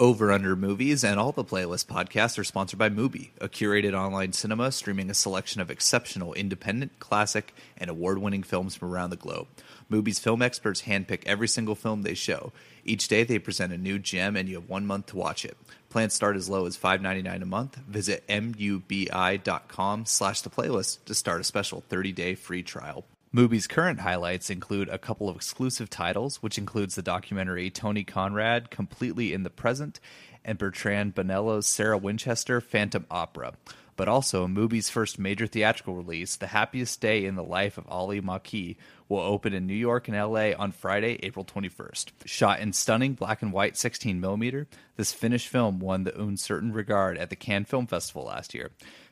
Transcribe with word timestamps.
Over 0.00 0.32
Under 0.32 0.56
Movies 0.56 1.04
and 1.04 1.20
all 1.20 1.30
the 1.30 1.44
playlist 1.44 1.84
podcasts 1.84 2.38
are 2.38 2.44
sponsored 2.44 2.78
by 2.78 2.88
Mubi, 2.88 3.32
a 3.38 3.50
curated 3.50 3.92
online 3.92 4.32
cinema 4.32 4.72
streaming 4.72 5.10
a 5.10 5.14
selection 5.14 5.60
of 5.60 5.70
exceptional 5.70 6.32
independent, 6.32 6.98
classic, 7.00 7.54
and 7.76 7.90
award 7.90 8.16
winning 8.16 8.42
films 8.42 8.74
from 8.74 8.90
around 8.90 9.10
the 9.10 9.16
globe. 9.16 9.46
Mubi's 9.90 10.18
film 10.18 10.40
experts 10.40 10.84
handpick 10.84 11.22
every 11.26 11.46
single 11.46 11.74
film 11.74 12.00
they 12.00 12.14
show. 12.14 12.50
Each 12.82 13.08
day 13.08 13.24
they 13.24 13.38
present 13.38 13.74
a 13.74 13.76
new 13.76 13.98
gem 13.98 14.36
and 14.36 14.48
you 14.48 14.54
have 14.54 14.70
one 14.70 14.86
month 14.86 15.04
to 15.08 15.18
watch 15.18 15.44
it. 15.44 15.58
Plans 15.90 16.14
start 16.14 16.34
as 16.34 16.48
low 16.48 16.64
as 16.64 16.78
$5.99 16.78 17.42
a 17.42 17.44
month. 17.44 17.76
Visit 17.86 18.26
mubi.com 18.26 20.06
slash 20.06 20.40
the 20.40 20.48
playlist 20.48 21.04
to 21.04 21.14
start 21.14 21.42
a 21.42 21.44
special 21.44 21.84
30-day 21.90 22.36
free 22.36 22.62
trial. 22.62 23.04
Mubi's 23.32 23.68
current 23.68 24.00
highlights 24.00 24.50
include 24.50 24.88
a 24.88 24.98
couple 24.98 25.28
of 25.28 25.36
exclusive 25.36 25.88
titles, 25.88 26.42
which 26.42 26.58
includes 26.58 26.96
the 26.96 27.02
documentary 27.02 27.70
Tony 27.70 28.02
Conrad, 28.02 28.72
Completely 28.72 29.32
in 29.32 29.44
the 29.44 29.50
Present, 29.50 30.00
and 30.44 30.58
Bertrand 30.58 31.14
Bonello's 31.14 31.68
Sarah 31.68 31.96
Winchester, 31.96 32.60
Phantom 32.60 33.06
Opera. 33.08 33.52
But 33.94 34.08
also, 34.08 34.48
Mubi's 34.48 34.90
first 34.90 35.16
major 35.16 35.46
theatrical 35.46 35.94
release, 35.94 36.34
The 36.34 36.48
Happiest 36.48 37.00
Day 37.00 37.24
in 37.24 37.36
the 37.36 37.44
Life 37.44 37.78
of 37.78 37.86
Olli 37.88 38.20
Mäki, 38.20 38.74
will 39.08 39.20
open 39.20 39.54
in 39.54 39.64
New 39.64 39.74
York 39.74 40.08
and 40.08 40.16
LA 40.16 40.50
on 40.58 40.72
Friday, 40.72 41.20
April 41.22 41.44
21st. 41.44 42.06
Shot 42.24 42.58
in 42.58 42.72
stunning 42.72 43.12
black 43.12 43.42
and 43.42 43.52
white 43.52 43.74
16mm, 43.74 44.66
this 44.96 45.12
Finnish 45.12 45.46
film 45.46 45.78
won 45.78 46.02
the 46.02 46.18
Un 46.20 46.36
Certain 46.36 46.72
Regard 46.72 47.16
at 47.16 47.30
the 47.30 47.36
Cannes 47.36 47.66
Film 47.66 47.86
Festival 47.86 48.24
last 48.24 48.54
year 48.54 48.70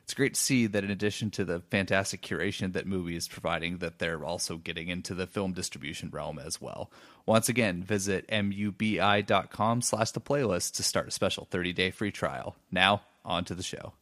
it's 0.08 0.14
great 0.14 0.32
to 0.32 0.40
see 0.40 0.66
that 0.66 0.82
in 0.82 0.90
addition 0.90 1.30
to 1.30 1.44
the 1.44 1.60
fantastic 1.68 2.22
curation 2.22 2.72
that 2.72 2.88
Mubi 2.88 3.14
is 3.14 3.28
providing, 3.28 3.76
that 3.76 3.98
they're 3.98 4.24
also 4.24 4.56
getting 4.56 4.88
into 4.88 5.12
the 5.12 5.26
film 5.26 5.52
distribution 5.52 6.08
realm 6.10 6.38
as 6.38 6.58
well. 6.58 6.90
Once 7.26 7.50
again, 7.50 7.82
visit 7.82 8.26
mubi.com 8.28 9.82
slash 9.82 10.12
the 10.12 10.20
playlist 10.22 10.76
to 10.76 10.82
start 10.82 11.08
a 11.08 11.10
special 11.10 11.46
30-day 11.50 11.90
free 11.90 12.10
trial. 12.10 12.56
Now, 12.72 13.02
on 13.22 13.44
to 13.44 13.54
the 13.54 13.62
show. 13.62 13.92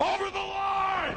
Over 0.00 0.28
the 0.28 0.38
line! 0.38 1.16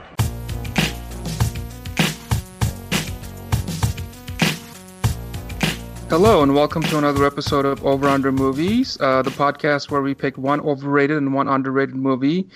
Hello, 6.10 6.44
and 6.44 6.54
welcome 6.54 6.84
to 6.84 7.00
another 7.00 7.26
episode 7.26 7.66
of 7.66 7.84
Over 7.84 8.08
Under 8.08 8.32
Movies, 8.32 9.00
uh, 9.02 9.24
the 9.24 9.32
podcast 9.32 9.90
where 9.90 10.04
we 10.04 10.14
pick 10.14 10.38
one 10.38 10.62
overrated 10.62 11.18
and 11.18 11.34
one 11.34 11.48
underrated 11.48 11.96
movie 11.96 12.48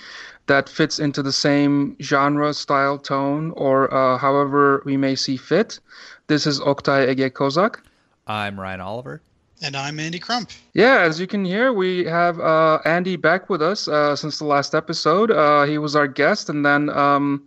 that 0.48 0.68
fits 0.68 0.98
into 0.98 1.22
the 1.22 1.32
same 1.32 1.96
genre, 2.02 2.52
style, 2.52 2.98
tone, 2.98 3.52
or 3.56 3.92
uh, 3.94 4.18
however 4.18 4.82
we 4.84 4.96
may 4.96 5.14
see 5.14 5.36
fit. 5.36 5.78
This 6.26 6.46
is 6.46 6.60
Oktay 6.60 7.14
Ege 7.14 7.30
Kozak. 7.30 7.80
I'm 8.26 8.58
Ryan 8.58 8.80
Oliver. 8.80 9.22
And 9.60 9.76
I'm 9.76 9.98
Andy 9.98 10.18
Crump. 10.18 10.50
Yeah, 10.74 11.00
as 11.00 11.18
you 11.18 11.26
can 11.26 11.44
hear, 11.44 11.72
we 11.72 12.04
have 12.04 12.38
uh, 12.38 12.78
Andy 12.84 13.16
back 13.16 13.50
with 13.50 13.60
us 13.60 13.88
uh, 13.88 14.14
since 14.14 14.38
the 14.38 14.44
last 14.44 14.74
episode. 14.74 15.30
Uh, 15.30 15.64
he 15.64 15.78
was 15.78 15.96
our 15.96 16.06
guest, 16.06 16.48
and 16.48 16.64
then 16.64 16.90
um, 16.90 17.46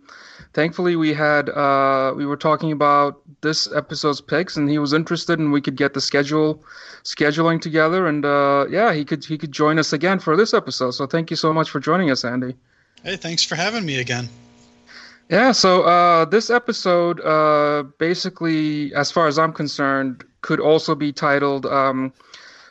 thankfully 0.52 0.94
we 0.94 1.14
had 1.14 1.48
uh, 1.48 2.12
we 2.14 2.26
were 2.26 2.36
talking 2.36 2.70
about 2.70 3.20
this 3.40 3.72
episode's 3.72 4.20
picks, 4.20 4.56
and 4.56 4.68
he 4.68 4.78
was 4.78 4.92
interested, 4.92 5.38
and 5.38 5.52
we 5.52 5.60
could 5.60 5.76
get 5.76 5.94
the 5.94 6.00
schedule 6.00 6.62
scheduling 7.02 7.60
together, 7.60 8.06
and 8.06 8.26
uh, 8.26 8.66
yeah, 8.68 8.92
he 8.92 9.04
could 9.04 9.24
he 9.24 9.38
could 9.38 9.52
join 9.52 9.78
us 9.78 9.92
again 9.92 10.18
for 10.18 10.36
this 10.36 10.52
episode. 10.52 10.90
So 10.90 11.06
thank 11.06 11.30
you 11.30 11.36
so 11.36 11.52
much 11.52 11.70
for 11.70 11.80
joining 11.80 12.10
us, 12.10 12.24
Andy. 12.24 12.54
Hey, 13.04 13.16
thanks 13.16 13.42
for 13.42 13.56
having 13.56 13.84
me 13.84 13.98
again. 13.98 14.28
Yeah, 15.28 15.52
so 15.52 15.82
uh, 15.82 16.24
this 16.26 16.50
episode, 16.50 17.20
uh, 17.20 17.84
basically, 17.98 18.94
as 18.94 19.10
far 19.10 19.26
as 19.26 19.38
I'm 19.38 19.52
concerned, 19.52 20.24
could 20.42 20.60
also 20.60 20.94
be 20.94 21.12
titled 21.12 21.66
um, 21.66 22.12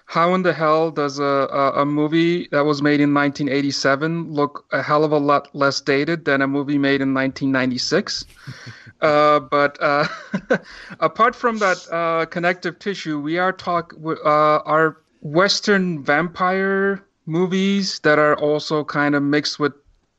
"How 0.06 0.34
in 0.36 0.44
the 0.44 0.54
hell 0.54 0.92
does 0.92 1.20
a, 1.20 1.24
a, 1.24 1.82
a 1.82 1.86
movie 1.86 2.48
that 2.52 2.64
was 2.64 2.82
made 2.82 3.02
in 3.02 3.14
1987 3.14 4.32
look 4.32 4.66
a 4.72 4.82
hell 4.82 5.04
of 5.04 5.12
a 5.12 5.18
lot 5.18 5.54
less 5.56 5.82
dated 5.82 6.24
than 6.26 6.42
a 6.42 6.48
movie 6.48 6.78
made 6.78 7.02
in 7.02 7.14
1996?" 7.14 8.26
uh, 9.02 9.40
but 9.40 9.78
uh, 9.82 10.08
apart 11.00 11.36
from 11.36 11.58
that 11.58 11.78
uh, 11.92 12.26
connective 12.28 12.80
tissue, 12.80 13.20
we 13.20 13.38
are 13.38 13.52
talk 13.52 13.94
uh, 14.06 14.60
our 14.66 14.98
Western 15.22 16.04
vampire 16.04 17.04
movies 17.26 18.00
that 18.00 18.20
are 18.20 18.36
also 18.38 18.84
kind 18.84 19.16
of 19.16 19.24
mixed 19.24 19.60
with 19.60 19.74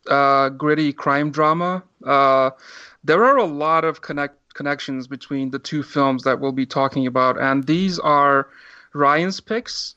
uh, 0.08 0.48
gritty 0.50 0.92
crime 0.92 1.30
drama. 1.30 1.82
Uh, 2.04 2.50
there 3.04 3.24
are 3.24 3.36
a 3.36 3.44
lot 3.44 3.84
of 3.84 4.00
connect 4.00 4.36
connections 4.54 5.06
between 5.06 5.50
the 5.50 5.58
two 5.58 5.82
films 5.82 6.24
that 6.24 6.40
we'll 6.40 6.52
be 6.52 6.66
talking 6.66 7.06
about, 7.06 7.40
and 7.40 7.64
these 7.64 7.98
are 7.98 8.48
Ryan's 8.92 9.40
picks, 9.40 9.94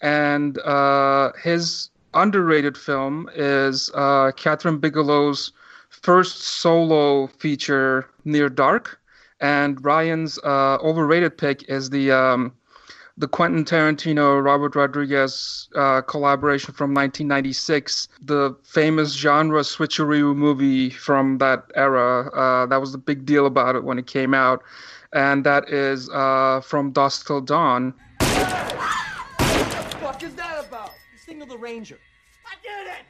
and 0.00 0.58
uh, 0.58 1.32
his 1.42 1.90
underrated 2.14 2.76
film 2.76 3.28
is 3.34 3.90
uh, 3.94 4.32
Kathryn 4.32 4.80
Bigelow's 4.80 5.52
first 5.90 6.40
solo 6.40 7.26
feature, 7.26 8.08
Near 8.24 8.48
Dark, 8.48 9.00
and 9.40 9.82
Ryan's 9.84 10.38
uh, 10.38 10.78
overrated 10.82 11.36
pick 11.36 11.68
is 11.68 11.90
the 11.90 12.12
um, 12.12 12.54
the 13.20 13.28
Quentin 13.28 13.66
Tarantino 13.66 14.42
Robert 14.42 14.74
Rodriguez 14.74 15.68
uh, 15.76 16.00
collaboration 16.00 16.72
from 16.72 16.94
1996, 16.94 18.08
the 18.22 18.56
famous 18.64 19.12
genre 19.12 19.60
switcheroo 19.60 20.34
movie 20.34 20.88
from 20.88 21.36
that 21.36 21.70
era. 21.74 22.30
Uh, 22.34 22.66
that 22.66 22.80
was 22.80 22.92
the 22.92 22.98
big 22.98 23.26
deal 23.26 23.44
about 23.44 23.76
it 23.76 23.84
when 23.84 23.98
it 23.98 24.06
came 24.06 24.32
out, 24.32 24.62
and 25.12 25.44
that 25.44 25.68
is 25.68 26.08
uh, 26.10 26.62
from 26.62 26.92
Dusk 26.92 27.26
Till 27.26 27.42
Dawn. 27.42 27.92
What 28.20 28.30
the 28.30 29.96
fuck 29.98 30.22
is 30.22 30.34
that 30.36 30.64
about? 30.66 30.92
You 31.12 31.18
signaled 31.18 31.50
the 31.50 31.58
ranger. 31.58 31.98
I 32.46 32.54
did 32.62 32.90
it! 32.90 33.09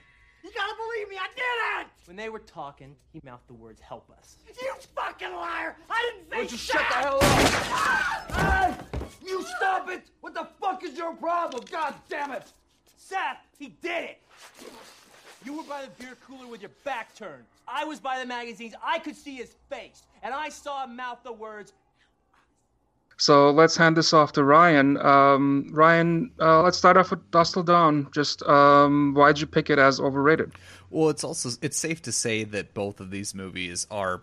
You 0.61 0.67
gotta 0.67 0.77
believe 0.77 1.09
me, 1.09 1.17
I 1.17 1.29
did 1.35 1.87
it! 1.87 1.93
When 2.07 2.17
they 2.17 2.29
were 2.29 2.41
talking, 2.41 2.95
he 3.13 3.21
mouthed 3.25 3.47
the 3.47 3.55
words, 3.55 3.81
help 3.81 4.11
us. 4.11 4.37
You 4.61 4.75
fucking 4.95 5.33
liar! 5.33 5.77
I 5.89 6.13
didn't 6.13 6.31
say 6.31 6.37
Why 6.37 6.37
don't 6.37 6.53
you 6.53 6.59
shit! 6.59 6.77
shut 6.77 6.89
the 6.89 6.95
hell 6.95 7.19
up? 7.23 8.31
Hey! 8.33 8.75
You 9.27 9.45
stop 9.57 9.89
it! 9.89 10.03
What 10.21 10.35
the 10.35 10.49
fuck 10.61 10.83
is 10.85 10.99
your 10.99 11.15
problem? 11.15 11.65
God 11.71 11.95
damn 12.09 12.33
it! 12.33 12.53
Seth, 12.97 13.39
he 13.59 13.69
did 13.81 14.05
it! 14.05 14.19
You 15.45 15.57
were 15.57 15.63
by 15.63 15.83
the 15.83 15.91
beer 16.03 16.17
cooler 16.27 16.47
with 16.47 16.61
your 16.61 16.71
back 16.85 17.15
turned. 17.15 17.45
I 17.67 17.85
was 17.85 17.99
by 18.01 18.19
the 18.19 18.27
magazines. 18.27 18.75
I 18.85 18.99
could 18.99 19.17
see 19.17 19.37
his 19.37 19.55
face. 19.71 20.03
And 20.23 20.35
I 20.35 20.51
saw 20.51 20.85
him 20.85 20.97
mouth 20.97 21.21
the 21.23 21.33
words, 21.33 21.73
So 23.21 23.51
let's 23.51 23.77
hand 23.77 23.99
this 23.99 24.15
off 24.15 24.33
to 24.33 24.43
Ryan. 24.43 24.97
Um, 24.97 25.69
Ryan, 25.73 26.31
uh, 26.41 26.63
let's 26.63 26.79
start 26.79 26.97
off 26.97 27.11
with 27.11 27.31
Dusk 27.31 27.53
Till 27.53 27.63
Dawn. 27.63 28.09
Just 28.15 28.43
um, 28.45 29.13
why'd 29.13 29.39
you 29.39 29.47
pick 29.47 29.69
it 29.69 29.79
as 29.79 30.01
overrated? 30.01 30.53
Well, 30.89 31.11
it's 31.11 31.23
also 31.23 31.51
it's 31.61 31.77
safe 31.77 32.01
to 32.03 32.13
say 32.13 32.45
that 32.45 32.73
both 32.73 32.99
of 32.99 33.11
these 33.11 33.35
movies 33.35 33.87
are 33.91 34.23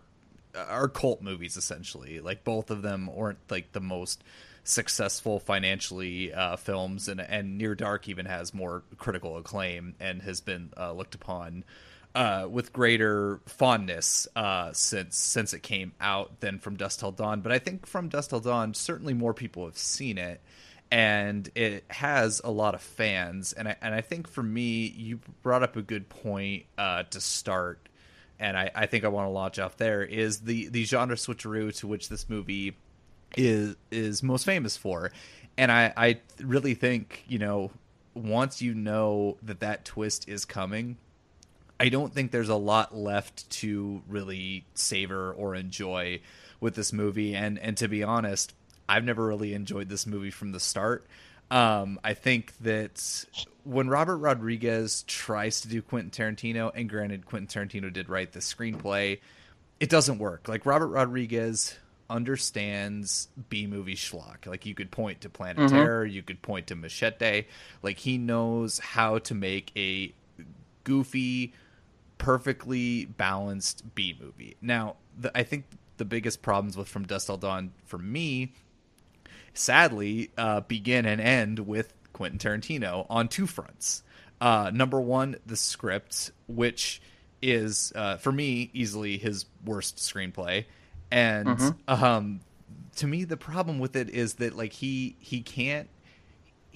are 0.55 0.87
cult 0.87 1.21
movies 1.21 1.57
essentially. 1.57 2.19
Like 2.19 2.43
both 2.43 2.71
of 2.71 2.81
them 2.81 3.07
aren't 3.15 3.37
like 3.51 3.71
the 3.73 3.79
most 3.79 4.23
successful 4.63 5.39
financially 5.39 6.33
uh, 6.33 6.55
films, 6.55 7.07
and 7.07 7.21
and 7.21 7.55
Near 7.55 7.75
Dark 7.75 8.09
even 8.09 8.25
has 8.25 8.51
more 8.51 8.81
critical 8.97 9.37
acclaim 9.37 9.93
and 9.99 10.23
has 10.23 10.41
been 10.41 10.71
uh, 10.75 10.91
looked 10.91 11.13
upon 11.13 11.65
uh, 12.17 12.47
with 12.49 12.73
greater 12.73 13.39
fondness 13.45 14.27
uh, 14.35 14.71
since 14.73 15.15
since 15.15 15.53
it 15.53 15.61
came 15.61 15.93
out 16.01 16.39
than 16.39 16.57
from 16.57 16.75
Dusk 16.75 16.99
Till 16.99 17.11
Dawn. 17.11 17.41
But 17.41 17.51
I 17.51 17.59
think 17.59 17.85
from 17.85 18.09
Dusk 18.09 18.31
Till 18.31 18.39
Dawn, 18.39 18.73
certainly 18.73 19.13
more 19.13 19.35
people 19.35 19.65
have 19.65 19.77
seen 19.77 20.17
it, 20.17 20.41
and 20.89 21.47
it 21.53 21.83
has 21.91 22.41
a 22.43 22.49
lot 22.49 22.73
of 22.73 22.81
fans. 22.81 23.53
And 23.53 23.67
I 23.67 23.75
and 23.83 23.93
I 23.93 24.01
think 24.01 24.27
for 24.27 24.41
me, 24.41 24.87
you 24.87 25.19
brought 25.43 25.61
up 25.61 25.75
a 25.75 25.83
good 25.83 26.09
point 26.09 26.65
uh, 26.75 27.03
to 27.03 27.21
start. 27.21 27.87
And 28.39 28.57
I, 28.57 28.71
I 28.73 28.85
think 28.87 29.03
I 29.03 29.09
want 29.09 29.27
to 29.27 29.31
launch 29.31 29.59
off 29.59 29.77
there 29.77 30.03
is 30.03 30.41
the, 30.41 30.69
the 30.69 30.85
genre 30.85 31.15
switcheroo 31.15 31.75
to 31.79 31.87
which 31.87 32.09
this 32.09 32.27
movie 32.29 32.75
is 33.35 33.75
is 33.91 34.23
most 34.23 34.43
famous 34.43 34.75
for. 34.75 35.11
And 35.55 35.71
I, 35.71 35.93
I 35.95 36.19
really 36.43 36.73
think, 36.73 37.23
you 37.27 37.37
know, 37.37 37.71
once 38.15 38.59
you 38.61 38.73
know 38.73 39.37
that 39.43 39.59
that 39.59 39.85
twist 39.85 40.29
is 40.29 40.45
coming, 40.45 40.97
I 41.79 41.89
don't 41.89 42.13
think 42.13 42.31
there's 42.31 42.49
a 42.49 42.55
lot 42.55 42.95
left 42.95 43.49
to 43.51 44.01
really 44.07 44.65
savor 44.73 45.31
or 45.33 45.53
enjoy 45.55 46.21
with 46.59 46.75
this 46.75 46.91
movie. 46.91 47.35
And 47.35 47.59
and 47.59 47.77
to 47.77 47.87
be 47.87 48.03
honest, 48.03 48.53
I've 48.89 49.03
never 49.03 49.25
really 49.27 49.53
enjoyed 49.53 49.89
this 49.89 50.07
movie 50.07 50.31
from 50.31 50.51
the 50.51 50.59
start. 50.59 51.05
Um, 51.51 51.99
I 52.03 52.13
think 52.13 52.53
that 52.61 53.25
when 53.63 53.87
Robert 53.89 54.17
Rodriguez 54.17 55.03
tries 55.03 55.61
to 55.61 55.67
do 55.67 55.81
Quentin 55.81 56.09
Tarantino, 56.11 56.71
and 56.73 56.89
granted, 56.89 57.25
Quentin 57.25 57.47
Tarantino 57.67 57.91
did 57.93 58.09
write 58.09 58.33
the 58.33 58.39
screenplay, 58.39 59.19
it 59.79 59.89
doesn't 59.89 60.17
work. 60.19 60.47
Like 60.47 60.65
Robert 60.65 60.87
Rodriguez 60.87 61.77
understands 62.09 63.27
B 63.49 63.67
movie 63.67 63.95
schlock. 63.95 64.45
Like 64.45 64.65
you 64.65 64.73
could 64.73 64.91
point 64.91 65.21
to 65.21 65.29
Planet 65.29 65.57
Mhm. 65.57 65.69
Terror, 65.69 66.05
you 66.05 66.21
could 66.23 66.41
point 66.41 66.67
to 66.67 66.75
Machete. 66.75 67.45
Like 67.83 67.97
he 67.99 68.17
knows 68.17 68.79
how 68.79 69.19
to 69.19 69.35
make 69.35 69.71
a 69.77 70.13
goofy, 70.83 71.53
perfectly 72.17 73.05
balanced 73.05 73.83
B 73.95 74.15
movie. 74.19 74.55
Now, 74.61 74.95
the, 75.19 75.35
I 75.37 75.43
think 75.43 75.65
the 75.97 76.05
biggest 76.05 76.41
problems 76.41 76.75
with 76.77 76.87
From 76.87 77.05
Dusk 77.05 77.27
Till 77.27 77.37
Dawn 77.37 77.71
for 77.85 77.97
me, 77.97 78.53
sadly, 79.53 80.31
uh, 80.37 80.61
begin 80.61 81.05
and 81.05 81.19
end 81.21 81.59
with 81.59 81.93
Quentin 82.13 82.39
Tarantino 82.39 83.05
on 83.09 83.27
two 83.27 83.47
fronts. 83.47 84.03
Uh, 84.39 84.71
number 84.73 84.99
one, 85.01 85.35
the 85.45 85.55
script, 85.55 86.31
which 86.47 87.01
is 87.41 87.91
uh, 87.95 88.17
for 88.17 88.31
me 88.31 88.69
easily 88.73 89.17
his 89.17 89.45
worst 89.65 89.97
screenplay, 89.97 90.65
and 91.11 91.47
Mhm. 91.47 91.75
um, 91.87 92.39
to 92.97 93.07
me 93.07 93.23
the 93.23 93.37
problem 93.37 93.79
with 93.79 93.95
it 93.95 94.09
is 94.09 94.35
that 94.35 94.55
like 94.55 94.73
he 94.73 95.15
he 95.19 95.41
can't 95.41 95.87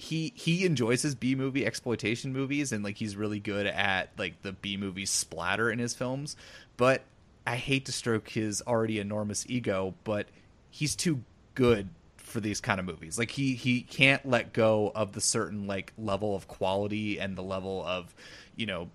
he 0.02 0.32
he 0.34 0.66
enjoys 0.66 1.00
his 1.02 1.14
B 1.14 1.36
movie 1.36 1.64
exploitation 1.64 2.32
movies 2.32 2.72
and 2.72 2.82
like 2.82 2.96
he's 2.96 3.14
really 3.14 3.38
good 3.38 3.68
at 3.68 4.10
like 4.18 4.42
the 4.42 4.52
B 4.52 4.76
movie 4.76 5.06
splatter 5.06 5.70
in 5.70 5.78
his 5.78 5.94
films, 5.94 6.34
but 6.76 7.02
I 7.46 7.54
hate 7.54 7.86
to 7.86 7.92
stroke 7.92 8.28
his 8.28 8.62
already 8.66 8.98
enormous 8.98 9.46
ego, 9.48 9.94
but 10.02 10.26
he's 10.70 10.96
too 10.96 11.22
good 11.54 11.88
for 12.16 12.40
these 12.40 12.60
kind 12.60 12.80
of 12.80 12.86
movies. 12.86 13.16
Like 13.16 13.30
he 13.30 13.54
he 13.54 13.82
can't 13.82 14.26
let 14.26 14.52
go 14.52 14.90
of 14.92 15.12
the 15.12 15.20
certain 15.20 15.68
like 15.68 15.92
level 15.96 16.34
of 16.34 16.48
quality 16.48 17.20
and 17.20 17.36
the 17.36 17.42
level 17.42 17.84
of, 17.86 18.12
you 18.56 18.66
know, 18.66 18.90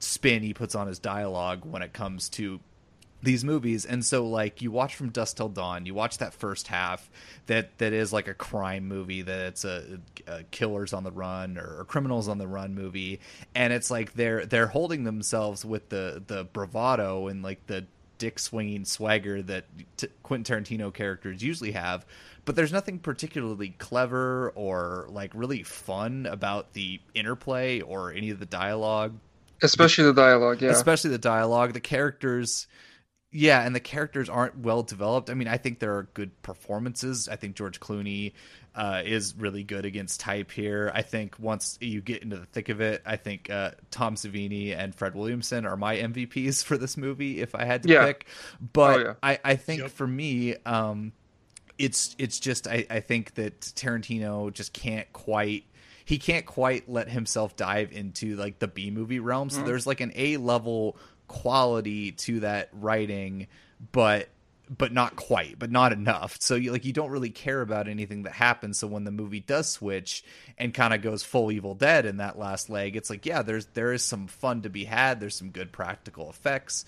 spin 0.00 0.42
he 0.42 0.52
puts 0.52 0.74
on 0.74 0.88
his 0.88 0.98
dialogue 0.98 1.64
when 1.64 1.82
it 1.82 1.92
comes 1.92 2.28
to 2.30 2.58
these 3.24 3.44
movies 3.44 3.86
and 3.86 4.04
so 4.04 4.26
like 4.26 4.60
you 4.60 4.70
watch 4.70 4.94
from 4.94 5.08
dusk 5.08 5.38
till 5.38 5.48
dawn 5.48 5.86
you 5.86 5.94
watch 5.94 6.18
that 6.18 6.34
first 6.34 6.68
half 6.68 7.10
that 7.46 7.76
that 7.78 7.92
is 7.92 8.12
like 8.12 8.28
a 8.28 8.34
crime 8.34 8.86
movie 8.86 9.22
that 9.22 9.40
it's 9.46 9.64
a, 9.64 9.98
a 10.26 10.42
killers 10.44 10.92
on 10.92 11.04
the 11.04 11.10
run 11.10 11.56
or, 11.56 11.80
or 11.80 11.84
criminals 11.86 12.28
on 12.28 12.36
the 12.36 12.46
run 12.46 12.74
movie 12.74 13.20
and 13.54 13.72
it's 13.72 13.90
like 13.90 14.12
they're 14.12 14.44
they're 14.44 14.66
holding 14.66 15.04
themselves 15.04 15.64
with 15.64 15.88
the 15.88 16.22
the 16.26 16.44
bravado 16.52 17.28
and 17.28 17.42
like 17.42 17.66
the 17.66 17.86
dick 18.18 18.38
swinging 18.38 18.84
swagger 18.84 19.42
that 19.42 19.64
t- 19.96 20.06
Quentin 20.22 20.62
Tarantino 20.62 20.92
characters 20.92 21.42
usually 21.42 21.72
have 21.72 22.04
but 22.44 22.56
there's 22.56 22.72
nothing 22.72 22.98
particularly 22.98 23.70
clever 23.78 24.52
or 24.54 25.06
like 25.08 25.30
really 25.34 25.62
fun 25.62 26.26
about 26.26 26.74
the 26.74 27.00
interplay 27.14 27.80
or 27.80 28.12
any 28.12 28.28
of 28.28 28.38
the 28.38 28.46
dialogue 28.46 29.14
Especially 29.62 30.04
the 30.04 30.12
dialogue, 30.12 30.60
yeah. 30.60 30.70
especially 30.70 31.10
the 31.10 31.18
dialogue 31.18 31.72
the 31.72 31.80
characters 31.80 32.66
yeah 33.36 33.66
and 33.66 33.74
the 33.74 33.80
characters 33.80 34.28
aren't 34.28 34.56
well 34.60 34.82
developed 34.84 35.28
i 35.28 35.34
mean 35.34 35.48
i 35.48 35.56
think 35.56 35.80
there 35.80 35.96
are 35.96 36.04
good 36.14 36.30
performances 36.42 37.28
i 37.28 37.34
think 37.36 37.56
george 37.56 37.80
clooney 37.80 38.32
uh, 38.76 39.02
is 39.04 39.34
really 39.36 39.62
good 39.62 39.84
against 39.84 40.20
type 40.20 40.50
here 40.50 40.90
i 40.94 41.02
think 41.02 41.36
once 41.38 41.76
you 41.80 42.00
get 42.00 42.22
into 42.22 42.36
the 42.36 42.46
thick 42.46 42.68
of 42.68 42.80
it 42.80 43.02
i 43.04 43.16
think 43.16 43.50
uh, 43.50 43.70
tom 43.90 44.14
savini 44.14 44.76
and 44.76 44.94
fred 44.94 45.14
williamson 45.14 45.66
are 45.66 45.76
my 45.76 45.96
mvps 45.96 46.64
for 46.64 46.76
this 46.78 46.96
movie 46.96 47.40
if 47.40 47.54
i 47.54 47.64
had 47.64 47.82
to 47.82 47.88
Yeah. 47.88 48.06
pick 48.06 48.26
but 48.72 48.96
Oh, 49.00 49.02
yeah. 49.04 49.14
I, 49.22 49.38
I 49.44 49.56
think 49.56 49.82
Yep. 49.82 49.90
for 49.90 50.06
me 50.06 50.54
um, 50.64 51.12
it's 51.78 52.14
it's 52.18 52.38
just 52.38 52.68
I, 52.68 52.86
I 52.88 53.00
think 53.00 53.34
that 53.34 53.60
Tarantino 53.60 54.52
just 54.52 54.72
can't 54.72 55.12
quite 55.12 55.64
he 56.04 56.18
can't 56.18 56.46
quite 56.46 56.88
let 56.88 57.08
himself 57.08 57.56
dive 57.56 57.90
into 57.92 58.36
like 58.36 58.58
the 58.60 58.68
B 58.68 58.90
movie 58.90 59.18
realm. 59.20 59.50
So 59.50 59.62
there's 59.62 59.86
like 59.86 60.00
an 60.00 60.12
A 60.14 60.36
level 60.36 60.96
quality 61.28 62.12
to 62.12 62.40
that 62.40 62.68
writing, 62.72 63.46
but 63.92 64.28
but 64.70 64.92
not 64.92 65.14
quite, 65.14 65.58
but 65.58 65.70
not 65.70 65.92
enough. 65.92 66.38
So 66.40 66.54
you 66.54 66.72
like 66.72 66.84
you 66.84 66.92
don't 66.92 67.10
really 67.10 67.30
care 67.30 67.60
about 67.60 67.88
anything 67.88 68.22
that 68.22 68.32
happens. 68.32 68.78
So 68.78 68.86
when 68.86 69.04
the 69.04 69.10
movie 69.10 69.40
does 69.40 69.68
switch 69.68 70.24
and 70.56 70.72
kind 70.72 70.94
of 70.94 71.02
goes 71.02 71.22
full 71.22 71.52
Evil 71.52 71.74
Dead 71.74 72.06
in 72.06 72.16
that 72.18 72.38
last 72.38 72.70
leg, 72.70 72.96
it's 72.96 73.10
like 73.10 73.26
yeah, 73.26 73.42
there's 73.42 73.66
there 73.66 73.92
is 73.92 74.02
some 74.02 74.26
fun 74.26 74.62
to 74.62 74.70
be 74.70 74.84
had. 74.84 75.20
There's 75.20 75.36
some 75.36 75.50
good 75.50 75.72
practical 75.72 76.30
effects. 76.30 76.84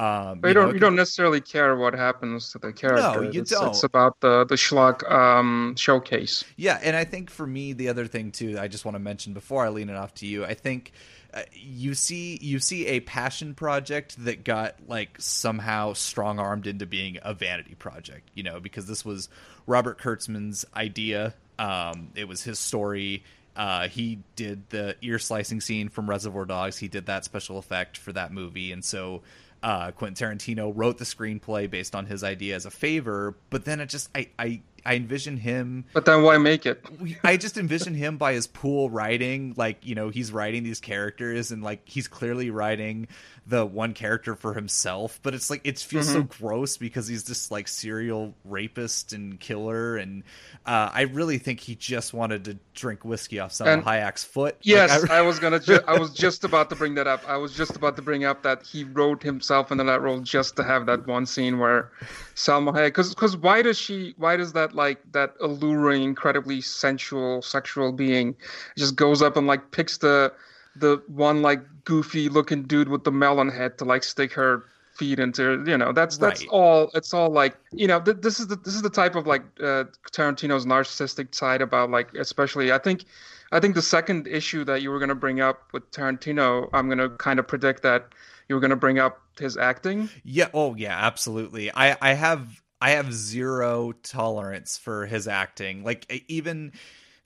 Um, 0.00 0.40
you 0.42 0.54
don't 0.54 0.70
it 0.70 0.74
you 0.74 0.80
don't 0.80 0.96
necessarily 0.96 1.42
care 1.42 1.76
what 1.76 1.92
happens 1.92 2.52
to 2.52 2.58
the 2.58 2.72
character. 2.72 3.20
No, 3.20 3.30
you 3.30 3.42
it's, 3.42 3.50
don't. 3.50 3.68
It's 3.68 3.82
about 3.82 4.18
the 4.20 4.46
the 4.46 4.54
schlock 4.54 5.08
um, 5.10 5.74
showcase. 5.76 6.42
Yeah, 6.56 6.80
and 6.82 6.96
I 6.96 7.04
think 7.04 7.28
for 7.28 7.46
me, 7.46 7.74
the 7.74 7.90
other 7.90 8.06
thing 8.06 8.32
too, 8.32 8.58
I 8.58 8.66
just 8.66 8.86
want 8.86 8.94
to 8.94 8.98
mention 8.98 9.34
before 9.34 9.62
I 9.62 9.68
lean 9.68 9.90
it 9.90 9.96
off 9.96 10.14
to 10.14 10.26
you, 10.26 10.46
I 10.46 10.54
think 10.54 10.92
uh, 11.34 11.42
you 11.52 11.92
see 11.92 12.38
you 12.40 12.60
see 12.60 12.86
a 12.86 13.00
passion 13.00 13.54
project 13.54 14.24
that 14.24 14.42
got 14.42 14.76
like 14.88 15.16
somehow 15.18 15.92
strong 15.92 16.38
armed 16.38 16.66
into 16.66 16.86
being 16.86 17.18
a 17.22 17.34
vanity 17.34 17.74
project, 17.74 18.30
you 18.32 18.42
know, 18.42 18.58
because 18.58 18.86
this 18.86 19.04
was 19.04 19.28
Robert 19.66 20.00
Kurtzman's 20.00 20.64
idea. 20.74 21.34
Um, 21.58 22.08
it 22.14 22.26
was 22.26 22.42
his 22.42 22.58
story. 22.58 23.22
Uh, 23.54 23.88
he 23.88 24.20
did 24.34 24.70
the 24.70 24.96
ear 25.02 25.18
slicing 25.18 25.60
scene 25.60 25.90
from 25.90 26.08
Reservoir 26.08 26.46
Dogs. 26.46 26.78
He 26.78 26.88
did 26.88 27.04
that 27.04 27.26
special 27.26 27.58
effect 27.58 27.98
for 27.98 28.12
that 28.12 28.32
movie, 28.32 28.72
and 28.72 28.82
so 28.82 29.20
uh, 29.62 29.90
Quentin 29.92 30.28
Tarantino 30.28 30.72
wrote 30.74 30.98
the 30.98 31.04
screenplay 31.04 31.70
based 31.70 31.94
on 31.94 32.06
his 32.06 32.24
idea 32.24 32.54
as 32.54 32.66
a 32.66 32.70
favor. 32.70 33.34
But 33.50 33.64
then 33.64 33.80
it 33.80 33.86
just 33.86 34.08
I 34.14 34.28
I, 34.38 34.62
I 34.84 34.94
envision 34.94 35.36
him 35.36 35.84
But 35.92 36.04
then 36.04 36.22
why 36.22 36.38
make 36.38 36.66
it? 36.66 36.84
I 37.24 37.36
just 37.36 37.56
envision 37.56 37.94
him 37.94 38.16
by 38.16 38.32
his 38.34 38.46
pool 38.46 38.90
writing, 38.90 39.54
like 39.56 39.84
you 39.86 39.94
know, 39.94 40.08
he's 40.08 40.32
writing 40.32 40.62
these 40.62 40.80
characters, 40.80 41.50
and 41.50 41.62
like 41.62 41.80
he's 41.88 42.08
clearly 42.08 42.50
writing 42.50 43.08
the 43.46 43.64
one 43.66 43.94
character 43.94 44.34
for 44.36 44.54
himself. 44.54 45.18
But 45.22 45.34
it's 45.34 45.50
like 45.50 45.62
it 45.64 45.78
feels 45.78 46.08
so 46.12 46.22
gross 46.22 46.76
because 46.76 47.08
he's 47.08 47.24
this 47.24 47.50
like 47.50 47.68
serial 47.68 48.34
rapist 48.44 49.12
and 49.12 49.38
killer, 49.40 49.96
and 49.96 50.22
uh, 50.66 50.90
I 50.92 51.02
really 51.02 51.38
think 51.38 51.60
he 51.60 51.74
just 51.74 52.12
wanted 52.14 52.44
to 52.44 52.58
drink 52.74 53.04
whiskey 53.04 53.38
off 53.40 53.52
Salma 53.52 53.74
And- 53.74 53.84
Hayek's 53.84 54.24
foot. 54.24 54.54
Like, 54.56 54.66
Yes, 54.66 55.10
I- 55.10 55.18
I, 55.18 55.22
was 55.22 55.38
gonna. 55.38 55.58
Ju- 55.60 55.80
I 55.86 55.98
was 55.98 56.12
just 56.12 56.44
about 56.44 56.70
to 56.70 56.76
bring 56.76 56.94
that 56.94 57.06
up. 57.06 57.22
I 57.28 57.36
was 57.36 57.54
just 57.54 57.76
about 57.76 57.96
to 57.96 58.02
bring 58.02 58.24
up 58.24 58.42
that 58.42 58.62
he 58.66 58.84
wrote 58.84 59.22
himself 59.22 59.72
into 59.72 59.84
that 59.84 60.00
role 60.00 60.20
just 60.20 60.56
to 60.56 60.64
have 60.64 60.86
that 60.86 61.06
one 61.06 61.26
scene 61.26 61.58
where 61.58 61.90
Salma 62.34 62.72
Hayek. 62.72 62.88
Because 62.88 63.14
because 63.14 63.36
why 63.36 63.62
does 63.62 63.78
she? 63.78 64.14
Why 64.16 64.36
does 64.36 64.52
that 64.52 64.69
like 64.74 65.00
that 65.12 65.34
alluring, 65.40 66.02
incredibly 66.02 66.60
sensual, 66.60 67.42
sexual 67.42 67.92
being 67.92 68.34
just 68.76 68.96
goes 68.96 69.22
up 69.22 69.36
and 69.36 69.46
like 69.46 69.70
picks 69.70 69.98
the 69.98 70.32
the 70.76 71.02
one 71.08 71.42
like 71.42 71.60
goofy 71.84 72.28
looking 72.28 72.62
dude 72.62 72.88
with 72.88 73.02
the 73.04 73.10
melon 73.10 73.48
head 73.48 73.76
to 73.78 73.84
like 73.84 74.04
stick 74.04 74.32
her 74.32 74.64
feet 74.94 75.18
into 75.18 75.64
you 75.66 75.76
know 75.78 75.92
that's 75.92 76.16
that's 76.18 76.42
Right. 76.42 76.48
all 76.50 76.90
it's 76.94 77.12
all 77.14 77.30
like 77.30 77.56
you 77.72 77.86
know 77.88 78.00
th- 78.00 78.18
this 78.20 78.38
is 78.38 78.46
the 78.48 78.56
this 78.56 78.74
is 78.74 78.82
the 78.82 78.90
type 78.90 79.14
of 79.16 79.26
like 79.26 79.42
uh, 79.60 79.84
Tarantino's 80.12 80.66
narcissistic 80.66 81.34
side 81.34 81.62
about 81.62 81.90
like 81.90 82.12
especially 82.14 82.70
I 82.70 82.78
think 82.78 83.04
I 83.50 83.58
think 83.60 83.74
the 83.74 83.82
second 83.82 84.28
issue 84.28 84.62
that 84.64 84.82
you 84.82 84.90
were 84.90 84.98
going 84.98 85.08
to 85.08 85.14
bring 85.14 85.40
up 85.40 85.72
with 85.72 85.90
Tarantino 85.90 86.68
I'm 86.72 86.86
going 86.86 86.98
to 86.98 87.08
kind 87.16 87.38
of 87.38 87.48
predict 87.48 87.82
that 87.82 88.08
you 88.48 88.54
were 88.54 88.60
going 88.60 88.70
to 88.70 88.76
bring 88.76 88.98
up 88.98 89.20
his 89.38 89.56
acting 89.56 90.10
Yeah. 90.22 90.48
Oh, 90.52 90.74
yeah. 90.76 90.96
Absolutely. 91.06 91.70
I 91.74 91.96
I 92.02 92.12
have 92.12 92.60
I 92.80 92.90
have 92.92 93.12
zero 93.12 93.92
tolerance 94.02 94.78
for 94.78 95.06
his 95.06 95.28
acting. 95.28 95.84
Like 95.84 96.24
even 96.28 96.72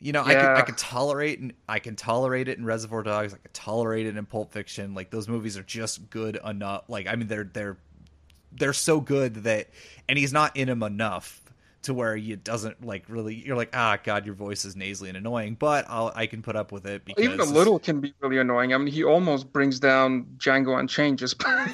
you 0.00 0.12
know 0.12 0.22
I 0.24 0.34
could 0.34 0.50
I 0.54 0.60
Yeah. 0.60 0.62
could 0.62 0.78
tolerate 0.78 1.40
and 1.40 1.52
I 1.68 1.78
can 1.78 1.96
tolerate 1.96 2.48
it 2.48 2.58
in 2.58 2.64
Reservoir 2.64 3.02
Dogs. 3.02 3.34
I 3.34 3.38
could 3.38 3.54
tolerate 3.54 4.06
it 4.06 4.16
in 4.16 4.26
Pulp 4.26 4.52
Fiction. 4.52 4.94
Like 4.94 5.10
those 5.10 5.28
movies 5.28 5.56
are 5.56 5.62
just 5.62 6.10
good 6.10 6.38
enough. 6.44 6.84
Like 6.88 7.06
I 7.06 7.16
mean 7.16 7.28
they're 7.28 7.44
they're 7.44 7.78
they're 8.52 8.72
so 8.72 9.00
good 9.00 9.34
that 9.44 9.68
and 10.08 10.18
he's 10.18 10.32
not 10.32 10.56
in 10.56 10.68
them 10.68 10.82
enough 10.82 11.40
to 11.82 11.92
where 11.94 12.16
it 12.16 12.44
doesn't 12.44 12.84
like 12.84 13.04
really 13.08 13.34
you're 13.34 13.56
like 13.56 13.70
ah 13.74 13.98
god 14.02 14.24
your 14.24 14.34
voice 14.34 14.64
is 14.64 14.74
nasally 14.74 15.08
and 15.10 15.18
annoying 15.18 15.54
but 15.54 15.84
I'll 15.88 16.10
I 16.14 16.26
can 16.26 16.40
put 16.40 16.56
up 16.56 16.72
with 16.72 16.86
it 16.86 17.04
because 17.04 17.22
even 17.24 17.40
a 17.40 17.44
little 17.44 17.78
can 17.78 18.00
be 18.00 18.14
really 18.20 18.38
annoying 18.38 18.72
I 18.74 18.78
mean 18.78 18.92
he 18.92 19.04
almost 19.04 19.52
brings 19.52 19.78
down 19.80 20.24
Django 20.38 20.78
Unchained 20.78 21.18
just 21.18 21.38
by, 21.44 21.70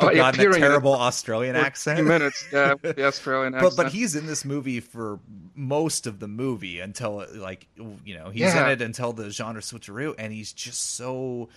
oh 0.00 0.14
god 0.14 0.34
that 0.34 0.52
terrible 0.54 0.94
Australian 0.94 1.56
accent. 1.56 1.98
20 1.98 2.08
minutes 2.08 2.44
yeah. 2.52 2.74
The 2.82 3.04
Australian 3.06 3.52
but 3.52 3.58
accent. 3.66 3.76
but 3.76 3.92
he's 3.92 4.14
in 4.14 4.26
this 4.26 4.44
movie 4.44 4.80
for 4.80 5.18
most 5.54 6.06
of 6.06 6.20
the 6.20 6.28
movie 6.28 6.80
until 6.80 7.26
like 7.34 7.66
you 8.04 8.16
know 8.16 8.30
he's 8.30 8.42
Yeah. 8.42 8.64
in 8.66 8.70
it 8.72 8.82
until 8.82 9.12
the 9.12 9.30
genre 9.30 9.60
switcheroo 9.60 10.14
and 10.18 10.32
he's 10.32 10.52
just 10.52 10.94
so 10.96 11.48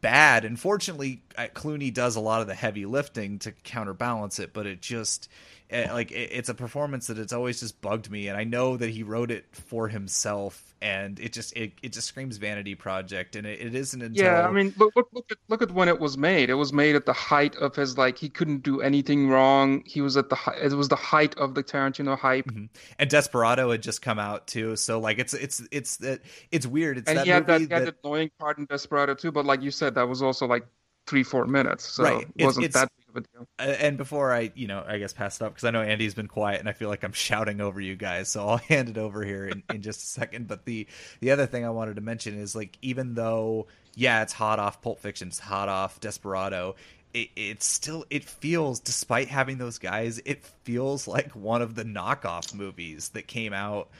bad. 0.00 0.44
Unfortunately 0.44 1.22
uh, 1.38 1.46
clooney 1.54 1.92
does 1.94 2.16
a 2.16 2.20
lot 2.20 2.40
of 2.40 2.46
the 2.46 2.54
heavy 2.54 2.86
lifting 2.86 3.38
to 3.40 3.52
counterbalance 3.52 4.38
it 4.38 4.52
but 4.52 4.66
it 4.66 4.80
just 4.80 5.28
Eh, 5.70 5.92
like 5.92 6.10
it's 6.10 6.48
a 6.48 6.54
performance 6.54 7.06
that 7.06 7.18
it's 7.18 7.32
always 7.32 7.60
just 7.60 7.80
bugged 7.80 8.10
me, 8.10 8.26
and 8.26 8.36
I 8.36 8.42
know 8.42 8.76
that 8.76 8.90
he 8.90 9.04
wrote 9.04 9.30
it 9.30 9.46
for 9.52 9.86
himself, 9.86 10.74
and 10.82 11.20
it 11.20 11.32
just 11.32 11.56
it, 11.56 11.74
it 11.80 11.92
just 11.92 12.08
screams 12.08 12.38
vanity 12.38 12.74
project, 12.74 13.36
and 13.36 13.46
it, 13.46 13.60
it 13.60 13.74
isn't 13.76 14.02
until 14.02 14.24
Yeah, 14.24 14.48
I 14.48 14.50
mean, 14.50 14.74
look, 14.78 14.96
look, 14.96 15.08
look 15.12 15.30
at 15.30 15.38
look 15.46 15.62
at 15.62 15.70
when 15.70 15.88
it 15.88 16.00
was 16.00 16.18
made. 16.18 16.50
It 16.50 16.54
was 16.54 16.72
made 16.72 16.96
at 16.96 17.06
the 17.06 17.12
height 17.12 17.54
of 17.54 17.76
his 17.76 17.96
like 17.96 18.18
he 18.18 18.28
couldn't 18.28 18.64
do 18.64 18.80
anything 18.80 19.28
wrong. 19.28 19.84
He 19.86 20.00
was 20.00 20.16
at 20.16 20.28
the 20.28 20.36
it 20.60 20.72
was 20.72 20.88
the 20.88 20.96
height 20.96 21.36
of 21.38 21.54
the 21.54 21.62
Tarantino 21.62 22.18
hype, 22.18 22.46
mm-hmm. 22.46 22.64
and 22.98 23.08
Desperado 23.08 23.70
had 23.70 23.80
just 23.80 24.02
come 24.02 24.18
out 24.18 24.48
too, 24.48 24.74
so 24.74 24.98
like 24.98 25.20
it's 25.20 25.34
it's 25.34 25.62
it's 25.70 25.98
that 25.98 26.20
it's 26.50 26.66
weird. 26.66 26.98
It's 26.98 27.08
and 27.08 27.18
that 27.18 27.26
he 27.26 27.30
had 27.30 27.46
that, 27.46 27.60
movie 27.60 27.68
he 27.68 27.74
had 27.74 27.86
that 27.86 27.96
annoying 28.02 28.32
part 28.40 28.58
in 28.58 28.64
Desperado 28.64 29.14
too. 29.14 29.30
But 29.30 29.44
like 29.44 29.62
you 29.62 29.70
said, 29.70 29.94
that 29.94 30.08
was 30.08 30.20
also 30.20 30.48
like 30.48 30.66
three 31.06 31.22
four 31.22 31.46
minutes, 31.46 31.84
so 31.84 32.02
Right. 32.02 32.26
it 32.34 32.44
wasn't 32.44 32.66
it's- 32.66 32.82
that 32.82 32.90
of 33.10 33.16
a 33.16 33.20
deal. 33.20 33.48
And 33.58 33.96
before 33.96 34.32
I, 34.32 34.52
you 34.54 34.66
know, 34.66 34.84
I 34.86 34.98
guess 34.98 35.12
pass 35.12 35.40
it 35.40 35.44
up 35.44 35.52
because 35.52 35.64
I 35.64 35.70
know 35.70 35.82
Andy's 35.82 36.14
been 36.14 36.28
quiet 36.28 36.60
and 36.60 36.68
I 36.68 36.72
feel 36.72 36.88
like 36.88 37.02
I'm 37.04 37.12
shouting 37.30 37.60
over 37.60 37.80
you 37.80 37.96
guys, 37.96 38.28
so 38.28 38.48
I'll 38.48 38.56
hand 38.68 38.88
it 38.88 38.98
over 38.98 39.24
here 39.24 39.46
in, 39.46 39.62
in 39.72 39.82
just 39.82 40.02
a 40.02 40.06
second. 40.06 40.48
But 40.48 40.64
the 40.64 40.86
the 41.20 41.30
other 41.30 41.46
thing 41.46 41.64
I 41.64 41.70
wanted 41.70 41.96
to 41.96 42.02
mention 42.02 42.38
is 42.38 42.54
like 42.54 42.78
even 42.82 43.14
though 43.14 43.66
yeah, 43.94 44.22
it's 44.22 44.32
hot 44.32 44.58
off 44.58 44.80
Pulp 44.82 45.00
Fiction, 45.00 45.28
it's 45.28 45.38
hot 45.38 45.68
off 45.68 46.00
Desperado. 46.00 46.76
It, 47.12 47.30
it's 47.34 47.66
still 47.66 48.04
it 48.08 48.24
feels 48.24 48.78
despite 48.78 49.26
having 49.26 49.58
those 49.58 49.78
guys 49.78 50.20
it 50.24 50.44
feels 50.62 51.08
like 51.08 51.34
one 51.34 51.60
of 51.60 51.74
the 51.74 51.82
knockoff 51.82 52.54
movies 52.54 53.08
that 53.10 53.26
came 53.26 53.52
out 53.52 53.90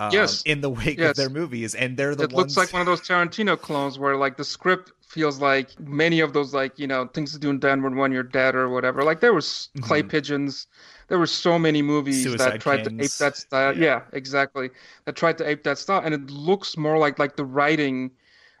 um, 0.00 0.10
Yes. 0.12 0.42
in 0.42 0.60
the 0.60 0.70
wake 0.70 0.98
Yes. 0.98 1.10
of 1.10 1.16
their 1.16 1.30
movies 1.30 1.74
and 1.74 1.96
they're 1.96 2.14
the 2.14 2.24
it 2.24 2.32
ones 2.32 2.56
looks 2.56 2.56
like 2.56 2.72
one 2.72 2.80
of 2.80 2.86
those 2.86 3.00
Tarantino 3.06 3.60
clones 3.60 3.98
where 3.98 4.16
like 4.16 4.36
the 4.36 4.44
script 4.44 4.92
feels 5.06 5.40
like 5.40 5.68
many 5.80 6.20
of 6.20 6.32
those 6.32 6.54
like 6.54 6.78
you 6.78 6.86
know 6.86 7.06
things 7.08 7.32
to 7.32 7.38
do 7.38 7.50
in 7.50 7.58
Denver 7.58 7.90
when 7.90 8.12
you're 8.12 8.22
dead 8.22 8.54
or 8.54 8.68
whatever. 8.68 9.02
Like 9.02 9.20
there 9.20 9.34
was 9.34 9.68
Clay 9.82 10.02
Pigeons. 10.02 10.68
There 11.08 11.18
were 11.18 11.26
so 11.26 11.58
many 11.58 11.82
movies 11.82 12.18
Mm-hmm. 12.20 12.30
Suicide 12.30 12.52
that 12.52 12.60
tried 12.60 12.84
to 12.84 12.90
ape 13.04 13.10
that 13.18 13.36
style. 13.36 13.76
Yeah. 13.76 14.02
exactly. 14.12 14.70
That 15.04 15.16
tried 15.16 15.36
to 15.38 15.48
ape 15.48 15.64
that 15.64 15.78
style, 15.78 16.02
and 16.04 16.14
it 16.14 16.30
looks 16.30 16.76
more 16.76 16.96
like 16.98 17.18
like 17.18 17.34
the 17.36 17.44
writing, 17.44 18.12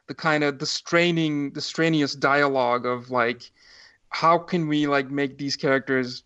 the 0.08 0.14
kind 0.14 0.42
of 0.44 0.58
the 0.58 0.66
straining, 0.66 1.52
the 1.52 1.60
strenuous 1.60 2.14
dialogue 2.16 2.84
of 2.86 3.10
like, 3.10 3.50
how 4.08 4.36
can 4.36 4.66
we 4.66 4.88
like 4.88 5.08
make 5.10 5.38
these 5.38 5.56
characters 5.56 6.24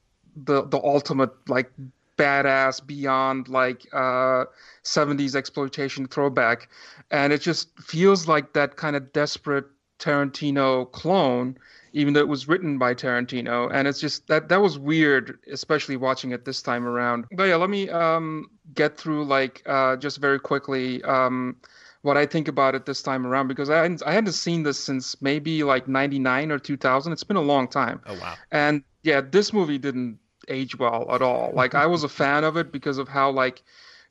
the 0.48 0.64
the 0.66 0.78
ultimate 0.78 1.30
like 1.48 1.70
badass 2.16 2.84
beyond 2.84 3.48
like 3.48 3.86
uh 3.92 4.44
70s 4.84 5.34
exploitation 5.34 6.06
throwback. 6.06 6.68
And 7.10 7.32
it 7.32 7.40
just 7.40 7.78
feels 7.80 8.28
like 8.28 8.52
that 8.54 8.76
kind 8.76 8.96
of 8.96 9.12
desperate 9.12 9.66
Tarantino 9.98 10.90
clone 10.92 11.56
even 11.92 12.12
though 12.12 12.20
it 12.20 12.28
was 12.28 12.48
written 12.48 12.76
by 12.76 12.92
Tarantino. 12.92 13.70
And 13.72 13.86
it's 13.86 14.00
just 14.00 14.26
that 14.26 14.48
that 14.48 14.60
was 14.60 14.78
weird 14.78 15.38
especially 15.50 15.96
watching 15.96 16.32
it 16.32 16.44
this 16.44 16.60
time 16.60 16.86
around. 16.86 17.26
But 17.32 17.44
yeah 17.44 17.56
let 17.56 17.70
me 17.70 17.88
um 17.90 18.50
get 18.74 18.96
through 18.96 19.24
like 19.24 19.62
uh 19.66 19.96
just 19.96 20.18
very 20.18 20.40
quickly 20.40 21.02
um 21.04 21.56
what 22.04 22.18
I 22.18 22.26
think 22.26 22.48
about 22.48 22.74
it 22.74 22.84
this 22.84 23.00
time 23.00 23.26
around 23.26 23.48
because 23.48 23.70
I 23.70 23.76
hadn't, 23.76 24.02
I 24.04 24.12
hadn't 24.12 24.34
seen 24.34 24.62
this 24.62 24.78
since 24.78 25.22
maybe 25.22 25.64
like 25.64 25.88
99 25.88 26.52
or 26.52 26.58
2000 26.58 27.12
it's 27.12 27.24
been 27.24 27.38
a 27.38 27.42
long 27.42 27.66
time. 27.66 28.02
Oh 28.04 28.18
wow. 28.18 28.34
And 28.52 28.84
yeah, 29.04 29.22
this 29.22 29.54
movie 29.54 29.78
didn't 29.78 30.18
age 30.48 30.78
well 30.78 31.06
at 31.10 31.22
all. 31.22 31.52
Like 31.64 31.74
I 31.74 31.86
was 31.86 32.04
a 32.04 32.08
fan 32.08 32.44
of 32.44 32.56
it 32.56 32.72
because 32.72 32.98
of 32.98 33.08
how 33.08 33.30
like 33.30 33.62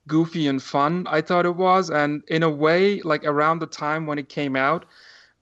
goofy 0.07 0.47
and 0.47 0.61
fun 0.61 1.07
I 1.09 1.21
thought 1.21 1.45
it 1.45 1.55
was, 1.55 1.89
and 1.89 2.23
in 2.27 2.43
a 2.43 2.49
way, 2.49 3.01
like 3.01 3.23
around 3.25 3.59
the 3.59 3.67
time 3.67 4.05
when 4.05 4.17
it 4.17 4.29
came 4.29 4.55
out, 4.55 4.85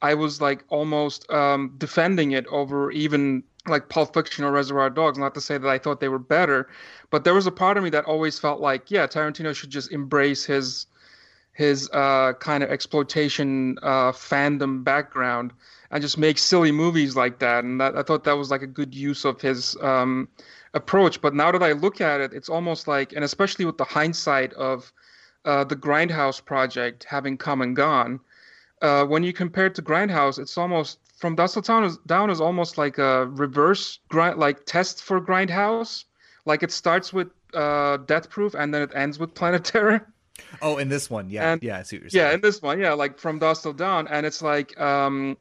I 0.01 0.13
was 0.13 0.41
like 0.41 0.63
almost 0.69 1.29
um, 1.31 1.73
defending 1.77 2.31
it 2.31 2.45
over 2.47 2.91
even 2.91 3.43
like 3.67 3.89
Pulp 3.89 4.13
Fiction 4.13 4.43
or 4.43 4.51
Reservoir 4.51 4.89
Dogs. 4.89 5.17
Not 5.17 5.33
to 5.35 5.41
say 5.41 5.57
that 5.57 5.67
I 5.67 5.77
thought 5.77 5.99
they 5.99 6.09
were 6.09 6.19
better, 6.19 6.69
but 7.11 7.23
there 7.23 7.33
was 7.33 7.47
a 7.47 7.51
part 7.51 7.77
of 7.77 7.83
me 7.83 7.89
that 7.91 8.05
always 8.05 8.39
felt 8.39 8.59
like, 8.59 8.89
yeah, 8.89 9.05
Tarantino 9.07 9.55
should 9.55 9.69
just 9.69 9.91
embrace 9.91 10.45
his 10.45 10.87
his 11.53 11.89
uh, 11.91 12.33
kind 12.39 12.63
of 12.63 12.71
exploitation 12.71 13.77
uh, 13.83 14.11
fandom 14.11 14.83
background 14.83 15.51
and 15.91 16.01
just 16.01 16.17
make 16.17 16.37
silly 16.37 16.71
movies 16.71 17.15
like 17.15 17.39
that. 17.39 17.63
And 17.63 17.79
that, 17.81 17.97
I 17.97 18.03
thought 18.03 18.23
that 18.23 18.37
was 18.37 18.49
like 18.49 18.61
a 18.61 18.67
good 18.67 18.95
use 18.95 19.25
of 19.25 19.41
his 19.41 19.75
um, 19.81 20.29
approach. 20.73 21.21
But 21.21 21.33
now 21.33 21.51
that 21.51 21.63
I 21.63 21.71
look 21.73 22.01
at 22.01 22.21
it, 22.21 22.33
it's 22.33 22.49
almost 22.49 22.87
like, 22.87 23.13
and 23.13 23.23
especially 23.23 23.65
with 23.65 23.77
the 23.77 23.83
hindsight 23.83 24.53
of 24.53 24.91
uh, 25.45 25.63
the 25.63 25.75
Grindhouse 25.75 26.43
project 26.43 27.05
having 27.09 27.37
come 27.37 27.61
and 27.61 27.75
gone, 27.75 28.19
uh, 28.81 29.05
when 29.05 29.23
you 29.23 29.33
compare 29.33 29.67
it 29.67 29.75
to 29.75 29.81
Grindhouse, 29.81 30.39
it's 30.39 30.57
almost 30.57 30.99
from 31.17 31.35
Dusk 31.35 31.53
Till 31.53 31.61
Dawn 31.61 31.83
is, 31.83 31.97
down 32.07 32.29
is 32.29 32.41
almost 32.41 32.77
like 32.77 32.97
a 32.97 33.27
reverse 33.27 33.99
grind, 34.09 34.39
like 34.39 34.65
test 34.65 35.03
for 35.03 35.21
Grindhouse. 35.21 36.05
Like 36.45 36.63
it 36.63 36.71
starts 36.71 37.13
with 37.13 37.27
uh, 37.53 37.97
Death 37.97 38.29
Proof 38.29 38.55
and 38.55 38.73
then 38.73 38.81
it 38.81 38.91
ends 38.95 39.19
with 39.19 39.33
Planet 39.35 39.63
Terror. 39.65 40.07
oh 40.63 40.77
in 40.77 40.89
this 40.89 41.07
one 41.09 41.29
yeah 41.29 41.51
And- 41.51 41.61
yeah 41.61 41.77
I 41.77 41.83
see 41.83 41.97
what 41.97 42.03
you're 42.03 42.09
saying 42.09 42.27
Yeah, 42.29 42.33
in 42.33 42.41
this 42.41 42.61
one, 42.61 42.79
yeah, 42.79 42.93
like 42.93 43.19
from 43.19 43.37
Dusk 43.37 43.61
Till 43.63 43.73
Dawn, 43.73 44.07
and 44.07 44.25
it's 44.25 44.41
like, 44.41 44.79
um, 44.79 45.37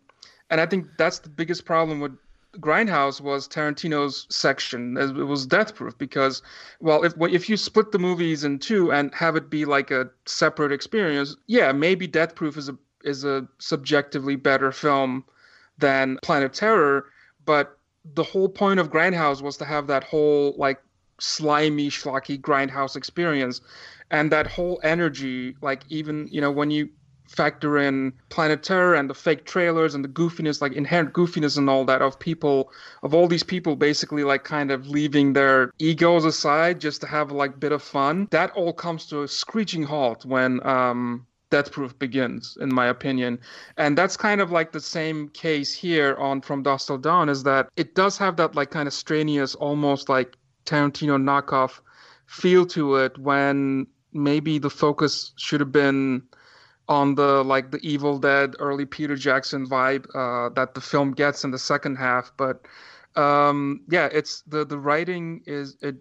and 0.50 0.60
I 0.60 0.66
think 0.66 0.88
that's 0.98 1.20
the 1.20 1.30
biggest 1.30 1.64
problem 1.64 2.00
with 2.00 2.12
Grindhouse 2.58 3.20
was 3.20 3.46
Tarantino's 3.46 4.26
section. 4.28 4.96
It 4.96 5.12
was 5.12 5.46
Death 5.46 5.74
Proof 5.74 5.96
because, 5.96 6.42
well, 6.80 7.04
if 7.04 7.14
if 7.20 7.48
you 7.48 7.56
split 7.56 7.92
the 7.92 7.98
movies 7.98 8.42
in 8.42 8.58
two 8.58 8.92
and 8.92 9.14
have 9.14 9.36
it 9.36 9.48
be 9.48 9.64
like 9.64 9.90
a 9.90 10.10
separate 10.26 10.72
experience, 10.72 11.36
yeah, 11.46 11.72
maybe 11.72 12.06
Death 12.06 12.34
Proof 12.34 12.56
is 12.56 12.68
a 12.68 12.76
is 13.04 13.24
a 13.24 13.46
subjectively 13.58 14.36
better 14.36 14.72
film 14.72 15.24
than 15.78 16.18
Planet 16.22 16.52
Terror, 16.52 17.06
but 17.44 17.78
the 18.04 18.22
whole 18.24 18.48
point 18.48 18.80
of 18.80 18.90
Grindhouse 18.90 19.42
was 19.42 19.56
to 19.58 19.64
have 19.64 19.86
that 19.86 20.04
whole 20.04 20.54
like 20.58 20.82
slimy, 21.20 21.88
schlocky 21.88 22.40
Grindhouse 22.40 22.96
experience, 22.96 23.60
and 24.10 24.32
that 24.32 24.46
whole 24.46 24.80
energy, 24.82 25.56
like 25.62 25.82
even 25.88 26.28
you 26.30 26.40
know 26.40 26.50
when 26.50 26.70
you 26.70 26.88
factor 27.30 27.78
in 27.78 28.12
Planet 28.28 28.62
Terror 28.62 28.94
and 28.94 29.08
the 29.08 29.14
fake 29.14 29.44
trailers 29.44 29.94
and 29.94 30.04
the 30.04 30.08
goofiness, 30.08 30.60
like 30.60 30.72
inherent 30.72 31.12
goofiness 31.12 31.56
and 31.56 31.70
all 31.70 31.84
that 31.84 32.02
of 32.02 32.18
people, 32.18 32.72
of 33.02 33.14
all 33.14 33.28
these 33.28 33.44
people 33.44 33.76
basically 33.76 34.24
like 34.24 34.44
kind 34.44 34.70
of 34.70 34.88
leaving 34.88 35.32
their 35.32 35.72
egos 35.78 36.24
aside 36.24 36.80
just 36.80 37.00
to 37.00 37.06
have 37.06 37.30
like 37.30 37.60
bit 37.60 37.72
of 37.72 37.82
fun. 37.82 38.26
That 38.30 38.50
all 38.52 38.72
comes 38.72 39.06
to 39.06 39.22
a 39.22 39.28
screeching 39.28 39.84
halt 39.84 40.24
when 40.24 40.64
um 40.66 41.26
Death 41.50 41.72
Proof 41.72 41.98
begins, 41.98 42.56
in 42.60 42.72
my 42.72 42.86
opinion. 42.86 43.40
And 43.76 43.98
that's 43.98 44.16
kind 44.16 44.40
of 44.40 44.52
like 44.52 44.70
the 44.70 44.80
same 44.80 45.28
case 45.30 45.74
here 45.74 46.16
on 46.16 46.40
From 46.40 46.62
Dusk 46.62 46.86
Till 46.86 46.98
Dawn, 46.98 47.28
is 47.28 47.42
that 47.42 47.68
it 47.76 47.94
does 47.94 48.16
have 48.18 48.36
that 48.36 48.54
like 48.54 48.70
kind 48.70 48.86
of 48.86 48.94
strenuous, 48.94 49.54
almost 49.56 50.08
like 50.08 50.36
Tarantino 50.64 51.20
knockoff 51.20 51.80
feel 52.26 52.64
to 52.66 52.96
it 52.96 53.18
when 53.18 53.86
maybe 54.12 54.58
the 54.58 54.70
focus 54.70 55.32
should 55.36 55.60
have 55.60 55.72
been 55.72 56.22
on 56.90 57.14
the 57.14 57.42
like 57.44 57.70
the 57.70 57.78
Evil 57.82 58.18
Dead 58.18 58.56
early 58.58 58.84
Peter 58.84 59.16
Jackson 59.16 59.66
vibe 59.66 60.04
uh, 60.14 60.50
that 60.50 60.74
the 60.74 60.80
film 60.80 61.12
gets 61.12 61.44
in 61.44 61.52
the 61.52 61.58
second 61.58 61.96
half. 61.96 62.32
But 62.36 62.66
um, 63.16 63.82
yeah, 63.88 64.08
it's 64.12 64.42
the 64.42 64.66
the 64.66 64.78
writing 64.78 65.42
is 65.46 65.76
it 65.80 65.96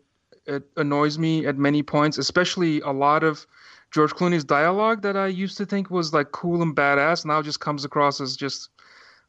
it 0.46 0.64
annoys 0.78 1.18
me 1.20 1.46
at 1.46 1.58
many 1.58 1.84
points, 1.84 2.18
especially 2.18 2.82
a 2.82 2.92
lot 2.92 3.24
of 3.24 3.46
George 3.92 4.12
Clooney's 4.14 4.44
dialogue 4.44 5.04
that 5.04 5.16
I 5.16 5.28
used 5.28 5.58
to 5.58 5.66
think 5.66 5.90
was 5.92 6.14
like 6.14 6.32
cool 6.32 6.62
and 6.62 6.76
badass 6.76 7.26
now 7.26 7.42
just 7.42 7.60
comes 7.60 7.86
across 7.86 8.20
as 8.20 8.36
just 8.36 8.70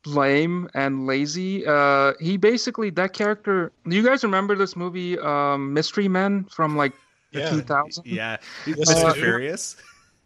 lame 0.07 0.69
and 0.75 1.07
lazy. 1.07 1.67
Uh, 1.67 2.15
he 2.21 2.39
basically 2.39 2.91
that 2.91 3.13
character. 3.13 3.71
Do 3.87 3.95
you 3.97 4.03
guys 4.05 4.25
remember 4.25 4.57
this 4.57 4.77
movie, 4.77 5.19
um, 5.19 5.75
Mystery 5.75 6.09
Men 6.09 6.45
from 6.51 6.77
like 6.77 6.93
the 7.33 7.41
Yeah. 7.41 7.51
2000s? 7.51 8.01
yeah 8.07 8.37
Yes, 8.67 8.89
Mr. 8.89 9.11
I. 9.11 9.13
Furious 9.13 9.77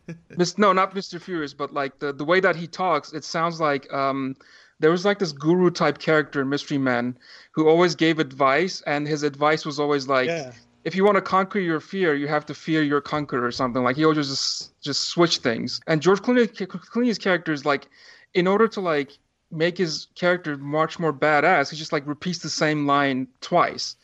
Mis- 0.37 0.59
no, 0.59 0.73
not 0.73 0.95
Mr. 0.95 1.21
Furious, 1.21 1.55
but 1.55 1.73
like 1.73 1.99
the 1.99 2.13
the 2.13 2.25
way 2.25 2.41
that 2.41 2.57
he 2.57 2.67
talks, 2.67 3.13
it 3.13 3.25
sounds 3.25 3.61
like 3.61 3.93
um 3.93 4.37
there 4.81 4.91
was 4.91 5.05
like 5.05 5.19
this 5.19 5.33
guru 5.33 5.71
type 5.71 5.99
character 5.99 6.41
in 6.43 6.49
Mystery 6.49 6.79
Man 6.79 7.17
who 7.53 7.69
always 7.69 7.95
gave 7.95 8.19
advice, 8.19 8.83
and 8.87 9.07
his 9.07 9.23
advice 9.23 9.65
was 9.65 9.79
always 9.79 10.09
like, 10.09 10.27
Yeah. 10.27 10.53
if 10.85 10.95
you 10.97 11.05
want 11.05 11.15
to 11.17 11.23
conquer 11.23 11.61
your 11.61 11.81
fear, 11.81 12.15
you 12.15 12.27
have 12.29 12.45
to 12.47 12.55
fear 12.55 12.83
your 12.83 13.01
conqueror 13.01 13.45
or 13.47 13.53
something. 13.53 13.83
Like 13.83 13.97
he 13.97 14.05
always 14.05 14.29
just 14.29 14.79
just 14.81 15.05
switch 15.09 15.39
things. 15.39 15.81
And 15.87 16.03
George 16.03 16.21
Clooney, 16.21 16.49
Clooney's 16.67 17.19
character 17.19 17.53
is 17.53 17.65
like, 17.65 17.89
in 18.35 18.47
order 18.47 18.69
to 18.69 18.81
like 18.81 19.13
make 19.51 19.79
his 19.79 20.09
character 20.17 20.57
much 20.59 20.99
more 20.99 21.13
badass, 21.13 21.71
he 21.71 21.77
just 21.77 21.93
like 21.93 22.07
repeats 22.07 22.41
the 22.41 22.51
same 22.51 22.87
line 22.87 23.29
twice. 23.41 23.97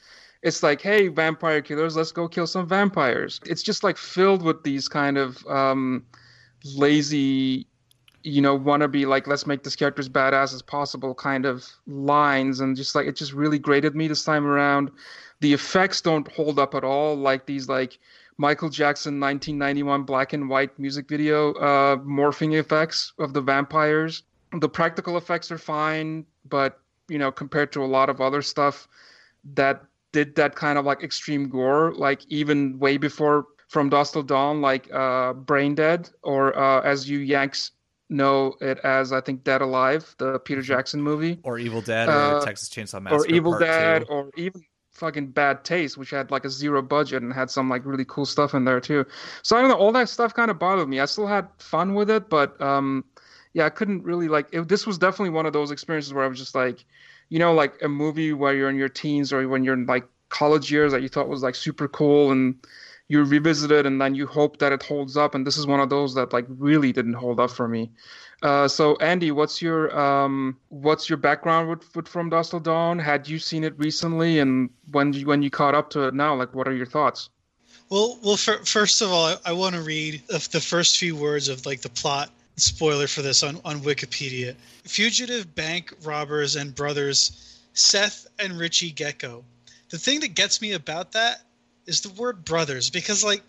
It's 0.43 0.63
like, 0.63 0.81
hey, 0.81 1.09
vampire 1.09 1.61
killers, 1.61 1.97
let's 1.97 2.13
go 2.13 2.27
kill 2.27 2.47
some 2.47 2.67
vampires. 2.67 3.41
It's 3.45 3.63
just 3.63 3.85
like 3.85 3.97
filled 3.99 4.43
with 4.43 4.63
these 4.63 4.89
kind 4.89 5.19
of 5.19 5.47
um, 5.47 6.05
lazy, 6.75 7.67
you 8.23 8.41
know, 8.41 8.59
wannabe 8.59 9.07
like 9.07 9.27
let's 9.27 9.47
make 9.47 9.63
this 9.63 9.77
character 9.77 10.01
as 10.01 10.09
badass 10.09 10.55
as 10.55 10.63
possible 10.63 11.15
kind 11.15 11.45
of 11.45 11.67
lines, 11.87 12.61
and 12.61 12.75
just 12.75 12.95
like 12.95 13.07
it 13.07 13.17
just 13.17 13.33
really 13.33 13.59
grated 13.59 13.95
me 13.95 14.09
this 14.09 14.25
time 14.25 14.47
around. 14.47 14.91
The 15.41 15.53
effects 15.53 16.01
don't 16.01 16.31
hold 16.33 16.59
up 16.59 16.75
at 16.75 16.85
all, 16.85 17.17
like 17.17 17.45
these 17.45 17.69
like 17.69 17.99
Michael 18.39 18.71
Jackson 18.71 19.21
1991 19.21 20.05
black 20.05 20.33
and 20.33 20.49
white 20.49 20.79
music 20.79 21.07
video 21.07 21.53
uh, 21.55 21.97
morphing 21.99 22.59
effects 22.59 23.13
of 23.19 23.35
the 23.35 23.43
vampires. 23.43 24.23
The 24.59 24.69
practical 24.69 25.19
effects 25.19 25.51
are 25.51 25.59
fine, 25.59 26.25
but 26.49 26.81
you 27.09 27.19
know, 27.19 27.31
compared 27.31 27.73
to 27.73 27.85
a 27.85 27.87
lot 27.87 28.09
of 28.09 28.23
other 28.23 28.41
stuff 28.41 28.89
that 29.55 29.83
did 30.13 30.35
that 30.37 30.55
kind 30.57 30.79
of 30.79 30.85
like 30.85 31.03
extreme 31.03 31.49
gore, 31.49 31.93
like 31.95 32.21
even 32.29 32.79
way 32.79 32.97
before 32.97 33.47
From 33.69 33.89
Dusk 33.89 34.15
Till 34.15 34.23
Dawn, 34.23 34.61
like 34.61 34.93
uh, 34.93 35.33
Brain 35.33 35.75
Dead, 35.75 36.11
or 36.23 36.57
uh, 36.59 36.81
as 36.83 37.09
you 37.09 37.19
Yanks 37.19 37.71
know 38.09 38.55
it 38.61 38.79
as, 38.83 39.13
I 39.13 39.21
think 39.21 39.45
Dead 39.45 39.63
Alive, 39.63 40.15
the 40.19 40.41
Peter 40.41 40.63
Jackson 40.63 41.01
movie, 41.01 41.39
or 41.45 41.59
Evil 41.59 41.81
Dead, 41.81 42.09
or 42.09 42.13
Uh, 42.13 42.45
Texas 42.45 42.69
Chainsaw 42.69 43.01
Massacre, 43.01 43.23
or 43.23 43.35
Evil 43.35 43.53
Part 43.53 43.63
Dead, 43.63 44.07
Two. 44.07 44.13
or 44.13 44.31
even 44.37 44.63
fucking 44.93 45.29
Bad 45.29 45.65
Taste, 45.65 45.97
which 45.97 46.11
had 46.11 46.31
like 46.33 46.45
a 46.45 46.51
zero 46.51 46.83
budget 46.83 47.23
and 47.23 47.33
had 47.33 47.49
some 47.51 47.69
like 47.71 47.87
really 47.87 48.05
cool 48.05 48.27
stuff 48.27 48.53
in 48.55 48.65
there 48.65 48.81
too. 48.81 49.07
So 49.43 49.57
I 49.57 49.61
don't 49.61 49.71
know, 49.71 49.77
all 49.77 49.93
that 49.93 50.09
stuff 50.09 50.35
kind 50.35 50.51
of 50.51 50.59
bothered 50.59 50.89
me. 50.89 50.99
I 50.99 51.05
still 51.07 51.29
had 51.29 51.47
fun 51.59 51.95
with 51.95 52.11
it, 52.11 52.29
but 52.29 52.61
um, 52.61 53.05
yeah, 53.53 53.67
I 53.67 53.71
couldn't 53.71 54.05
really 54.05 54.29
like. 54.29 54.49
It, 54.53 54.69
this 54.69 54.87
was 54.87 54.99
definitely 54.99 55.31
one 55.31 55.47
of 55.47 55.53
those 55.53 55.71
experiences 55.71 56.15
where 56.15 56.25
I 56.25 56.29
was 56.29 56.39
just 56.39 56.55
like, 56.55 56.85
you 57.29 57.39
know, 57.39 57.53
like 57.53 57.81
a 57.83 57.89
movie 57.89 58.33
where 58.33 58.55
you're 58.55 58.71
in 58.71 58.77
your 58.77 58.89
teens 58.89 59.33
or 59.33 59.47
when 59.49 59.65
you're 59.65 59.75
in 59.75 59.87
like 59.87 60.07
college 60.29 60.71
years 60.71 60.93
that 60.93 61.03
you 61.03 61.09
thought 61.09 61.29
was 61.29 61.43
like 61.43 61.55
super 61.55 61.89
cool 61.89 62.31
and 62.31 62.55
you 63.09 63.25
revisit 63.25 63.73
it 63.73 63.87
and 63.87 64.01
then 64.01 64.15
you 64.15 64.25
hope 64.25 64.59
that 64.59 64.73
it 64.73 64.83
holds 64.85 65.17
up. 65.17 65.35
And 65.35 65.45
this 65.45 65.57
is 65.57 65.67
one 65.67 65.81
of 65.81 65.91
those 65.91 66.15
that 66.15 66.33
like 66.33 66.47
really 66.49 66.93
didn't 66.93 67.15
hold 67.15 67.41
up 67.41 67.51
for 67.51 67.67
me. 67.67 67.91
Uh, 68.43 68.69
so 68.69 68.97
Andy, 68.97 69.33
what's 69.33 69.61
your 69.61 69.99
um, 69.99 70.57
what's 70.69 71.11
your 71.11 71.19
background 71.19 71.69
with, 71.69 71.95
with 71.97 72.09
From 72.09 72.31
Dusk 72.31 72.51
Till 72.51 72.61
Dawn? 72.61 72.99
Had 72.99 73.29
you 73.29 73.39
seen 73.39 73.65
it 73.65 73.79
recently, 73.79 74.39
and 74.39 74.71
when 74.93 75.13
you, 75.13 75.27
when 75.27 75.43
you 75.43 75.51
caught 75.51 75.75
up 75.75 75.91
to 75.91 76.05
it 76.05 76.15
now, 76.15 76.35
like 76.35 76.55
what 76.55 76.67
are 76.67 76.73
your 76.75 76.87
thoughts? 76.87 77.29
Well, 77.91 78.19
well. 78.23 78.37
fir- 78.37 78.65
first 78.65 79.03
of 79.03 79.11
all, 79.11 79.27
I, 79.27 79.37
I 79.45 79.53
want 79.53 79.75
to 79.75 79.83
read 79.83 80.23
the 80.29 80.39
first 80.39 80.99
few 80.99 81.17
words 81.17 81.49
of 81.49 81.67
like 81.67 81.83
the 81.83 81.91
plot 81.91 82.31
spoiler 82.61 83.07
for 83.07 83.23
this 83.23 83.43
on 83.43 83.61
on 83.65 83.81
Wikipedia. 83.81 84.55
Fugitive 84.85 85.55
bank 85.55 85.93
robbers 86.03 86.57
and 86.57 86.75
brothers 86.75 87.59
Seth 87.75 88.27
and 88.39 88.59
Richie 88.59 88.91
Gecko. 88.91 89.45
The 89.91 89.99
thing 89.99 90.21
that 90.21 90.35
gets 90.35 90.61
me 90.61 90.73
about 90.73 91.13
that 91.13 91.43
is 91.87 92.01
the 92.01 92.11
word 92.11 92.45
brothers 92.45 92.91
because 92.91 93.25
like 93.25 93.43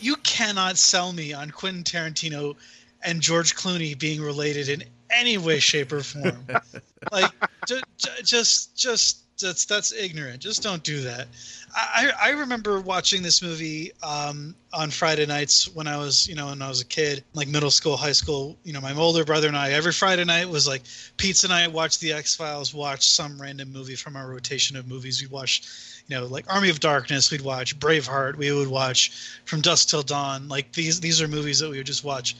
you 0.00 0.16
cannot 0.16 0.78
sell 0.78 1.12
me 1.12 1.32
on 1.32 1.50
Quentin 1.50 1.84
Tarantino 1.84 2.56
and 3.02 3.20
George 3.20 3.54
Clooney 3.54 3.98
being 3.98 4.20
related 4.20 4.68
in 4.68 4.84
any 5.10 5.38
way, 5.38 5.58
shape, 5.58 5.92
or 5.92 6.02
form. 6.02 6.46
like, 7.12 7.32
ju- 7.66 7.80
ju- 7.98 8.22
just, 8.22 8.76
just, 8.76 9.19
that's 9.40 9.64
that's 9.64 9.92
ignorant. 9.92 10.40
Just 10.40 10.62
don't 10.62 10.82
do 10.82 11.00
that. 11.02 11.28
I, 11.74 12.10
I 12.20 12.30
remember 12.30 12.80
watching 12.80 13.22
this 13.22 13.42
movie 13.42 13.92
um, 14.02 14.54
on 14.72 14.90
Friday 14.90 15.26
nights 15.26 15.68
when 15.74 15.86
I 15.86 15.96
was, 15.96 16.28
you 16.28 16.34
know, 16.34 16.46
when 16.46 16.62
I 16.62 16.68
was 16.68 16.80
a 16.80 16.86
kid, 16.86 17.24
like 17.34 17.48
middle 17.48 17.70
school, 17.70 17.96
high 17.96 18.12
school. 18.12 18.56
You 18.64 18.72
know, 18.72 18.80
my 18.80 18.94
older 18.94 19.24
brother 19.24 19.48
and 19.48 19.56
I 19.56 19.72
every 19.72 19.92
Friday 19.92 20.24
night 20.24 20.48
was 20.48 20.66
like 20.66 20.82
pizza 21.16 21.48
night. 21.48 21.72
Watch 21.72 21.98
the 21.98 22.12
X 22.12 22.36
Files. 22.36 22.74
Watch 22.74 23.08
some 23.08 23.40
random 23.40 23.72
movie 23.72 23.96
from 23.96 24.16
our 24.16 24.28
rotation 24.28 24.76
of 24.76 24.86
movies. 24.86 25.20
We 25.20 25.28
watched 25.28 25.68
you 26.10 26.16
know, 26.16 26.26
like 26.26 26.52
Army 26.52 26.70
of 26.70 26.80
Darkness, 26.80 27.30
we'd 27.30 27.40
watch 27.40 27.78
Braveheart, 27.78 28.34
we 28.34 28.50
would 28.50 28.68
watch 28.68 29.12
From 29.44 29.60
Dusk 29.60 29.88
Till 29.88 30.02
Dawn. 30.02 30.48
Like 30.48 30.72
these 30.72 31.00
these 31.00 31.22
are 31.22 31.28
movies 31.28 31.60
that 31.60 31.70
we 31.70 31.76
would 31.76 31.86
just 31.86 32.02
watch 32.02 32.36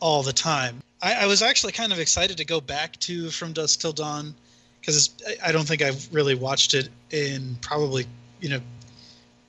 all 0.00 0.22
the 0.22 0.34
time. 0.34 0.82
I, 1.00 1.14
I 1.14 1.26
was 1.26 1.42
actually 1.42 1.72
kind 1.72 1.92
of 1.92 1.98
excited 1.98 2.36
to 2.36 2.44
go 2.44 2.60
back 2.60 2.98
to 3.00 3.30
From 3.30 3.54
Dusk 3.54 3.80
Till 3.80 3.92
Dawn 3.92 4.34
because 4.86 5.10
I 5.44 5.50
don't 5.50 5.66
think 5.66 5.82
I've 5.82 6.12
really 6.14 6.36
watched 6.36 6.72
it 6.72 6.88
in 7.10 7.56
probably 7.60 8.06
you 8.40 8.48
know 8.48 8.60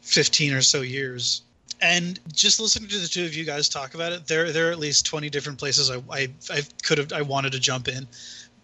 15 0.02 0.54
or 0.54 0.62
so 0.62 0.82
years. 0.82 1.44
And 1.80 2.20
just 2.34 2.60
listening 2.60 2.90
to 2.90 2.98
the 2.98 3.08
two 3.08 3.24
of 3.24 3.36
you 3.36 3.44
guys 3.46 3.70
talk 3.70 3.94
about 3.94 4.12
it, 4.12 4.26
there 4.26 4.52
there 4.52 4.70
are 4.70 4.72
at 4.72 4.80
least 4.80 5.06
20 5.06 5.30
different 5.30 5.60
places 5.60 5.92
I 5.92 5.98
I, 6.12 6.30
I 6.50 6.62
could 6.82 6.98
have 6.98 7.14
I 7.14 7.22
wanted 7.22 7.52
to 7.52 7.60
jump 7.60 7.88
in 7.88 8.08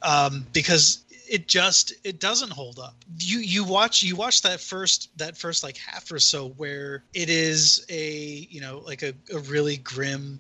um, 0.02 0.48
because 0.52 1.04
it 1.30 1.48
just 1.48 1.94
it 2.04 2.20
doesn't 2.20 2.52
hold 2.52 2.80
up. 2.80 2.96
You 3.20 3.38
you 3.38 3.64
watch 3.64 4.02
you 4.02 4.16
watch 4.16 4.42
that 4.42 4.60
first 4.60 5.16
that 5.18 5.38
first 5.38 5.64
like 5.64 5.78
half 5.78 6.12
or 6.12 6.20
so 6.20 6.50
where 6.50 7.04
it 7.14 7.30
is 7.30 7.86
a 7.90 8.48
you 8.50 8.62
know 8.62 8.82
like 8.84 9.04
a, 9.04 9.14
a 9.32 9.38
really 9.40 9.78
grim 9.78 10.40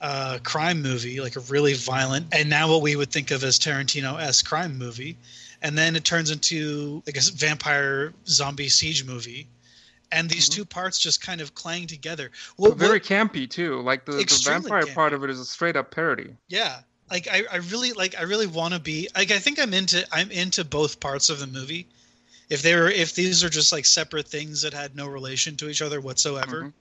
uh, 0.00 0.38
crime 0.42 0.80
movie, 0.80 1.20
like 1.20 1.36
a 1.36 1.40
really 1.40 1.74
violent, 1.74 2.28
and 2.32 2.48
now 2.48 2.70
what 2.70 2.80
we 2.80 2.96
would 2.96 3.10
think 3.10 3.30
of 3.30 3.44
as 3.44 3.58
Tarantino-esque 3.58 4.46
crime 4.46 4.78
movie, 4.78 5.16
and 5.62 5.76
then 5.76 5.96
it 5.96 6.04
turns 6.04 6.30
into 6.30 7.02
like 7.06 7.16
a 7.16 7.20
vampire 7.34 8.12
zombie 8.26 8.68
siege 8.68 9.04
movie, 9.04 9.46
and 10.12 10.28
these 10.28 10.48
two 10.48 10.64
parts 10.64 10.98
just 10.98 11.20
kind 11.24 11.40
of 11.40 11.54
clang 11.54 11.86
together. 11.86 12.30
What, 12.56 12.76
Very 12.76 12.94
what- 12.98 13.02
campy 13.02 13.48
too. 13.48 13.80
Like 13.80 14.04
the, 14.04 14.12
the 14.12 14.42
vampire 14.44 14.86
part 14.86 15.12
of 15.12 15.22
it 15.24 15.30
is 15.30 15.38
a 15.40 15.44
straight 15.44 15.76
up 15.76 15.90
parody. 15.90 16.34
yeah 16.48 16.80
like 17.10 17.26
I, 17.28 17.42
I 17.52 17.56
really 17.56 17.92
like 17.92 18.16
i 18.16 18.22
really 18.22 18.46
want 18.46 18.72
to 18.72 18.78
be 18.78 19.08
like 19.16 19.32
i 19.32 19.38
think 19.40 19.58
i'm 19.60 19.74
into 19.74 20.06
i'm 20.12 20.30
into 20.30 20.64
both 20.64 21.00
parts 21.00 21.28
of 21.28 21.40
the 21.40 21.46
movie 21.48 21.88
if 22.48 22.62
they 22.62 22.76
were 22.76 22.88
if 22.88 23.16
these 23.16 23.42
are 23.42 23.48
just 23.48 23.72
like 23.72 23.84
separate 23.84 24.28
things 24.28 24.62
that 24.62 24.72
had 24.72 24.94
no 24.94 25.08
relation 25.08 25.56
to 25.56 25.68
each 25.68 25.82
other 25.82 26.00
whatsoever 26.00 26.62
Mhm. 26.66 26.72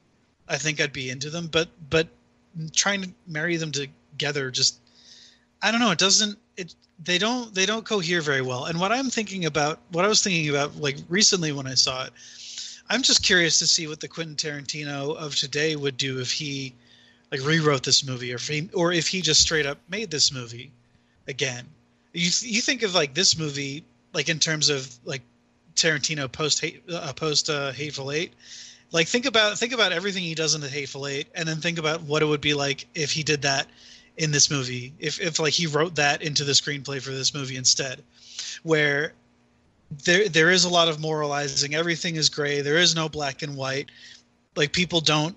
i 0.48 0.56
think 0.58 0.80
i'd 0.82 0.94
be 0.94 1.10
into 1.10 1.32
them 1.32 1.48
but 1.48 1.70
but 1.90 2.10
trying 2.76 3.02
to 3.02 3.10
marry 3.26 3.58
them 3.58 3.72
together 3.72 4.52
just 4.52 4.80
i 5.62 5.72
don't 5.72 5.80
know 5.80 5.92
it 5.92 6.00
doesn't 6.00 6.38
it 6.58 6.76
they 7.04 7.18
don't 7.18 7.54
they 7.56 7.66
don't 7.66 7.86
cohere 7.86 8.22
very 8.22 8.42
well. 8.42 8.66
And 8.66 8.80
what 8.80 8.92
i'm 8.92 9.10
thinking 9.10 9.46
about 9.46 9.80
what 9.92 10.06
i 10.06 10.08
was 10.08 10.22
thinking 10.24 10.50
about 10.50 10.76
like 10.78 10.98
recently 11.08 11.52
when 11.52 11.68
i 11.68 11.74
saw 11.74 12.06
it 12.06 12.14
i'm 12.90 13.02
just 13.02 13.24
curious 13.24 13.60
to 13.60 13.68
see 13.68 13.88
what 13.88 14.00
the 14.00 14.08
quentin 14.08 14.36
tarantino 14.36 15.16
of 15.16 15.36
today 15.36 15.76
would 15.76 15.98
do 15.98 16.20
if 16.20 16.32
he 16.32 16.74
like 17.32 17.46
rewrote 17.46 17.84
this 17.84 18.06
movie 18.06 18.32
or 18.32 18.36
if 18.36 18.48
he, 18.48 18.70
or 18.74 18.92
if 18.92 19.08
he 19.08 19.22
just 19.22 19.42
straight 19.42 19.66
up 19.66 19.78
made 19.90 20.10
this 20.10 20.32
movie 20.32 20.72
again. 21.28 21.66
You 22.14 22.30
you 22.42 22.62
think 22.62 22.82
of 22.84 22.96
like 22.96 23.14
this 23.14 23.38
movie 23.38 23.84
like 24.14 24.30
in 24.30 24.40
terms 24.40 24.70
of 24.70 24.92
like 25.06 25.22
Tarantino 25.76 26.32
post 26.32 26.60
hate 26.60 26.82
uh, 26.92 27.14
post 27.14 27.50
uh, 27.50 27.72
Hateful 27.72 28.12
Eight. 28.12 28.34
Like 28.92 29.08
think 29.08 29.26
about 29.26 29.58
think 29.58 29.74
about 29.74 29.92
everything 29.92 30.24
he 30.24 30.34
does 30.34 30.56
in 30.56 30.62
the 30.62 30.70
Hateful 30.70 31.08
Eight 31.08 31.28
and 31.36 31.48
then 31.48 31.58
think 31.58 31.78
about 31.78 32.02
what 32.02 32.24
it 32.24 32.26
would 32.26 32.42
be 32.42 32.56
like 32.56 32.88
if 32.96 33.12
he 33.12 33.22
did 33.22 33.44
that 33.44 33.68
in 34.20 34.30
this 34.30 34.52
movie 34.52 34.94
if 35.00 35.20
if 35.20 35.40
like 35.40 35.54
he 35.54 35.66
wrote 35.66 35.96
that 35.96 36.22
into 36.22 36.44
the 36.44 36.52
screenplay 36.52 37.02
for 37.02 37.12
this 37.12 37.34
movie 37.34 37.56
instead 37.56 38.04
where 38.62 39.14
there 39.92 40.30
there 40.30 40.50
is 40.50 40.64
a 40.64 40.70
lot 40.70 40.88
of 40.88 41.00
moralizing. 41.00 41.76
Everything 41.76 42.16
is 42.16 42.30
gray. 42.30 42.62
There 42.62 42.78
is 42.78 42.96
no 42.96 43.10
black 43.10 43.42
and 43.42 43.56
white. 43.56 43.90
Like 44.56 44.72
people 44.72 45.02
don't 45.02 45.36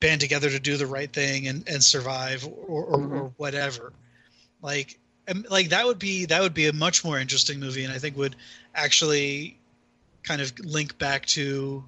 band 0.00 0.20
together 0.20 0.50
to 0.50 0.60
do 0.60 0.76
the 0.76 0.86
right 0.86 1.12
thing 1.12 1.48
and, 1.48 1.66
and 1.68 1.82
survive 1.82 2.46
or, 2.46 2.84
or, 2.84 3.02
or 3.02 3.32
whatever. 3.36 3.92
Like 4.62 4.98
like 5.48 5.70
that 5.70 5.86
would 5.86 5.98
be 5.98 6.26
that 6.26 6.42
would 6.42 6.54
be 6.54 6.66
a 6.66 6.72
much 6.72 7.02
more 7.02 7.18
interesting 7.18 7.58
movie 7.58 7.82
and 7.82 7.90
i 7.90 7.98
think 7.98 8.14
would 8.14 8.36
actually 8.74 9.58
kind 10.22 10.42
of 10.42 10.52
link 10.58 10.98
back 10.98 11.24
to 11.24 11.82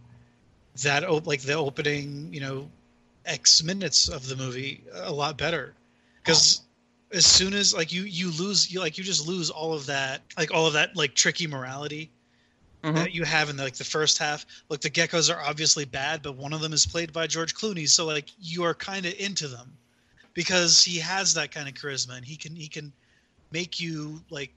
that 0.82 1.26
like 1.26 1.42
the 1.42 1.52
opening 1.52 2.32
you 2.32 2.40
know 2.40 2.66
x 3.26 3.62
minutes 3.62 4.09
of 4.09 4.26
the 4.26 4.37
movie 4.37 4.82
a 4.94 5.12
lot 5.12 5.37
better 5.37 5.74
because 6.26 6.62
as 7.12 7.24
soon 7.24 7.54
as 7.54 7.72
like 7.72 7.92
you 7.92 8.02
you 8.02 8.30
lose 8.32 8.70
you 8.70 8.80
like 8.80 8.98
you 8.98 9.04
just 9.04 9.26
lose 9.26 9.48
all 9.48 9.72
of 9.72 9.86
that 9.86 10.22
like 10.36 10.52
all 10.52 10.66
of 10.66 10.72
that 10.72 10.96
like 10.96 11.14
tricky 11.14 11.46
morality 11.46 12.10
Mhm. 12.86 12.94
that 12.94 13.12
you 13.12 13.24
have 13.24 13.50
in 13.50 13.56
the, 13.56 13.64
like 13.64 13.74
the 13.74 13.84
first 13.84 14.18
half. 14.18 14.46
Look, 14.68 14.80
the 14.80 14.90
geckos 14.90 15.34
are 15.34 15.40
obviously 15.40 15.84
bad, 15.84 16.22
but 16.22 16.36
one 16.36 16.52
of 16.52 16.60
them 16.60 16.72
is 16.72 16.86
played 16.86 17.12
by 17.12 17.26
George 17.26 17.54
Clooney, 17.54 17.88
so 17.88 18.06
like 18.06 18.28
you 18.38 18.62
are 18.62 18.74
kind 18.74 19.06
of 19.06 19.14
into 19.18 19.48
them 19.48 19.76
because 20.34 20.84
he 20.84 20.98
has 20.98 21.34
that 21.34 21.50
kind 21.50 21.68
of 21.68 21.74
charisma 21.74 22.16
and 22.16 22.24
he 22.24 22.36
can 22.36 22.54
he 22.54 22.68
can 22.68 22.92
make 23.50 23.80
you 23.80 24.22
like 24.30 24.52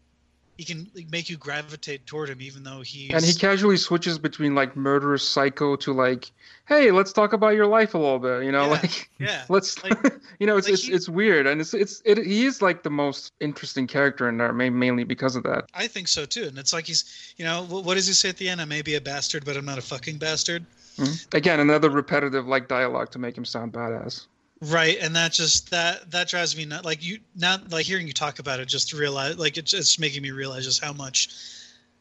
he 0.60 0.66
can 0.66 0.92
like, 0.94 1.10
make 1.10 1.30
you 1.30 1.38
gravitate 1.38 2.06
toward 2.06 2.28
him 2.30 2.42
even 2.42 2.64
though 2.64 2.82
he's 2.82 3.12
And 3.12 3.24
he 3.24 3.34
casually 3.34 3.78
switches 3.78 4.20
between 4.20 4.56
like 4.56 4.76
murderous 4.76 5.26
psycho 5.26 5.78
to 5.78 5.94
like, 5.94 6.32
hey, 6.68 6.92
let's 6.92 7.14
talk 7.14 7.32
about 7.32 7.56
your 7.56 7.66
life 7.66 7.94
a 7.94 7.98
little 7.98 8.20
bit. 8.20 8.44
You 8.44 8.52
know, 8.52 8.64
Yeah, 8.66 8.72
like 8.72 9.10
yeah, 9.20 9.46
let's 9.50 9.82
like- 9.86 9.98
you 10.40 10.46
know, 10.48 10.58
it's 10.58 10.68
like 10.68 10.74
it's, 10.74 10.84
he- 10.84 10.92
it's 10.92 11.08
weird 11.08 11.48
and 11.48 11.62
it's 11.62 11.74
it's 11.74 12.02
it, 12.04 12.18
he 12.18 12.46
is 12.46 12.62
like 12.62 12.84
the 12.84 12.90
most 12.90 13.32
interesting 13.40 13.88
character 13.88 14.28
in 14.28 14.38
there, 14.38 14.52
mainly 14.52 15.06
because 15.06 15.38
of 15.38 15.44
that. 15.44 15.70
I 15.74 15.88
think 15.88 16.10
so 16.10 16.26
too. 16.26 16.44
And 16.48 16.58
it's 16.60 16.74
like 16.74 16.86
he's 16.88 17.34
you 17.38 17.46
know 17.46 17.64
what, 17.64 17.86
what 17.86 17.94
does 17.96 18.08
he 18.08 18.14
say 18.14 18.28
at 18.28 18.36
the 18.36 18.50
end? 18.50 18.60
I 18.60 18.66
may 18.66 18.82
be 18.82 18.96
a 18.96 19.02
bastard, 19.02 19.46
but 19.46 19.56
I'm 19.56 19.64
not 19.64 19.78
a 19.78 19.82
fucking 19.82 20.18
bastard. 20.18 20.66
Mhm. 20.98 21.34
Again, 21.34 21.62
another 21.62 21.90
repetitive 21.90 22.48
like 22.48 22.68
dialogue 22.68 23.12
to 23.12 23.20
make 23.20 23.38
him 23.38 23.46
sound 23.46 23.72
badass. 23.72 24.26
Right, 24.62 24.98
and 25.00 25.16
that 25.16 25.32
just 25.32 25.72
that 25.72 26.12
that 26.12 26.28
drives 26.28 26.58
me 26.58 26.66
not 26.66 26.84
like 26.84 27.02
you 27.02 27.20
not 27.34 27.72
like 27.72 27.86
hearing 27.86 28.08
you 28.08 28.14
talk 28.14 28.40
about 28.40 28.60
it 28.60 28.68
just 28.68 28.90
to 28.90 28.98
realize 28.98 29.38
like 29.38 29.58
it's 29.58 29.74
it's 29.74 29.98
making 29.98 30.22
me 30.22 30.32
realize 30.32 30.66
just 30.66 30.84
how 30.84 30.92
much 30.92 31.30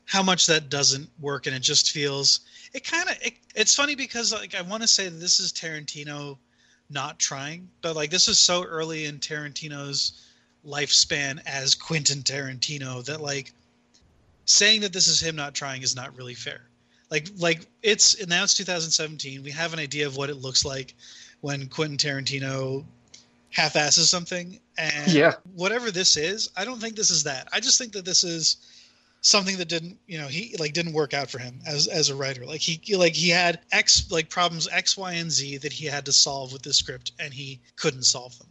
how 0.06 0.24
much 0.24 0.46
that 0.46 0.68
doesn't 0.68 1.08
work 1.20 1.46
and 1.46 1.54
it 1.54 1.60
just 1.60 1.92
feels 1.92 2.40
it 2.72 2.82
kind 2.84 3.08
of 3.08 3.16
it, 3.22 3.34
it's 3.54 3.76
funny 3.76 3.94
because 3.94 4.32
like 4.32 4.56
I 4.56 4.62
want 4.62 4.82
to 4.82 4.88
say 4.88 5.08
that 5.08 5.20
this 5.20 5.38
is 5.38 5.52
Tarantino 5.52 6.36
not 6.90 7.20
trying, 7.20 7.68
but 7.80 7.94
like 7.94 8.10
this 8.10 8.26
is 8.26 8.40
so 8.40 8.64
early 8.64 9.04
in 9.04 9.18
Tarantino's 9.18 10.24
lifespan 10.66 11.40
as 11.46 11.76
Quentin 11.76 12.22
Tarantino 12.22 13.04
that 13.04 13.20
like 13.20 13.52
saying 14.46 14.80
that 14.80 14.92
this 14.92 15.06
is 15.06 15.20
him 15.20 15.36
not 15.36 15.54
trying 15.54 15.82
is 15.82 15.94
not 15.94 16.16
really 16.16 16.34
fair. 16.34 16.62
Like 17.08 17.28
like 17.36 17.66
it's 17.82 18.26
now 18.26 18.42
it's 18.42 18.54
2017. 18.54 19.44
We 19.44 19.50
have 19.52 19.72
an 19.72 19.78
idea 19.78 20.08
of 20.08 20.16
what 20.16 20.28
it 20.28 20.36
looks 20.36 20.64
like 20.64 20.94
when 21.40 21.68
Quentin 21.68 21.96
Tarantino 21.96 22.84
half-asses 23.50 24.10
something 24.10 24.58
and 24.76 25.12
Yeah. 25.12 25.34
whatever 25.54 25.90
this 25.90 26.16
is, 26.16 26.50
I 26.56 26.64
don't 26.64 26.80
think 26.80 26.96
this 26.96 27.10
is 27.10 27.24
that. 27.24 27.48
I 27.52 27.60
just 27.60 27.78
think 27.78 27.92
that 27.92 28.04
this 28.04 28.24
is 28.24 28.56
something 29.20 29.56
that 29.56 29.68
didn't 29.68 29.98
you 30.06 30.18
know 30.18 30.28
he 30.28 30.54
like 30.58 30.72
didn't 30.72 30.92
work 30.92 31.12
out 31.12 31.28
for 31.28 31.38
him 31.38 31.60
as 31.66 31.88
as 31.88 32.08
a 32.08 32.14
writer 32.14 32.46
like 32.46 32.60
he 32.60 32.94
like 32.94 33.14
he 33.14 33.28
had 33.28 33.58
x 33.72 34.08
like 34.10 34.30
problems 34.30 34.68
x 34.72 34.96
y 34.96 35.14
and 35.14 35.30
z 35.30 35.56
that 35.58 35.72
he 35.72 35.86
had 35.86 36.04
to 36.04 36.12
solve 36.12 36.52
with 36.52 36.62
the 36.62 36.72
script 36.72 37.12
and 37.18 37.34
he 37.34 37.60
couldn't 37.76 38.04
solve 38.04 38.38
them 38.38 38.48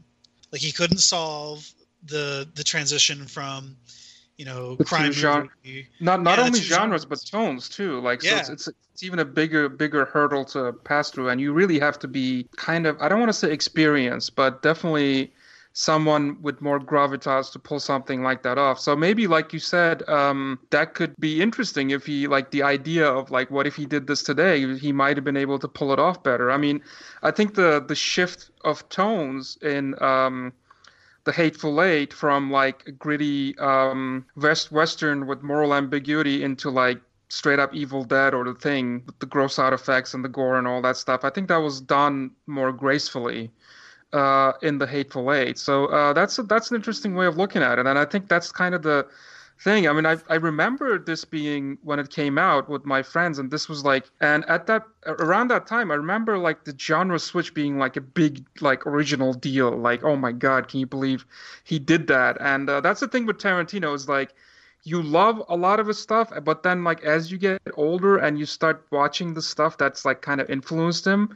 like 0.52 0.62
he 0.62 0.72
couldn't 0.72 1.00
solve 1.00 1.72
the 2.08 2.48
the 2.56 2.64
transition 2.64 3.26
from 3.26 3.78
you 4.38 4.46
know 4.46 4.76
The 4.76 4.86
crime 4.86 5.12
gen- 5.14 5.50
movie. 5.64 5.88
Not 6.00 6.22
not 6.22 6.38
Yeah, 6.38 6.46
only 6.46 6.60
genres 6.60 7.04
genres. 7.04 7.06
but 7.06 7.20
tones 7.26 7.70
too. 7.70 8.00
Like 8.02 8.22
so 8.22 8.36
it's, 8.38 8.50
it's 8.50 8.68
it's 8.94 9.04
even 9.04 9.20
a 9.20 9.26
bigger 9.26 9.70
bigger 9.70 10.06
hurdle 10.06 10.46
to 10.46 10.74
pass 10.84 11.10
through, 11.12 11.30
and 11.30 11.42
you 11.42 11.54
really 11.54 11.80
have 11.80 11.98
to 12.00 12.08
be 12.08 12.48
kind 12.56 12.86
of 12.88 12.98
I 13.02 13.10
don't 13.10 13.20
want 13.20 13.30
to 13.30 13.34
say 13.34 13.52
experienced, 13.52 14.36
but 14.36 14.62
definitely 14.62 15.34
someone 15.74 16.42
with 16.42 16.60
more 16.62 16.80
gravitas 16.80 17.52
to 17.52 17.60
pull 17.60 17.80
something 17.80 18.24
like 18.24 18.42
that 18.42 18.58
off. 18.58 18.80
So 18.80 18.96
maybe 18.96 19.28
like 19.28 19.54
you 19.54 19.60
said, 19.60 20.08
um, 20.10 20.60
that 20.72 20.96
could 20.96 21.14
be 21.20 21.40
interesting 21.42 21.92
if 21.92 22.06
he 22.06 22.28
like 22.28 22.50
the 22.52 22.64
idea 22.64 23.08
of 23.08 23.30
like 23.32 23.52
what 23.52 23.68
if 23.68 23.76
he 23.76 23.86
did 23.86 24.08
this 24.08 24.24
today, 24.24 24.76
he 24.78 24.92
might 24.92 25.18
have 25.18 25.24
been 25.24 25.38
able 25.38 25.60
to 25.60 25.68
pull 25.68 25.94
it 25.94 26.00
off 26.00 26.24
better. 26.24 26.50
I 26.52 26.58
mean, 26.58 26.82
I 27.24 27.32
think 27.32 27.56
the 27.56 27.84
the 27.88 27.96
shift 27.96 28.52
of 28.64 28.88
tones 28.90 29.58
in 29.62 29.96
um 30.02 30.54
the 31.28 31.34
Hateful 31.34 31.82
Eight 31.84 32.14
from 32.14 32.50
like 32.50 32.98
gritty 32.98 33.54
um, 33.60 34.26
west 34.38 34.72
western 34.72 35.28
with 35.28 35.44
moral 35.44 35.74
ambiguity 35.74 36.42
into 36.42 36.70
like 36.70 37.02
straight 37.28 37.60
up 37.60 37.76
Evil 37.76 38.06
Dead 38.06 38.34
or 38.34 38.46
The 38.46 38.54
Thing 38.54 39.04
with 39.06 39.20
the 39.20 39.26
gross 39.26 39.60
out 39.60 39.74
effects 39.74 40.14
and 40.14 40.24
the 40.24 40.30
gore 40.30 40.58
and 40.58 40.66
all 40.66 40.82
that 40.84 40.96
stuff. 40.96 41.26
I 41.26 41.30
think 41.30 41.50
that 41.50 41.58
was 41.58 41.82
done 41.82 42.32
more 42.48 42.72
gracefully 42.72 43.52
uh, 44.14 44.54
in 44.62 44.78
the 44.78 44.88
Hateful 44.88 45.34
Eight. 45.34 45.58
So 45.58 45.88
uh, 45.88 46.14
that's 46.14 46.40
a, 46.40 46.44
that's 46.44 46.72
an 46.72 46.78
interesting 46.78 47.14
way 47.14 47.26
of 47.26 47.36
looking 47.36 47.62
at 47.62 47.78
it, 47.78 47.86
and 47.86 48.00
I 48.00 48.06
think 48.06 48.30
that's 48.30 48.50
kind 48.50 48.74
of 48.74 48.82
the 48.82 49.06
thing. 49.60 49.88
I 49.88 49.94
mean, 49.94 50.06
I 50.06 50.18
I 50.30 50.36
remember 50.36 51.00
this 51.00 51.26
being 51.26 51.78
when 51.84 52.00
it 52.00 52.10
came 52.10 52.38
out 52.38 52.70
with 52.70 52.86
my 52.86 53.04
friends, 53.04 53.40
and 53.40 53.52
this 53.52 53.68
was 53.68 53.84
like, 53.84 54.10
and 54.22 54.46
at 54.46 54.68
that 54.68 54.84
around 55.06 55.50
that 55.50 55.68
time, 55.68 55.92
I 55.92 55.96
remember 55.96 56.38
like 56.38 56.64
the 56.66 56.76
genre 56.78 57.20
switch 57.20 57.54
being 57.54 57.78
like 57.78 57.98
a 57.98 58.02
big 58.02 58.46
like 58.62 58.86
original 58.86 59.34
deal. 59.34 59.72
Like, 59.76 60.04
oh 60.04 60.16
my 60.16 60.32
god, 60.32 60.68
can 60.68 60.80
you 60.80 60.88
believe 60.88 61.26
he 61.64 61.80
did 61.80 62.08
that? 62.08 62.38
And 62.40 62.70
uh, 62.70 62.82
that's 62.82 63.00
the 63.00 63.08
thing 63.08 63.26
with 63.26 63.38
Tarantino 63.38 63.94
is 63.96 64.08
like. 64.08 64.34
You 64.84 65.02
love 65.02 65.44
a 65.50 65.58
lot 65.58 65.82
of 65.82 65.88
his 65.88 66.00
stuff, 66.00 66.32
but 66.44 66.64
then 66.64 66.86
like 66.86 67.04
as 67.04 67.30
you 67.30 67.38
get 67.38 67.60
older 67.74 68.18
and 68.20 68.40
you 68.40 68.46
start 68.46 68.86
watching 68.90 69.34
the 69.34 69.42
stuff 69.42 69.78
that's 69.78 70.06
like 70.06 70.22
kind 70.22 70.40
of 70.40 70.50
influenced 70.50 71.06
him, 71.06 71.36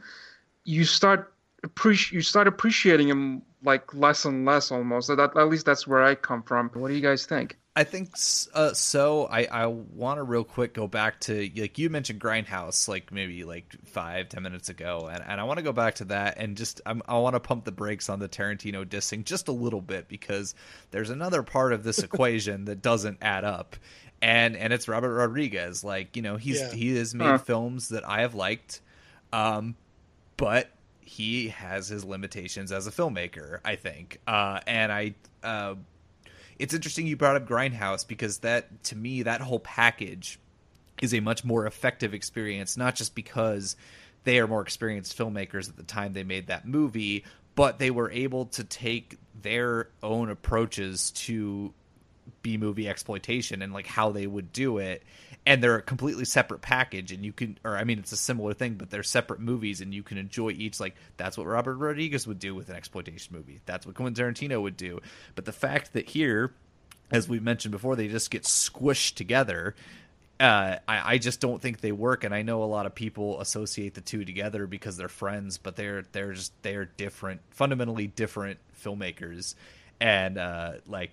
you 0.64 0.84
start 0.84 1.34
appreciate 1.62 2.14
you 2.14 2.22
start 2.22 2.46
appreciating 2.46 3.08
him 3.08 3.42
like 3.62 3.92
less 3.94 4.24
and 4.24 4.46
less 4.46 4.72
almost. 4.72 5.08
That 5.08 5.36
at 5.36 5.48
least 5.48 5.66
that's 5.66 5.86
where 5.86 6.02
I 6.02 6.14
come 6.14 6.42
from. 6.42 6.70
What 6.74 6.88
do 6.88 6.94
you 6.94 7.02
guys 7.02 7.26
think? 7.26 7.58
I 7.74 7.84
think 7.84 8.10
uh, 8.52 8.74
so. 8.74 9.24
I, 9.24 9.44
I 9.44 9.66
want 9.66 10.18
to 10.18 10.22
real 10.24 10.44
quick 10.44 10.74
go 10.74 10.86
back 10.86 11.20
to 11.20 11.50
like 11.56 11.78
you 11.78 11.88
mentioned 11.88 12.20
Grindhouse 12.20 12.86
like 12.86 13.10
maybe 13.10 13.44
like 13.44 13.74
five 13.86 14.28
ten 14.28 14.42
minutes 14.42 14.68
ago, 14.68 15.08
and, 15.10 15.24
and 15.26 15.40
I 15.40 15.44
want 15.44 15.56
to 15.56 15.62
go 15.62 15.72
back 15.72 15.94
to 15.96 16.04
that 16.06 16.36
and 16.36 16.54
just 16.54 16.82
I'm, 16.84 17.00
I 17.08 17.16
want 17.18 17.34
to 17.34 17.40
pump 17.40 17.64
the 17.64 17.72
brakes 17.72 18.10
on 18.10 18.18
the 18.18 18.28
Tarantino 18.28 18.84
dissing 18.84 19.24
just 19.24 19.48
a 19.48 19.52
little 19.52 19.80
bit 19.80 20.06
because 20.06 20.54
there's 20.90 21.08
another 21.08 21.42
part 21.42 21.72
of 21.72 21.82
this 21.82 21.98
equation 22.02 22.66
that 22.66 22.82
doesn't 22.82 23.18
add 23.22 23.44
up, 23.44 23.76
and 24.20 24.54
and 24.54 24.70
it's 24.74 24.86
Robert 24.86 25.14
Rodriguez. 25.14 25.82
Like 25.82 26.14
you 26.14 26.20
know 26.20 26.36
he's 26.36 26.60
Yeah. 26.60 26.72
he 26.74 26.96
has 26.96 27.14
made 27.14 27.24
Huh. 27.24 27.38
films 27.38 27.88
that 27.88 28.06
I 28.06 28.20
have 28.20 28.34
liked, 28.34 28.82
um, 29.32 29.76
but 30.36 30.70
he 31.00 31.48
has 31.48 31.88
his 31.88 32.04
limitations 32.04 32.70
as 32.70 32.86
a 32.86 32.90
filmmaker. 32.90 33.60
I 33.64 33.76
think, 33.76 34.18
uh, 34.26 34.60
and 34.66 34.92
I. 34.92 35.14
Uh, 35.42 35.76
it's 36.62 36.74
interesting 36.74 37.08
you 37.08 37.16
brought 37.16 37.34
up 37.34 37.44
Grindhouse 37.44 38.06
because 38.06 38.38
that 38.38 38.84
to 38.84 38.96
me 38.96 39.24
that 39.24 39.40
whole 39.40 39.58
package 39.58 40.38
is 41.02 41.12
a 41.12 41.18
much 41.18 41.44
more 41.44 41.66
effective 41.66 42.14
experience 42.14 42.76
not 42.76 42.94
just 42.94 43.16
because 43.16 43.74
they 44.22 44.38
are 44.38 44.46
more 44.46 44.62
experienced 44.62 45.18
filmmakers 45.18 45.68
at 45.68 45.76
the 45.76 45.82
time 45.82 46.12
they 46.12 46.22
made 46.22 46.46
that 46.46 46.64
movie 46.64 47.24
but 47.56 47.80
they 47.80 47.90
were 47.90 48.10
able 48.12 48.46
to 48.46 48.62
take 48.62 49.18
their 49.42 49.88
own 50.04 50.30
approaches 50.30 51.10
to 51.10 51.74
B 52.42 52.56
movie 52.56 52.88
exploitation 52.88 53.60
and 53.60 53.72
like 53.72 53.88
how 53.88 54.12
they 54.12 54.28
would 54.28 54.52
do 54.52 54.78
it 54.78 55.02
and 55.44 55.62
they're 55.62 55.76
a 55.76 55.82
completely 55.82 56.24
separate 56.24 56.60
package 56.60 57.12
and 57.12 57.24
you 57.24 57.32
can 57.32 57.58
or 57.64 57.76
I 57.76 57.84
mean 57.84 57.98
it's 57.98 58.12
a 58.12 58.16
similar 58.16 58.54
thing 58.54 58.74
but 58.74 58.90
they're 58.90 59.02
separate 59.02 59.40
movies 59.40 59.80
and 59.80 59.92
you 59.92 60.02
can 60.02 60.18
enjoy 60.18 60.50
each 60.50 60.78
like 60.78 60.94
that's 61.16 61.36
what 61.36 61.46
Robert 61.46 61.76
Rodriguez 61.76 62.26
would 62.26 62.38
do 62.38 62.54
with 62.54 62.68
an 62.68 62.76
exploitation 62.76 63.34
movie. 63.34 63.60
That's 63.66 63.86
what 63.86 63.94
Quentin 63.94 64.14
Tarantino 64.24 64.62
would 64.62 64.76
do. 64.76 65.00
But 65.34 65.44
the 65.44 65.52
fact 65.52 65.92
that 65.94 66.08
here 66.08 66.52
as 67.10 67.28
we 67.28 67.40
mentioned 67.40 67.72
before 67.72 67.96
they 67.96 68.08
just 68.08 68.30
get 68.30 68.44
squished 68.44 69.14
together 69.14 69.74
uh, 70.40 70.78
I, 70.88 71.14
I 71.14 71.18
just 71.18 71.40
don't 71.40 71.62
think 71.62 71.80
they 71.80 71.92
work, 71.92 72.24
and 72.24 72.34
I 72.34 72.42
know 72.42 72.64
a 72.64 72.66
lot 72.66 72.84
of 72.86 72.96
people 72.96 73.40
associate 73.40 73.94
the 73.94 74.00
two 74.00 74.24
together 74.24 74.66
because 74.66 74.96
they're 74.96 75.08
friends, 75.08 75.56
but 75.56 75.76
they're 75.76 76.02
they're 76.10 76.32
just 76.32 76.52
they're 76.62 76.86
different, 76.86 77.42
fundamentally 77.50 78.08
different 78.08 78.58
filmmakers, 78.82 79.54
and 80.00 80.38
uh, 80.38 80.72
like 80.86 81.10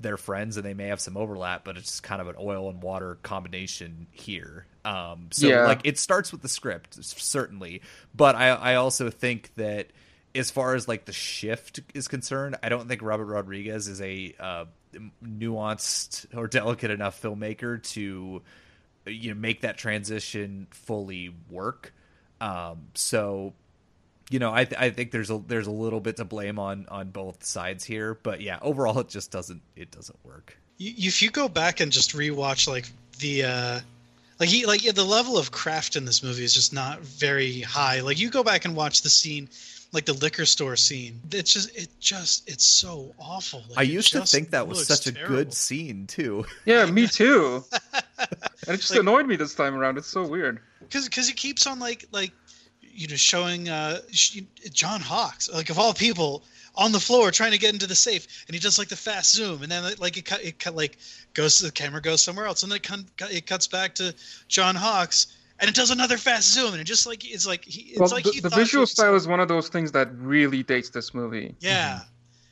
they're 0.00 0.16
friends 0.16 0.56
and 0.56 0.66
they 0.66 0.74
may 0.74 0.88
have 0.88 1.00
some 1.00 1.16
overlap, 1.16 1.64
but 1.64 1.76
it's 1.76 1.86
just 1.90 2.02
kind 2.02 2.20
of 2.20 2.28
an 2.28 2.36
oil 2.38 2.68
and 2.70 2.82
water 2.82 3.18
combination 3.22 4.06
here. 4.12 4.66
Um, 4.84 5.28
so 5.32 5.48
Yeah. 5.48 5.62
like 5.62 5.80
it 5.84 5.98
starts 5.98 6.32
with 6.32 6.42
the 6.42 6.48
script 6.48 7.02
certainly, 7.02 7.82
but 8.14 8.34
I 8.36 8.48
I 8.50 8.74
also 8.76 9.10
think 9.10 9.52
that 9.56 9.88
as 10.34 10.50
far 10.50 10.74
as 10.74 10.86
like 10.86 11.06
the 11.06 11.12
shift 11.12 11.80
is 11.94 12.08
concerned, 12.08 12.56
I 12.62 12.68
don't 12.68 12.86
think 12.88 13.02
Robert 13.02 13.24
Rodriguez 13.26 13.88
is 13.88 14.00
a 14.02 14.34
uh, 14.38 14.64
nuanced 15.24 16.26
or 16.36 16.46
delicate 16.46 16.90
enough 16.90 17.20
filmmaker 17.20 17.82
to 17.94 18.42
you 19.06 19.34
know 19.34 19.40
make 19.40 19.62
that 19.62 19.78
transition 19.78 20.66
fully 20.70 21.34
work. 21.50 21.92
Um, 22.40 22.88
so 22.94 23.54
you 24.30 24.38
know, 24.38 24.52
I 24.52 24.64
th- 24.64 24.80
I 24.80 24.90
think 24.90 25.10
there's 25.12 25.30
a 25.30 25.38
there's 25.46 25.66
a 25.66 25.70
little 25.72 26.00
bit 26.00 26.16
to 26.16 26.24
blame 26.24 26.58
on 26.58 26.86
on 26.90 27.10
both 27.10 27.44
sides 27.44 27.84
here, 27.84 28.14
but 28.22 28.40
yeah, 28.40 28.58
overall 28.62 28.98
it 29.00 29.08
just 29.08 29.30
doesn't 29.30 29.62
it 29.76 29.90
doesn't 29.90 30.18
work. 30.24 30.56
If 30.78 31.22
you 31.22 31.30
go 31.30 31.48
back 31.48 31.80
and 31.80 31.90
just 31.92 32.12
rewatch 32.14 32.68
like 32.68 32.88
the 33.18 33.44
uh 33.44 33.80
like 34.40 34.48
he 34.48 34.66
like 34.66 34.84
yeah, 34.84 34.92
the 34.92 35.04
level 35.04 35.38
of 35.38 35.50
craft 35.50 35.96
in 35.96 36.04
this 36.04 36.22
movie 36.22 36.44
is 36.44 36.52
just 36.54 36.72
not 36.72 37.00
very 37.00 37.60
high. 37.60 38.00
Like 38.00 38.18
you 38.18 38.30
go 38.30 38.42
back 38.42 38.64
and 38.64 38.74
watch 38.76 39.02
the 39.02 39.10
scene 39.10 39.48
like 39.92 40.04
the 40.04 40.12
liquor 40.14 40.44
store 40.44 40.76
scene. 40.76 41.20
It's 41.30 41.52
just 41.52 41.74
it 41.76 41.88
just 42.00 42.48
it's 42.50 42.64
so 42.66 43.14
awful. 43.18 43.62
Like, 43.70 43.78
I 43.78 43.82
used 43.82 44.12
to 44.12 44.22
think 44.26 44.50
that 44.50 44.66
was 44.66 44.78
looks 44.78 44.88
such 45.02 45.06
a 45.06 45.12
good 45.26 45.54
scene 45.54 46.06
too. 46.06 46.44
Yeah, 46.66 46.84
me 46.86 47.06
too. 47.06 47.64
and 47.94 48.02
it 48.66 48.76
just 48.78 48.90
Like- 48.90 49.00
annoyed 49.00 49.26
me 49.26 49.36
this 49.36 49.54
time 49.54 49.74
around. 49.76 49.96
It's 49.98 50.08
so 50.08 50.26
weird. 50.26 50.60
because 50.80 51.08
because 51.08 51.28
he 51.28 51.34
keeps 51.34 51.66
on 51.66 51.78
like 51.78 52.04
like 52.12 52.32
you 52.96 53.06
know 53.08 53.16
showing 53.16 53.68
uh 53.68 54.00
John 54.72 55.00
Hawkes 55.00 55.50
like 55.52 55.70
of 55.70 55.78
all 55.78 55.92
people 55.94 56.42
on 56.74 56.92
the 56.92 57.00
floor 57.00 57.30
trying 57.30 57.52
to 57.52 57.58
get 57.58 57.72
into 57.72 57.86
the 57.86 57.94
safe 57.94 58.44
and 58.48 58.54
he 58.54 58.60
does 58.60 58.78
like 58.78 58.88
the 58.88 58.96
fast 58.96 59.34
zoom 59.34 59.62
and 59.62 59.70
then 59.72 59.82
like 59.98 60.16
it 60.16 60.24
cut 60.24 60.42
it 60.44 60.58
cut 60.58 60.74
like 60.74 60.98
goes 61.34 61.56
to 61.56 61.64
the 61.64 61.72
camera 61.72 62.00
goes 62.02 62.22
somewhere 62.22 62.46
else 62.46 62.62
and 62.62 62.70
then 62.72 62.76
it, 62.76 62.82
con- 62.82 63.06
it 63.30 63.46
cuts 63.46 63.66
back 63.66 63.94
to 63.94 64.14
John 64.48 64.74
Hawkes 64.74 65.26
and 65.58 65.68
it 65.70 65.74
does 65.74 65.90
another 65.90 66.18
fast 66.18 66.52
zoom 66.52 66.72
and 66.72 66.80
it 66.80 66.84
just 66.84 67.06
like 67.06 67.24
it's 67.30 67.46
like 67.46 67.64
he, 67.64 67.90
it's 67.90 67.98
well, 68.00 68.08
like 68.10 68.24
the, 68.24 68.30
he 68.32 68.40
the 68.40 68.50
thought 68.50 68.58
visual 68.58 68.80
it 68.80 68.82
was- 68.82 68.90
style 68.92 69.14
is 69.14 69.26
one 69.26 69.40
of 69.40 69.48
those 69.48 69.68
things 69.68 69.92
that 69.92 70.08
really 70.18 70.62
dates 70.62 70.90
this 70.90 71.14
movie. 71.14 71.54
yeah. 71.60 72.00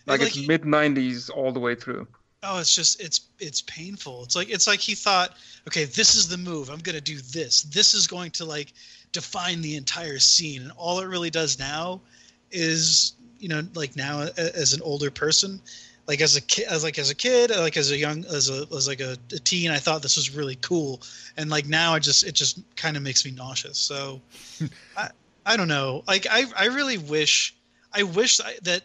Like, 0.06 0.20
Like 0.20 0.36
it's 0.36 0.46
mid 0.46 0.62
'90s 0.64 1.30
all 1.30 1.50
the 1.50 1.60
way 1.60 1.74
through. 1.74 2.06
oh 2.42 2.58
it's 2.60 2.74
just 2.74 3.00
it's 3.02 3.22
it's 3.38 3.62
painful. 3.62 4.22
It's 4.24 4.36
like 4.36 4.50
it's 4.50 4.66
like 4.66 4.80
he 4.80 4.94
thought 4.94 5.34
okay 5.68 5.84
this 5.84 6.14
is 6.14 6.28
the 6.28 6.36
move. 6.36 6.68
I'm 6.68 6.80
gonna 6.80 7.00
do 7.00 7.16
this. 7.18 7.62
This 7.62 7.94
is 7.94 8.06
going 8.06 8.30
to 8.32 8.44
like 8.44 8.74
define 9.14 9.62
the 9.62 9.76
entire 9.76 10.18
scene. 10.18 10.60
And 10.62 10.72
all 10.76 11.00
it 11.00 11.06
really 11.06 11.30
does 11.30 11.58
now 11.58 12.02
is 12.50 13.14
you 13.38 13.48
know 13.48 13.62
like 13.74 13.96
now 13.96 14.20
as 14.36 14.74
an 14.74 14.82
older 14.82 15.10
person 15.10 15.60
like 16.06 16.20
as 16.20 16.36
a 16.36 16.40
kid 16.40 16.66
as 16.68 16.84
like 16.84 16.98
as 16.98 17.08
a 17.10 17.14
kid 17.14 17.50
like 17.50 17.76
as 17.76 17.90
a 17.90 17.96
young 17.96 18.24
as 18.26 18.48
a 18.50 18.66
as 18.76 18.86
like 18.86 19.00
a, 19.00 19.16
a 19.32 19.38
teen 19.38 19.70
i 19.70 19.78
thought 19.78 20.02
this 20.02 20.16
was 20.16 20.34
really 20.36 20.56
cool. 20.56 21.00
And 21.38 21.48
like 21.48 21.66
now 21.66 21.94
i 21.94 21.98
just 21.98 22.24
it 22.24 22.32
just 22.34 22.60
kind 22.76 22.96
of 22.98 23.02
makes 23.02 23.24
me 23.24 23.30
nauseous. 23.30 23.78
So 23.78 24.20
i 24.98 25.08
i 25.46 25.56
don't 25.56 25.68
know. 25.68 26.04
Like 26.06 26.26
i 26.30 26.44
i 26.58 26.66
really 26.66 26.98
wish 26.98 27.54
i 27.94 28.02
wish 28.02 28.36
that 28.36 28.82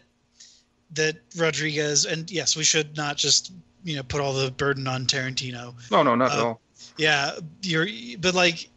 that 0.94 1.16
rodriguez 1.36 2.06
and 2.06 2.30
yes 2.30 2.56
we 2.56 2.64
should 2.64 2.96
not 2.96 3.16
just 3.16 3.52
you 3.84 3.96
know 3.96 4.02
put 4.02 4.20
all 4.20 4.32
the 4.32 4.50
burden 4.52 4.88
on 4.88 5.04
tarantino. 5.06 5.74
No, 5.90 6.02
no, 6.02 6.14
not 6.14 6.32
at 6.32 6.38
Uh, 6.38 6.44
all. 6.44 6.60
yeah 6.96 7.32
you're 7.62 7.86
but 8.18 8.34
like 8.34 8.69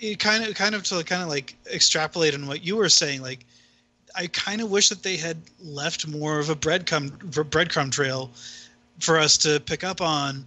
it 0.00 0.18
kind 0.18 0.44
of 0.44 0.54
kind 0.54 0.74
of 0.74 0.82
to 0.84 1.02
kind 1.04 1.22
of 1.22 1.28
like 1.28 1.56
extrapolate 1.72 2.34
on 2.34 2.46
what 2.46 2.64
you 2.64 2.76
were 2.76 2.88
saying 2.88 3.20
like 3.20 3.44
i 4.14 4.26
kind 4.28 4.60
of 4.60 4.70
wish 4.70 4.88
that 4.88 5.02
they 5.02 5.16
had 5.16 5.36
left 5.60 6.06
more 6.06 6.38
of 6.38 6.50
a 6.50 6.54
breadcrumb 6.54 7.10
breadcrumb 7.50 7.90
trail 7.90 8.30
for 9.00 9.18
us 9.18 9.36
to 9.36 9.60
pick 9.60 9.84
up 9.84 10.00
on 10.00 10.44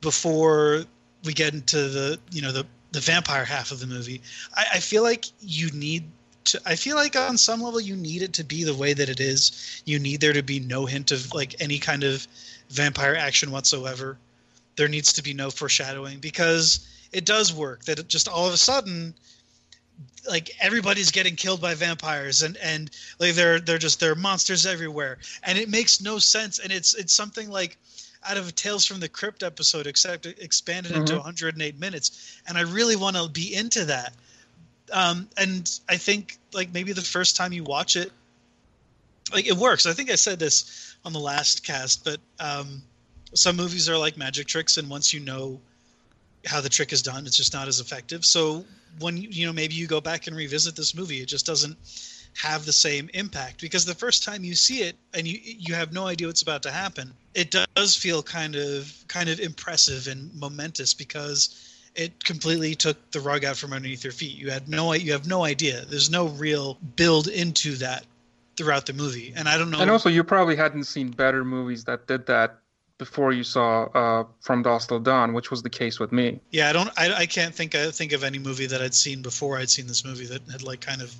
before 0.00 0.84
we 1.24 1.32
get 1.32 1.54
into 1.54 1.88
the 1.88 2.18
you 2.30 2.42
know 2.42 2.52
the 2.52 2.64
the 2.92 3.00
vampire 3.00 3.44
half 3.44 3.70
of 3.70 3.80
the 3.80 3.86
movie. 3.86 4.22
I, 4.54 4.64
I 4.74 4.80
feel 4.80 5.02
like 5.02 5.26
you 5.40 5.70
need 5.72 6.04
to 6.44 6.60
i 6.64 6.74
feel 6.74 6.96
like 6.96 7.14
on 7.16 7.36
some 7.36 7.60
level 7.60 7.80
you 7.80 7.94
need 7.94 8.22
it 8.22 8.32
to 8.32 8.44
be 8.44 8.64
the 8.64 8.74
way 8.74 8.94
that 8.94 9.08
it 9.08 9.20
is. 9.20 9.82
You 9.84 9.98
need 9.98 10.20
there 10.20 10.32
to 10.32 10.42
be 10.42 10.60
no 10.60 10.86
hint 10.86 11.10
of 11.10 11.32
like 11.34 11.60
any 11.60 11.78
kind 11.78 12.04
of 12.04 12.26
vampire 12.70 13.14
action 13.14 13.50
whatsoever. 13.50 14.18
There 14.76 14.88
needs 14.88 15.12
to 15.14 15.22
be 15.22 15.34
no 15.34 15.50
foreshadowing 15.50 16.20
because 16.20 16.86
it 17.12 17.24
does 17.24 17.52
work. 17.52 17.84
That 17.84 17.98
it 17.98 18.08
just 18.08 18.28
all 18.28 18.46
of 18.46 18.54
a 18.54 18.58
sudden, 18.58 19.14
like 20.28 20.50
everybody's 20.60 21.10
getting 21.10 21.36
killed 21.36 21.60
by 21.60 21.74
vampires 21.74 22.42
and 22.42 22.56
and 22.58 22.90
like 23.18 23.34
they're 23.34 23.60
they're 23.60 23.78
just 23.78 24.00
they're 24.00 24.14
monsters 24.14 24.66
everywhere 24.66 25.18
and 25.42 25.58
it 25.58 25.68
makes 25.68 26.00
no 26.00 26.18
sense 26.18 26.58
and 26.58 26.70
it's 26.70 26.94
it's 26.94 27.14
something 27.14 27.48
like 27.48 27.78
out 28.28 28.36
of 28.36 28.48
a 28.48 28.52
Tales 28.52 28.84
from 28.84 29.00
the 29.00 29.08
Crypt 29.08 29.42
episode, 29.42 29.86
except 29.86 30.26
expanded 30.26 30.92
into 30.92 31.14
108 31.16 31.78
minutes, 31.78 32.40
and 32.46 32.58
I 32.58 32.62
really 32.62 32.96
want 32.96 33.16
to 33.16 33.28
be 33.28 33.54
into 33.54 33.86
that. 33.86 34.12
Um, 34.92 35.28
and 35.36 35.70
I 35.88 35.96
think 35.96 36.38
like 36.52 36.72
maybe 36.72 36.92
the 36.92 37.02
first 37.02 37.36
time 37.36 37.52
you 37.52 37.62
watch 37.62 37.96
it, 37.96 38.10
like 39.32 39.46
it 39.46 39.54
works. 39.54 39.86
I 39.86 39.92
think 39.92 40.10
I 40.10 40.14
said 40.14 40.38
this 40.38 40.96
on 41.04 41.12
the 41.12 41.20
last 41.20 41.64
cast, 41.64 42.04
but 42.04 42.18
um, 42.40 42.82
some 43.34 43.56
movies 43.56 43.88
are 43.88 43.98
like 43.98 44.16
magic 44.16 44.46
tricks, 44.46 44.76
and 44.78 44.88
once 44.88 45.12
you 45.12 45.20
know 45.20 45.60
how 46.48 46.60
the 46.60 46.68
trick 46.68 46.92
is 46.92 47.02
done, 47.02 47.26
it's 47.26 47.36
just 47.36 47.52
not 47.52 47.68
as 47.68 47.78
effective. 47.80 48.24
So 48.24 48.64
when 48.98 49.16
you 49.16 49.46
know 49.46 49.52
maybe 49.52 49.74
you 49.74 49.86
go 49.86 50.00
back 50.00 50.26
and 50.26 50.36
revisit 50.36 50.74
this 50.74 50.94
movie, 50.94 51.20
it 51.20 51.26
just 51.26 51.46
doesn't 51.46 51.76
have 52.36 52.64
the 52.64 52.72
same 52.72 53.10
impact 53.14 53.60
because 53.60 53.84
the 53.84 53.94
first 53.94 54.22
time 54.22 54.44
you 54.44 54.54
see 54.54 54.82
it 54.82 54.96
and 55.14 55.26
you 55.26 55.38
you 55.42 55.74
have 55.74 55.92
no 55.92 56.06
idea 56.06 56.26
what's 56.26 56.42
about 56.42 56.62
to 56.62 56.70
happen, 56.70 57.12
it 57.34 57.54
does 57.74 57.94
feel 57.94 58.22
kind 58.22 58.56
of 58.56 58.92
kind 59.08 59.28
of 59.28 59.38
impressive 59.40 60.06
and 60.06 60.34
momentous 60.34 60.94
because 60.94 61.64
it 61.94 62.24
completely 62.24 62.74
took 62.74 63.10
the 63.10 63.20
rug 63.20 63.44
out 63.44 63.56
from 63.56 63.72
underneath 63.72 64.04
your 64.04 64.12
feet. 64.12 64.36
You 64.36 64.50
had 64.50 64.68
no 64.68 64.92
you 64.94 65.12
have 65.12 65.26
no 65.26 65.44
idea. 65.44 65.84
There's 65.84 66.10
no 66.10 66.28
real 66.28 66.78
build 66.96 67.28
into 67.28 67.76
that 67.76 68.04
throughout 68.56 68.86
the 68.86 68.92
movie, 68.92 69.32
and 69.36 69.48
I 69.48 69.58
don't 69.58 69.70
know. 69.70 69.80
And 69.80 69.90
also, 69.90 70.08
you 70.08 70.24
probably 70.24 70.56
hadn't 70.56 70.84
seen 70.84 71.10
better 71.10 71.44
movies 71.44 71.84
that 71.84 72.06
did 72.06 72.26
that 72.26 72.58
before 72.98 73.32
you 73.32 73.44
saw 73.44 73.84
uh, 73.94 74.24
From 74.40 74.62
Dusk 74.62 74.88
Till 74.88 74.98
Dawn, 74.98 75.32
which 75.32 75.50
was 75.50 75.62
the 75.62 75.70
case 75.70 75.98
with 75.98 76.12
me. 76.12 76.40
Yeah, 76.50 76.68
I 76.68 76.72
don't. 76.72 76.90
I, 76.96 77.12
I 77.14 77.26
can't 77.26 77.54
think. 77.54 77.74
I 77.74 77.90
think 77.90 78.12
of 78.12 78.24
any 78.24 78.38
movie 78.38 78.66
that 78.66 78.82
I'd 78.82 78.94
seen 78.94 79.22
before 79.22 79.56
I'd 79.56 79.70
seen 79.70 79.86
this 79.86 80.04
movie 80.04 80.26
that 80.26 80.42
had 80.50 80.62
like 80.62 80.80
kind 80.80 81.00
of 81.00 81.14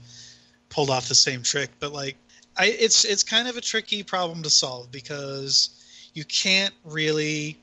pulled 0.69 0.91
off 0.91 1.09
the 1.09 1.15
same 1.15 1.43
trick. 1.43 1.71
But 1.79 1.93
like, 1.93 2.17
I 2.57 2.67
it's 2.67 3.05
it's 3.05 3.23
kind 3.23 3.49
of 3.49 3.57
a 3.57 3.61
tricky 3.61 4.03
problem 4.03 4.43
to 4.43 4.51
solve 4.51 4.91
because 4.91 5.71
you 6.15 6.25
can't 6.25 6.75
really, 6.85 7.57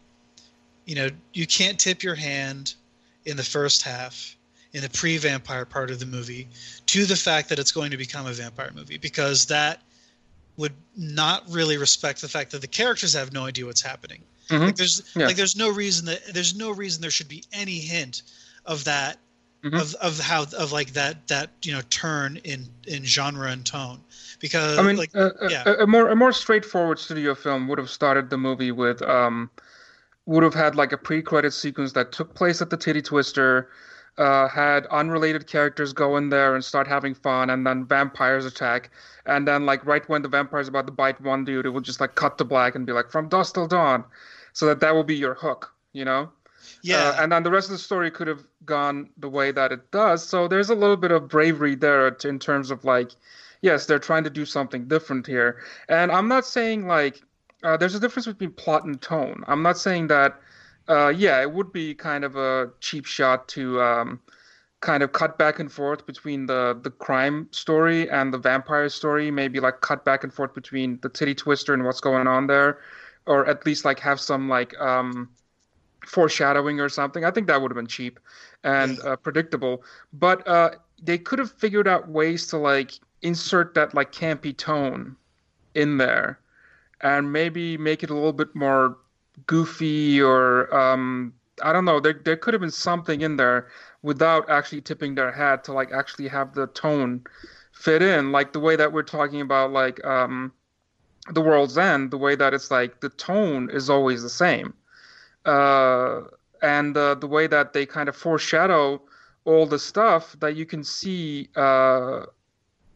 you 0.86 0.96
know, 0.96 1.10
you 1.34 1.46
can't 1.46 1.78
tip 1.78 2.02
your 2.02 2.16
hand 2.16 2.76
in 3.26 3.36
the 3.38 3.44
first 3.44 3.84
half 3.84 4.38
in 4.74 4.82
the 4.82 4.90
pre-vampire 4.90 5.66
part 5.66 5.90
of 5.90 6.00
the 6.00 6.06
movie 6.06 6.48
to 6.86 7.06
the 7.06 7.16
fact 7.16 7.48
that 7.48 7.60
it's 7.60 7.72
going 7.72 7.92
to 7.92 7.98
become 7.98 8.28
a 8.28 8.34
vampire 8.34 8.72
movie 8.76 8.98
because 8.98 9.46
that 9.46 9.80
would 10.58 10.74
not 10.96 11.44
really 11.50 11.78
respect 11.78 12.22
the 12.22 12.30
fact 12.30 12.52
that 12.52 12.62
the 12.62 12.68
characters 12.68 13.14
have 13.14 13.34
no 13.34 13.46
idea 13.46 13.66
what's 13.66 13.82
happening. 13.82 14.22
Mhm. 14.50 14.60
Like 14.68 14.76
there's 14.76 15.02
Yeah. 15.16 15.28
like 15.28 15.36
there's 15.36 15.56
no 15.56 15.70
reason 15.70 16.06
that 16.06 16.34
there's 16.34 16.56
no 16.56 16.72
reason 16.72 17.02
there 17.02 17.12
should 17.12 17.28
be 17.28 17.44
any 17.52 17.80
hint 17.80 18.22
of 18.66 18.84
that 18.86 19.18
Mhm. 19.64 19.82
of 19.82 19.96
of 19.96 20.20
how 20.20 20.44
of 20.58 20.72
like 20.72 20.94
that 20.94 21.28
that 21.28 21.50
you 21.64 21.72
know 21.74 21.82
turn 21.90 22.38
in 22.44 22.70
in 22.86 23.04
genre 23.04 23.50
and 23.50 23.66
tone 23.66 24.00
because 24.40 24.78
I 24.78 24.84
mean, 24.84 24.96
like 24.96 25.10
uh, 25.16 25.32
yeah. 25.50 25.64
a, 25.66 25.84
a 25.84 25.88
more 25.88 26.10
a 26.10 26.16
more 26.16 26.32
straightforward 26.32 27.00
studio 27.00 27.34
film 27.34 27.68
would 27.68 27.80
have 27.80 27.90
started 27.90 28.30
the 28.30 28.38
movie 28.38 28.72
with 28.72 29.02
um, 29.02 29.50
would 30.28 30.44
have 30.44 30.54
had 30.54 30.76
like 30.76 30.92
a 30.92 30.98
pre-credit 30.98 31.52
sequence 31.52 31.94
that 31.94 32.12
took 32.12 32.34
place 32.36 32.62
at 32.62 32.70
the 32.70 32.78
Titty 32.78 33.02
Twister, 33.02 33.70
uh, 34.18 34.48
had 34.48 34.86
unrelated 34.88 35.48
characters 35.48 35.94
go 35.94 36.18
in 36.18 36.30
there 36.30 36.56
and 36.56 36.64
start 36.64 36.88
having 36.88 37.14
fun, 37.14 37.50
and 37.50 37.66
then 37.66 37.86
vampires 37.86 38.46
attack, 38.46 38.90
and 39.26 39.48
then 39.48 39.66
like 39.66 39.86
right 39.86 40.08
when 40.10 40.22
the 40.22 40.30
vampire's 40.30 40.68
about 40.68 40.86
to 40.88 40.92
bite 40.94 41.20
one 41.22 41.44
dude, 41.46 41.66
it 41.66 41.70
would 41.70 41.84
just 41.84 42.00
like 42.00 42.16
cut 42.16 42.38
to 42.38 42.44
black 42.46 42.76
and 42.76 42.86
be 42.86 42.94
like 42.94 43.12
from 43.12 43.28
dusk 43.30 43.54
till 43.56 43.68
dawn, 43.68 44.04
so 44.54 44.66
that 44.68 44.80
that 44.80 44.94
will 44.96 45.04
be 45.04 45.16
your 45.16 45.34
hook, 45.36 45.74
you 45.94 46.06
know. 46.06 46.30
yeah 46.82 47.10
Uh, 47.10 47.14
and 47.20 47.32
then 47.32 47.44
the 47.44 47.52
rest 47.52 47.68
of 47.68 47.74
the 47.74 47.78
story 47.80 48.12
could 48.12 48.28
have 48.28 48.44
gone 48.66 49.10
the 49.18 49.30
way 49.30 49.52
that 49.52 49.72
it 49.72 49.92
does. 49.92 50.24
So 50.28 50.48
there's 50.48 50.70
a 50.70 50.76
little 50.76 50.98
bit 50.98 51.12
of 51.12 51.28
bravery 51.28 51.76
there 51.76 52.12
t- 52.12 52.30
in 52.30 52.40
terms 52.40 52.72
of 52.72 52.84
like, 52.86 53.12
yes, 53.62 53.86
they're 53.86 54.00
trying 54.00 54.24
to 54.24 54.30
do 54.30 54.46
something 54.46 54.88
different 54.88 55.28
here. 55.28 55.62
And 55.90 56.12
I'm 56.12 56.28
not 56.28 56.46
saying 56.46 56.88
like 56.88 57.22
uh, 57.64 57.78
there's 57.78 57.96
a 57.96 58.00
difference 58.00 58.28
between 58.28 58.52
plot 58.52 58.86
and 58.86 59.02
tone. 59.02 59.44
I'm 59.48 59.62
not 59.64 59.78
saying 59.78 60.08
that. 60.08 60.40
Uh, 60.88 61.10
yeah, 61.10 61.42
it 61.42 61.52
would 61.52 61.72
be 61.72 61.94
kind 61.94 62.24
of 62.24 62.36
a 62.36 62.70
cheap 62.80 63.06
shot 63.06 63.48
to 63.50 63.82
um, 63.82 64.20
kind 64.82 65.02
of 65.02 65.12
cut 65.14 65.38
back 65.38 65.60
and 65.60 65.72
forth 65.72 66.06
between 66.06 66.46
the 66.46 66.80
the 66.84 66.92
crime 66.92 67.48
story 67.52 68.10
and 68.10 68.34
the 68.34 68.38
vampire 68.38 68.88
story. 68.90 69.32
Maybe 69.32 69.60
like 69.60 69.82
cut 69.82 70.06
back 70.06 70.24
and 70.24 70.32
forth 70.32 70.54
between 70.54 71.00
the 71.02 71.10
titty 71.10 71.34
twister 71.34 71.74
and 71.74 71.84
what's 71.86 72.02
going 72.02 72.28
on 72.28 72.48
there, 72.48 72.80
or 73.26 73.48
at 73.48 73.66
least 73.66 73.84
like 73.84 74.00
have 74.00 74.20
some 74.20 74.48
like 74.48 74.80
um, 74.80 75.30
foreshadowing 76.06 76.80
or 76.80 76.90
something. 76.90 77.26
I 77.26 77.32
think 77.32 77.48
that 77.48 77.62
would 77.62 77.72
have 77.72 77.78
been 77.78 77.88
cheap 77.88 78.20
and 78.64 79.00
uh, 79.02 79.16
predictable. 79.16 79.84
But 80.14 80.48
uh, 80.48 80.72
they 81.02 81.18
could 81.18 81.40
have 81.40 81.52
figured 81.52 81.88
out 81.88 82.10
ways 82.10 82.46
to 82.48 82.58
like 82.58 82.92
insert 83.24 83.74
that 83.74 83.96
like 83.96 84.12
campy 84.12 84.56
tone 84.56 85.16
in 85.74 85.98
there, 85.98 86.40
and 87.02 87.34
maybe 87.34 87.76
make 87.76 88.04
it 88.04 88.12
a 88.12 88.14
little 88.14 88.34
bit 88.34 88.54
more 88.54 88.98
goofy 89.48 90.22
or 90.22 90.74
um, 90.76 91.34
I 91.64 91.74
don't 91.74 91.86
know. 91.86 92.00
There 92.00 92.20
there 92.24 92.38
could 92.38 92.54
have 92.54 92.62
been 92.62 92.72
something 92.72 93.22
in 93.22 93.38
there 93.38 93.68
without 94.02 94.50
actually 94.50 94.82
tipping 94.82 95.16
their 95.16 95.32
hat 95.32 95.64
to 95.66 95.74
like 95.74 95.92
actually 95.92 96.28
have 96.28 96.54
the 96.54 96.68
tone 96.68 97.24
fit 97.72 98.02
in, 98.02 98.32
like 98.32 98.54
the 98.54 98.60
way 98.60 98.76
that 98.76 98.92
we're 98.92 99.04
talking 99.04 99.42
about 99.42 99.72
like 99.72 100.04
um, 100.06 100.52
the 101.32 101.42
world's 101.42 101.78
end, 101.78 102.12
the 102.12 102.18
way 102.18 102.36
that 102.36 102.54
it's 102.54 102.72
like 102.72 103.02
the 103.02 103.10
tone 103.10 103.70
is 103.72 103.90
always 103.90 104.22
the 104.22 104.30
same 104.30 104.74
uh, 105.46 106.22
and 106.62 106.98
uh, 106.98 107.16
the 107.16 107.28
way 107.28 107.48
that 107.48 107.74
they 107.74 107.86
kind 107.86 108.10
of 108.10 108.16
foreshadow 108.16 109.02
all 109.46 109.66
the 109.66 109.80
stuff 109.80 110.36
that 110.40 110.56
you 110.56 110.66
can 110.66 110.84
see 110.84 111.50
uh, 111.56 112.24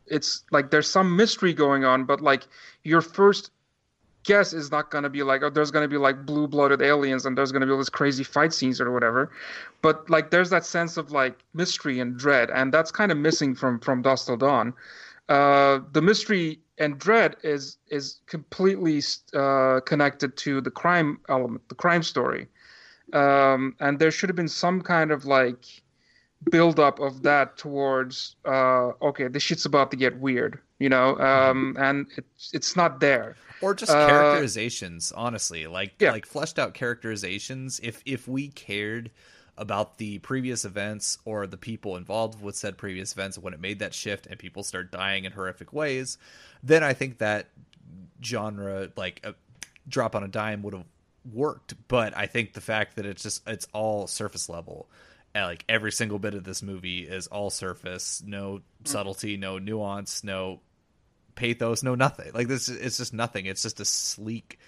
it's 0.08 0.44
like 0.52 0.72
there's 0.72 0.90
some 0.90 1.16
mystery 1.16 1.54
going 1.54 1.86
on 1.86 2.06
but 2.06 2.22
like 2.22 2.48
your 2.84 3.02
first 3.02 3.52
guess 4.24 4.54
is 4.54 4.72
not 4.72 4.92
going 4.92 5.04
to 5.04 5.10
be 5.10 5.24
like 5.24 5.42
oh 5.44 5.50
there's 5.50 5.72
going 5.72 5.84
to 5.84 5.88
be 5.88 5.98
like 5.98 6.26
blue-blooded 6.26 6.82
aliens 6.82 7.26
and 7.26 7.38
there's 7.38 7.52
going 7.52 7.62
to 7.62 7.66
be 7.66 7.72
all 7.72 7.78
these 7.78 7.90
crazy 7.90 8.24
fight 8.24 8.54
scenes 8.54 8.80
or 8.82 8.92
whatever. 8.92 9.32
But 9.82 10.10
like 10.10 10.32
there's 10.32 10.50
that 10.50 10.66
sense 10.66 10.98
of 10.98 11.12
like 11.12 11.40
mystery 11.54 12.00
and 12.00 12.18
dread 12.18 12.50
and 12.52 12.74
that's 12.74 12.92
kind 12.92 13.12
of 13.12 13.18
missing 13.18 13.56
from 13.56 13.80
from 13.80 14.02
Dusk 14.02 14.28
Till 14.28 14.38
Dawn. 14.38 14.74
Uh, 15.30 15.80
the 15.94 16.02
mystery 16.02 16.60
and 16.80 16.98
dread 16.98 17.36
is 17.44 17.78
is 17.90 18.20
completely 18.26 19.02
uh, 19.34 19.80
connected 19.86 20.36
to 20.38 20.62
the 20.62 20.72
crime 20.72 21.20
element, 21.30 21.68
the 21.70 21.76
crime 21.76 22.02
story, 22.02 22.48
um, 23.14 23.76
and 23.80 24.00
there 24.00 24.12
should 24.12 24.30
have 24.30 24.36
been 24.36 24.48
some 24.48 24.82
kind 24.82 25.12
of 25.12 25.26
like 25.26 25.84
build 26.52 26.80
up 26.80 27.00
of 27.00 27.24
that 27.24 27.58
towards 27.58 28.36
uh, 28.46 28.92
okay, 29.02 29.28
this 29.28 29.44
shit's 29.44 29.66
about 29.66 29.92
to 29.92 29.98
get 29.98 30.18
weird, 30.20 30.60
you 30.80 30.90
know, 30.90 31.18
um, 31.20 31.76
and 31.80 32.08
it's 32.18 32.52
it's 32.54 32.76
not 32.76 33.00
there. 33.00 33.36
or 33.62 33.74
just 33.74 33.92
Uh, 33.92 34.06
characterizations 34.08 35.12
honestly 35.12 35.68
like 35.68 35.94
Yeah. 36.00 36.12
like 36.12 36.26
fleshed 36.26 36.58
out 36.58 36.74
characterizations 36.74 37.80
if 37.84 38.02
if 38.06 38.28
we 38.28 38.48
cared 38.50 39.12
about 39.58 39.98
the 39.98 40.20
previous 40.20 40.64
events 40.64 41.18
or 41.26 41.46
the 41.46 41.58
people 41.58 41.98
involved 41.98 42.42
with 42.42 42.56
said 42.56 42.78
previous 42.78 43.12
events 43.12 43.38
when 43.38 43.54
it 43.54 43.60
made 43.60 43.80
that 43.80 43.94
shift 43.94 44.26
and 44.28 44.40
people 44.40 44.64
start 44.64 44.90
dying 44.92 45.26
in 45.26 45.34
horrific 45.34 45.74
ways 45.74 46.18
then 46.64 46.82
i 46.82 46.94
think 46.94 47.18
that 47.18 47.48
genre 48.24 48.90
like 48.96 49.20
a 49.26 49.36
drop 49.90 50.16
on 50.16 50.24
a 50.24 50.28
dime 50.30 50.62
would 50.62 50.74
have 50.74 50.86
worked 51.34 51.74
but 51.90 52.16
i 52.16 52.26
think 52.26 52.54
the 52.54 52.62
fact 52.62 52.96
that 52.96 53.06
it's 53.06 53.24
just 53.24 53.42
it's 53.48 53.68
all 53.74 54.08
surface 54.08 54.48
level 54.48 54.88
like 55.36 55.64
every 55.70 55.92
single 55.92 56.20
bit 56.20 56.34
of 56.34 56.44
this 56.44 56.62
movie 56.62 57.02
is 57.02 57.28
all 57.28 57.50
surface 57.50 58.22
no 58.26 58.62
subtlety 58.84 59.38
no 59.38 59.58
nuance 59.58 60.24
no 60.24 60.60
pathos, 61.40 61.82
no 61.82 61.96
nothing. 61.96 62.32
Like 62.34 62.48
this, 62.48 62.70
it's 62.70 62.98
just 62.98 63.14
nothing. 63.14 63.46
It's 63.48 63.64
just 63.64 63.80
a 63.80 63.86
sleek, 63.86 64.60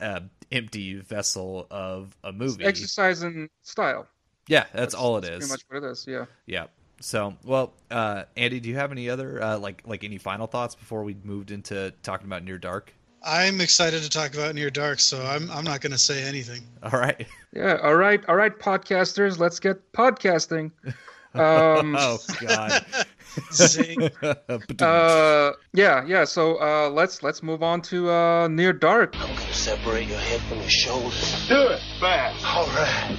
uh, 0.00 0.20
empty 0.50 0.94
vessel 0.94 1.66
of 1.70 2.16
a 2.24 2.32
movie. 2.32 2.64
Exercise 2.64 3.22
in 3.22 3.48
style. 3.62 4.08
yeah, 4.48 4.64
that's, 4.72 4.94
all 4.94 5.18
it 5.18 5.22
that's 5.22 5.44
is. 5.44 5.50
Pretty 5.50 5.52
much 5.52 5.62
what 5.68 5.88
it 5.88 5.92
is. 5.92 6.06
Yeah. 6.08 6.24
Yeah. 6.46 6.66
So, 7.00 7.36
well, 7.44 7.74
uh, 7.90 8.24
Andy, 8.36 8.60
do 8.60 8.68
you 8.68 8.76
have 8.76 8.90
any 8.90 9.10
other 9.10 9.42
uh, 9.42 9.58
like 9.58 9.82
like 9.84 10.04
any 10.04 10.16
final 10.16 10.46
thoughts 10.46 10.74
before 10.74 11.04
we 11.04 11.14
moved 11.22 11.50
into 11.50 11.92
talking 12.02 12.26
about 12.26 12.44
Near 12.44 12.56
Dark? 12.58 12.94
I'm 13.24 13.60
excited 13.62 14.02
to 14.02 14.10
talk 14.10 14.34
about 14.34 14.54
Near 14.54 14.70
Dark, 14.70 15.00
so 15.00 15.24
I'm 15.24 15.50
I'm 15.50 15.64
not 15.64 15.80
going 15.80 15.92
to 15.92 15.98
say 15.98 16.22
anything. 16.22 16.62
All 16.82 16.98
right. 17.00 17.26
Yeah. 17.54 17.78
All 17.82 17.96
right. 17.96 18.22
All 18.28 18.36
right, 18.36 18.56
podcasters. 18.56 19.38
Let's 19.38 19.60
get 19.60 19.92
podcasting. 19.92 20.70
Um, 21.36 21.96
oh 21.98 22.18
God. 22.46 22.86
Zing. 23.52 24.00
uh, 24.22 25.50
yeah. 25.72 26.04
Yeah. 26.06 26.22
So 26.22 26.60
uh, 26.60 26.90
let's 26.90 27.24
let's 27.24 27.42
move 27.42 27.60
on 27.60 27.82
to 27.82 28.08
uh, 28.08 28.46
Near 28.46 28.72
Dark. 28.72 29.16
I'm 29.20 29.34
gonna 29.34 29.52
separate 29.52 30.06
your 30.06 30.20
head 30.20 30.40
from 30.42 30.60
your 30.60 30.70
shoulders. 30.70 31.48
Do 31.48 31.60
it 31.60 31.80
fast. 31.98 32.46
All 32.46 32.68
right. 32.68 33.16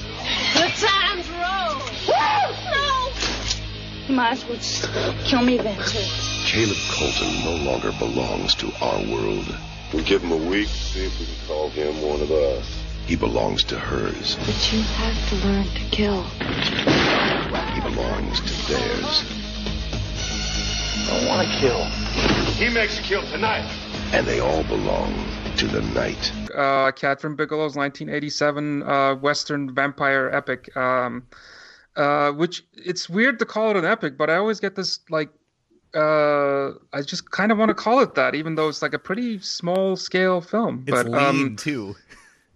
The 0.54 0.88
times 0.88 1.30
roll. 1.30 1.82
No. 2.08 3.12
You 4.08 4.16
might 4.16 4.32
as 4.32 4.46
well 4.46 4.56
just 4.60 4.88
kill 5.26 5.42
me 5.42 5.58
then 5.58 5.78
too. 5.80 6.00
Caleb 6.46 6.78
Colton 6.92 7.44
no 7.44 7.70
longer 7.70 7.92
belongs 8.00 8.56
to 8.56 8.72
our 8.80 9.02
world. 9.12 9.58
We 9.94 10.04
give 10.04 10.22
him 10.24 10.32
a 10.32 10.50
week, 10.50 10.68
see 10.68 11.06
if 11.06 11.20
we 11.20 11.26
can 11.26 11.36
call 11.48 11.70
him 11.70 12.02
one 12.02 12.22
of 12.22 12.32
us. 12.32 12.84
He 13.06 13.16
belongs 13.16 13.64
to 13.66 13.78
hers. 13.78 14.36
But 14.36 14.74
you 14.74 14.82
have 14.82 15.30
to 15.30 15.36
learn 15.48 15.66
to 15.66 15.82
kill. 15.92 16.24
He 16.24 17.82
belongs 17.82 18.40
to 18.42 18.74
theirs. 18.74 19.24
I 21.08 21.20
don't 21.20 21.28
want 21.28 21.48
to 21.48 21.58
kill. 21.60 21.84
He 22.54 22.74
makes 22.74 22.98
a 23.00 23.04
kill 23.04 23.22
tonight. 23.28 23.70
And 24.12 24.26
they 24.26 24.40
all 24.40 24.64
belong 24.64 25.14
to 25.58 25.68
the 25.68 25.82
night. 25.94 26.32
Uh, 26.56 26.92
Kathryn 26.92 27.36
Bigelow's 27.36 27.76
1987 27.76 28.84
uh, 28.84 29.16
Western 29.16 29.74
vampire 29.74 30.30
epic. 30.34 30.76
Um, 30.76 31.28
uh, 31.96 32.32
which 32.32 32.66
it's 32.74 33.08
weird 33.10 33.40
to 33.40 33.46
call 33.46 33.72
it 33.72 33.78
an 33.78 33.86
epic, 33.86 34.18
but 34.18 34.30
I 34.30 34.36
always 34.36 34.60
get 34.60 34.76
this 34.76 35.00
like 35.10 35.30
uh, 35.96 36.74
I 36.94 37.02
just 37.02 37.32
kind 37.32 37.52
of 37.52 37.58
want 37.58 37.70
to 37.70 37.76
call 37.76 38.00
it 38.00 38.16
that, 38.16 38.36
even 38.36 38.56
though 38.56 38.68
it's 38.68 38.82
like 38.82 38.94
a 38.94 39.00
pretty 39.00 39.40
small 39.40 39.96
scale 39.96 40.42
film. 40.42 40.84
It's 40.88 40.92
but 40.92 41.06
lean 41.08 41.24
um, 41.24 41.56
too. 41.56 41.96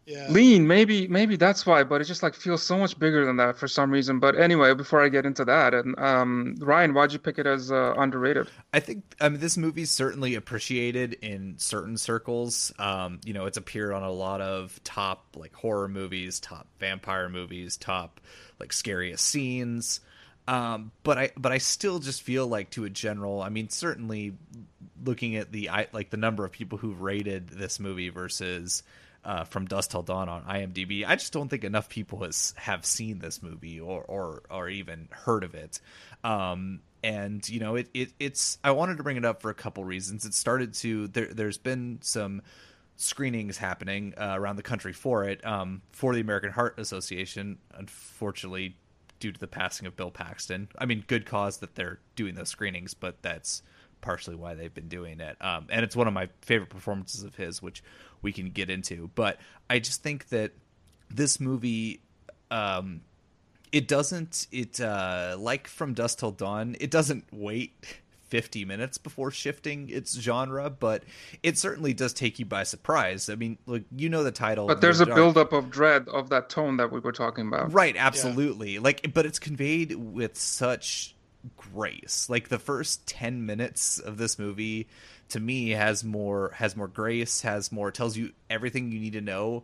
Yeah. 0.09 0.25
lean, 0.31 0.67
maybe 0.67 1.07
maybe 1.07 1.35
that's 1.35 1.67
why, 1.67 1.83
but 1.83 2.01
it 2.01 2.05
just 2.05 2.23
like 2.23 2.33
feels 2.33 2.63
so 2.63 2.79
much 2.79 2.97
bigger 2.97 3.27
than 3.27 3.37
that 3.37 3.59
for 3.59 3.67
some 3.67 3.91
reason. 3.91 4.19
But 4.19 4.39
anyway, 4.39 4.73
before 4.73 5.03
I 5.03 5.09
get 5.09 5.23
into 5.23 5.45
that, 5.45 5.75
and 5.75 5.97
um, 5.99 6.55
Ryan, 6.57 6.95
why'd 6.95 7.13
you 7.13 7.19
pick 7.19 7.37
it 7.37 7.45
as 7.45 7.71
uh, 7.71 7.93
underrated? 7.95 8.49
I 8.73 8.79
think 8.79 9.03
I 9.21 9.29
mean 9.29 9.39
this 9.39 9.55
movie's 9.55 9.91
certainly 9.91 10.33
appreciated 10.33 11.13
in 11.21 11.59
certain 11.59 11.95
circles. 11.95 12.73
Um, 12.79 13.21
you 13.23 13.33
know, 13.33 13.45
it's 13.45 13.57
appeared 13.57 13.93
on 13.93 14.01
a 14.01 14.09
lot 14.09 14.41
of 14.41 14.83
top 14.83 15.35
like 15.35 15.53
horror 15.53 15.87
movies, 15.87 16.39
top 16.39 16.65
vampire 16.79 17.29
movies, 17.29 17.77
top 17.77 18.19
like 18.59 18.73
scariest 18.73 19.23
scenes. 19.23 20.01
Um, 20.49 20.91
but 21.03 21.19
I 21.19 21.31
but 21.37 21.51
I 21.51 21.59
still 21.59 21.99
just 21.99 22.23
feel 22.23 22.47
like 22.47 22.71
to 22.71 22.83
a 22.83 22.89
general, 22.89 23.39
I 23.39 23.49
mean, 23.49 23.69
certainly 23.69 24.33
looking 25.05 25.35
at 25.35 25.51
the 25.51 25.69
like 25.93 26.09
the 26.09 26.17
number 26.17 26.43
of 26.43 26.51
people 26.51 26.79
who've 26.79 26.99
rated 26.99 27.49
this 27.49 27.79
movie 27.79 28.09
versus 28.09 28.81
uh, 29.23 29.43
from 29.43 29.67
Dusk 29.67 29.91
Till 29.91 30.01
Dawn 30.01 30.27
on 30.27 30.43
IMDb, 30.45 31.05
I 31.07 31.17
just 31.17 31.33
don't 31.33 31.49
think 31.49 31.63
enough 31.63 31.87
people 31.87 32.23
has 32.23 32.55
have 32.57 32.83
seen 32.83 33.19
this 33.19 33.43
movie 33.43 33.79
or 33.79 34.01
or 34.01 34.41
or 34.49 34.69
even 34.69 35.07
heard 35.11 35.43
of 35.43 35.53
it. 35.53 35.81
Um, 36.23 36.79
and 37.03 37.47
you 37.47 37.59
know, 37.59 37.75
it, 37.75 37.89
it 37.93 38.13
it's 38.19 38.57
I 38.63 38.71
wanted 38.71 38.97
to 38.97 39.03
bring 39.03 39.17
it 39.17 39.25
up 39.25 39.43
for 39.43 39.51
a 39.51 39.55
couple 39.55 39.83
reasons. 39.83 40.25
It 40.25 40.33
started 40.33 40.73
to 40.75 41.09
there. 41.09 41.27
There's 41.27 41.59
been 41.59 41.99
some 42.01 42.41
screenings 42.95 43.59
happening 43.59 44.15
uh, 44.17 44.33
around 44.35 44.55
the 44.55 44.63
country 44.63 44.93
for 44.93 45.25
it 45.25 45.45
um, 45.45 45.83
for 45.91 46.15
the 46.15 46.21
American 46.21 46.49
Heart 46.49 46.79
Association. 46.79 47.59
Unfortunately, 47.75 48.75
due 49.19 49.31
to 49.31 49.39
the 49.39 49.47
passing 49.47 49.87
of 49.87 49.95
Bill 49.95 50.11
Paxton, 50.11 50.69
I 50.77 50.85
mean, 50.85 51.03
good 51.07 51.25
cause 51.25 51.57
that 51.57 51.75
they're 51.75 51.99
doing 52.15 52.35
those 52.35 52.49
screenings, 52.49 52.93
but 52.93 53.21
that's 53.21 53.61
partially 54.01 54.35
why 54.35 54.53
they've 54.53 54.73
been 54.73 54.87
doing 54.87 55.19
it. 55.19 55.37
Um, 55.41 55.67
and 55.69 55.83
it's 55.83 55.95
one 55.95 56.07
of 56.07 56.13
my 56.13 56.29
favorite 56.41 56.69
performances 56.69 57.23
of 57.23 57.35
his, 57.35 57.61
which 57.61 57.83
we 58.21 58.31
can 58.31 58.49
get 58.49 58.69
into. 58.69 59.09
But 59.15 59.37
I 59.69 59.79
just 59.79 60.03
think 60.03 60.29
that 60.29 60.51
this 61.09 61.39
movie. 61.39 62.01
Um, 62.51 63.01
it 63.71 63.87
doesn't 63.87 64.47
it 64.51 64.81
uh 64.81 65.35
like 65.37 65.67
from 65.67 65.93
dusk 65.93 66.17
till 66.17 66.31
dawn 66.31 66.75
it 66.79 66.89
doesn't 66.89 67.23
wait 67.31 67.99
50 68.29 68.65
minutes 68.65 68.97
before 68.97 69.31
shifting 69.31 69.89
its 69.89 70.19
genre 70.19 70.69
but 70.69 71.03
it 71.43 71.57
certainly 71.57 71.93
does 71.93 72.13
take 72.13 72.39
you 72.39 72.45
by 72.45 72.63
surprise 72.63 73.29
i 73.29 73.35
mean 73.35 73.57
like 73.65 73.83
you 73.95 74.09
know 74.09 74.23
the 74.23 74.31
title 74.31 74.67
But 74.67 74.81
there's 74.81 75.01
a 75.01 75.05
Dark- 75.05 75.15
buildup 75.15 75.53
of 75.53 75.69
dread 75.69 76.07
of 76.07 76.29
that 76.29 76.49
tone 76.49 76.77
that 76.77 76.91
we 76.91 76.99
were 76.99 77.11
talking 77.11 77.47
about. 77.47 77.73
Right, 77.73 77.95
absolutely. 77.97 78.79
Like 78.79 79.13
but 79.13 79.25
it's 79.25 79.39
conveyed 79.39 79.93
with 79.95 80.37
such 80.37 81.15
grace. 81.57 82.27
Like 82.29 82.49
the 82.49 82.59
first 82.59 83.07
10 83.07 83.45
minutes 83.45 83.99
of 83.99 84.17
this 84.17 84.37
movie 84.37 84.87
to 85.29 85.39
me 85.39 85.69
has 85.71 86.03
more 86.03 86.51
has 86.55 86.75
more 86.75 86.87
grace, 86.87 87.41
has 87.41 87.71
more 87.71 87.91
tells 87.91 88.17
you 88.17 88.31
everything 88.49 88.91
you 88.91 88.99
need 88.99 89.13
to 89.13 89.21
know 89.21 89.63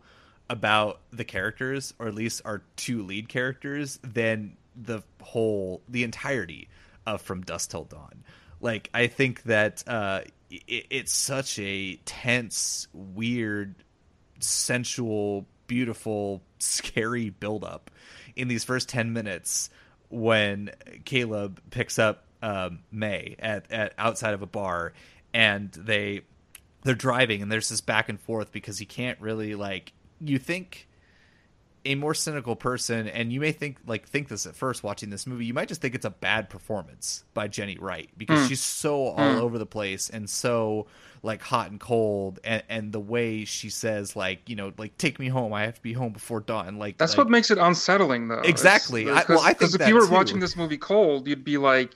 about 0.50 1.02
the 1.12 1.24
characters 1.24 1.94
or 2.00 2.08
at 2.08 2.14
least 2.16 2.42
our 2.46 2.62
two 2.76 3.04
lead 3.04 3.28
characters 3.30 4.00
than 4.04 4.58
the 4.76 5.02
whole 5.22 5.82
the 5.90 6.04
entirety 6.04 6.68
of 7.06 7.22
From 7.22 7.42
Dusk 7.42 7.72
Till 7.72 7.84
Dawn. 7.84 8.24
Like 8.62 8.90
I 8.94 9.08
think 9.08 9.44
that 9.44 9.84
uh 9.88 10.22
it, 10.50 10.88
it's 10.90 11.14
such 11.14 11.60
a 11.60 11.96
tense, 12.06 12.88
weird 12.94 13.76
sensual, 14.40 15.46
beautiful, 15.68 16.42
scary 16.60 17.30
buildup 17.30 17.92
in 18.36 18.48
these 18.48 18.64
first 18.64 18.90
10 18.90 19.14
minutes 19.14 19.70
when 20.10 20.72
Caleb 21.06 21.62
picks 21.72 21.98
up 21.98 22.26
um, 22.42 22.80
May 22.92 23.36
at, 23.40 23.72
at 23.72 23.94
outside 23.98 24.34
of 24.34 24.42
a 24.42 24.46
bar 24.48 24.94
and 25.34 25.72
they 25.72 26.22
they're 26.84 26.94
driving 26.94 27.42
and 27.42 27.52
there's 27.52 27.70
this 27.70 27.82
back 27.82 28.10
and 28.10 28.20
forth 28.20 28.52
because 28.52 28.78
he 28.78 28.86
can't 28.86 29.20
really 29.20 29.56
like 29.56 29.94
you 30.22 30.38
think 30.38 30.88
a 31.86 31.96
more 31.96 32.14
cynical 32.14 32.56
person 32.56 33.08
and 33.08 33.32
you 33.32 33.40
may 33.40 33.52
think 33.52 33.78
like 33.86 34.08
think 34.08 34.28
this 34.28 34.46
at 34.46 34.56
first 34.56 34.84
watching 34.84 35.10
this 35.12 35.28
movie 35.28 35.46
you 35.46 35.54
might 35.54 35.68
just 35.68 35.82
think 35.82 35.94
it's 35.96 36.06
a 36.06 36.10
bad 36.10 36.50
performance 36.50 37.24
by 37.34 37.48
jenny 37.48 37.78
wright 37.80 38.10
because 38.18 38.40
Mm. 38.46 38.48
she's 38.50 38.62
so 38.62 39.08
all 39.10 39.18
Mm. 39.36 39.40
over 39.42 39.58
the 39.60 39.66
place 39.66 40.10
and 40.10 40.30
so 40.30 40.88
like 41.24 41.42
hot 41.42 41.72
and 41.72 41.80
cold 41.80 42.40
and, 42.44 42.64
and 42.70 42.92
the 42.92 43.00
way 43.00 43.46
she 43.46 43.70
says 43.70 44.16
like 44.16 44.48
you 44.50 44.56
know 44.56 44.74
like 44.78 44.98
take 44.98 45.20
me 45.20 45.28
home 45.28 45.54
i 45.54 45.62
have 45.64 45.76
to 45.76 45.82
be 45.82 45.94
home 45.94 46.12
before 46.14 46.40
dawn 46.40 46.78
like 46.78 46.98
That's 46.98 47.14
like, 47.14 47.20
what 47.20 47.30
makes 47.30 47.52
it 47.52 47.58
unsettling, 47.58 48.28
though. 48.28 48.40
Exactly. 48.42 49.10
I- 49.10 49.20
Because 49.22 49.30
well, 49.38 49.40
I 49.46 49.54
think 49.54 49.74
if 49.74 49.80
that 49.80 49.88
you 49.90 49.96
were 49.96 50.06
too. 50.08 50.12
watching 50.14 50.40
this 50.40 50.56
movie 50.56 50.78
cold, 50.78 51.28
you'd 51.28 51.44
be 51.44 51.58
like, 51.58 51.92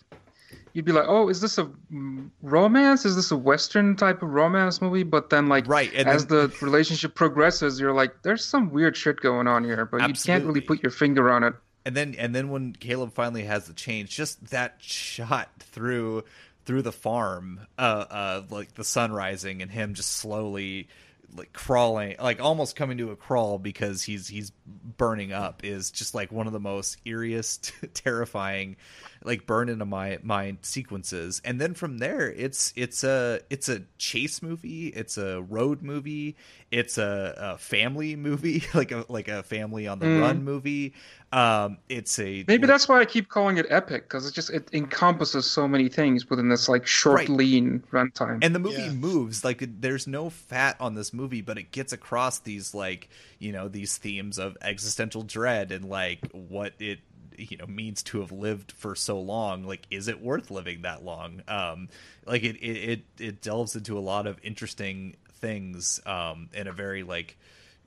you'd 0.73 0.86
be 0.86 0.91
like, 0.91 1.05
oh, 1.08 1.29
is 1.29 1.41
this 1.41 1.58
a 1.58 1.65
mm, 1.91 2.29
romance? 2.41 3.05
Is 3.05 3.15
this 3.15 3.32
a 3.32 3.38
Western 3.38 3.95
type 3.95 4.21
of 4.21 4.29
romance 4.29 4.82
movie? 4.82 5.03
But 5.03 5.29
then, 5.29 5.47
like, 5.47 5.67
Right, 5.67 5.91
and 5.93 6.08
as 6.08 6.25
then- 6.27 6.49
the 6.49 6.65
relationship 6.65 7.15
progresses, 7.15 7.79
you're 7.79 7.93
like, 7.93 8.21
there's 8.23 8.43
some 8.43 8.69
weird 8.71 8.95
shit 8.97 9.19
going 9.21 9.47
on 9.47 9.63
here, 9.63 9.86
but 9.86 10.08
you 10.08 10.13
can't 10.13 10.45
really 10.45 10.62
put 10.62 10.82
your 10.84 10.91
finger 10.91 11.32
on 11.32 11.43
it. 11.43 11.53
and 11.86 11.95
then 11.95 12.15
and 12.17 12.36
then 12.36 12.49
when 12.49 12.73
Caleb 12.73 13.13
finally 13.13 13.43
has 13.43 13.67
the 13.67 13.73
change, 13.73 14.10
just 14.10 14.49
that 14.51 14.75
shot 14.79 15.49
through 15.60 16.23
through 16.65 16.82
the 16.84 16.91
farm, 16.91 17.62
uh, 17.79 18.05
uh, 18.10 18.43
like 18.51 18.75
the 18.75 18.84
sun 18.84 19.12
rising 19.12 19.62
and 19.62 19.71
him 19.71 19.93
just 19.95 20.12
slowly 20.17 20.88
like 21.36 21.54
crawling, 21.54 22.15
like 22.20 22.42
almost 22.42 22.76
coming 22.76 22.98
to 22.98 23.12
a 23.12 23.15
crawl 23.15 23.58
because 23.60 24.04
he's 24.04 24.28
he's 24.28 24.52
burning 24.98 25.32
up 25.32 25.63
is 25.63 25.92
just 25.92 26.13
like 26.15 26.32
one 26.32 26.48
of 26.48 26.54
the 26.54 26.60
most 26.60 27.04
eeriest, 27.06 27.72
terrifying, 27.94 28.76
like 29.24 29.46
burn 29.46 29.70
into 29.70 29.86
my 29.86 30.20
mind 30.24 30.60
sequences. 30.63 31.42
And 31.46 31.60
then 31.62 31.74
from 31.74 32.00
there, 32.00 32.30
it's 32.32 32.74
it's 32.76 33.04
a 33.04 33.42
it's 33.50 33.70
a 33.70 33.84
chase 33.98 34.42
movie, 34.42 34.88
it's 34.88 35.18
a 35.18 35.42
road 35.42 35.82
movie, 35.82 36.36
it's 36.72 36.98
a, 36.98 37.34
a 37.38 37.58
family 37.58 38.15
movie, 38.18 38.63
like 38.74 38.92
a 38.92 39.06
like 39.08 39.28
a 39.28 39.44
family 39.44 39.88
on 39.88 40.00
the 40.00 40.06
Mm. 40.10 40.22
run 40.22 40.44
movie. 40.44 40.94
Um, 41.32 41.78
it's 41.89 42.18
a 42.18 42.44
Maybe 42.48 42.65
that's 42.65 42.88
why 42.89 43.00
I 43.02 43.06
keep 43.06 43.30
calling 43.30 43.58
it 43.58 43.68
epic 43.70 44.04
because 44.04 44.26
it 44.28 44.34
just 44.34 44.50
it 44.50 44.68
encompasses 44.74 45.46
so 45.46 45.68
many 45.68 45.88
things 45.88 46.28
within 46.30 46.50
this 46.50 46.68
like 46.68 46.88
short, 46.88 47.18
Right. 47.18 47.30
lean 47.30 47.84
runtime. 47.92 48.44
and 48.44 48.56
the 48.56 48.60
movie 48.60 48.89
moves 48.89 49.44
like 49.44 49.63
there's 49.80 50.08
no 50.08 50.30
fat 50.32 50.76
on 50.80 50.96
this 50.96 51.13
movie 51.13 51.42
but 51.42 51.58
it 51.60 51.72
gets 51.72 51.94
across 51.94 52.39
these 52.39 52.74
like 52.74 53.10
you 53.38 53.52
know 53.52 53.68
these 53.68 53.98
themes 53.98 54.39
of 54.39 54.58
existential 54.62 55.22
dread 55.22 55.72
and 55.72 55.86
like 55.86 56.20
what 56.32 56.74
it 56.80 57.00
you 57.38 57.58
know 57.58 57.68
means 57.68 58.02
to 58.04 58.20
have 58.22 58.32
lived 58.32 58.72
for 58.72 58.96
so 58.96 59.20
long 59.20 59.63
like 59.63 59.86
is 59.92 60.08
it 60.08 60.22
worth 60.22 60.50
living 60.50 60.82
that 60.82 61.04
long 61.04 61.42
um 61.48 61.88
like 62.26 62.44
it 62.44 62.56
it 62.58 62.89
it, 62.89 63.02
it 63.20 63.42
delves 63.42 63.76
into 63.76 63.98
a 63.98 64.02
lot 64.02 64.26
of 64.28 64.39
interesting 64.44 65.15
things 65.34 66.02
um 66.06 66.50
in 66.54 66.68
a 66.68 66.72
very 66.72 67.04
like 67.04 67.38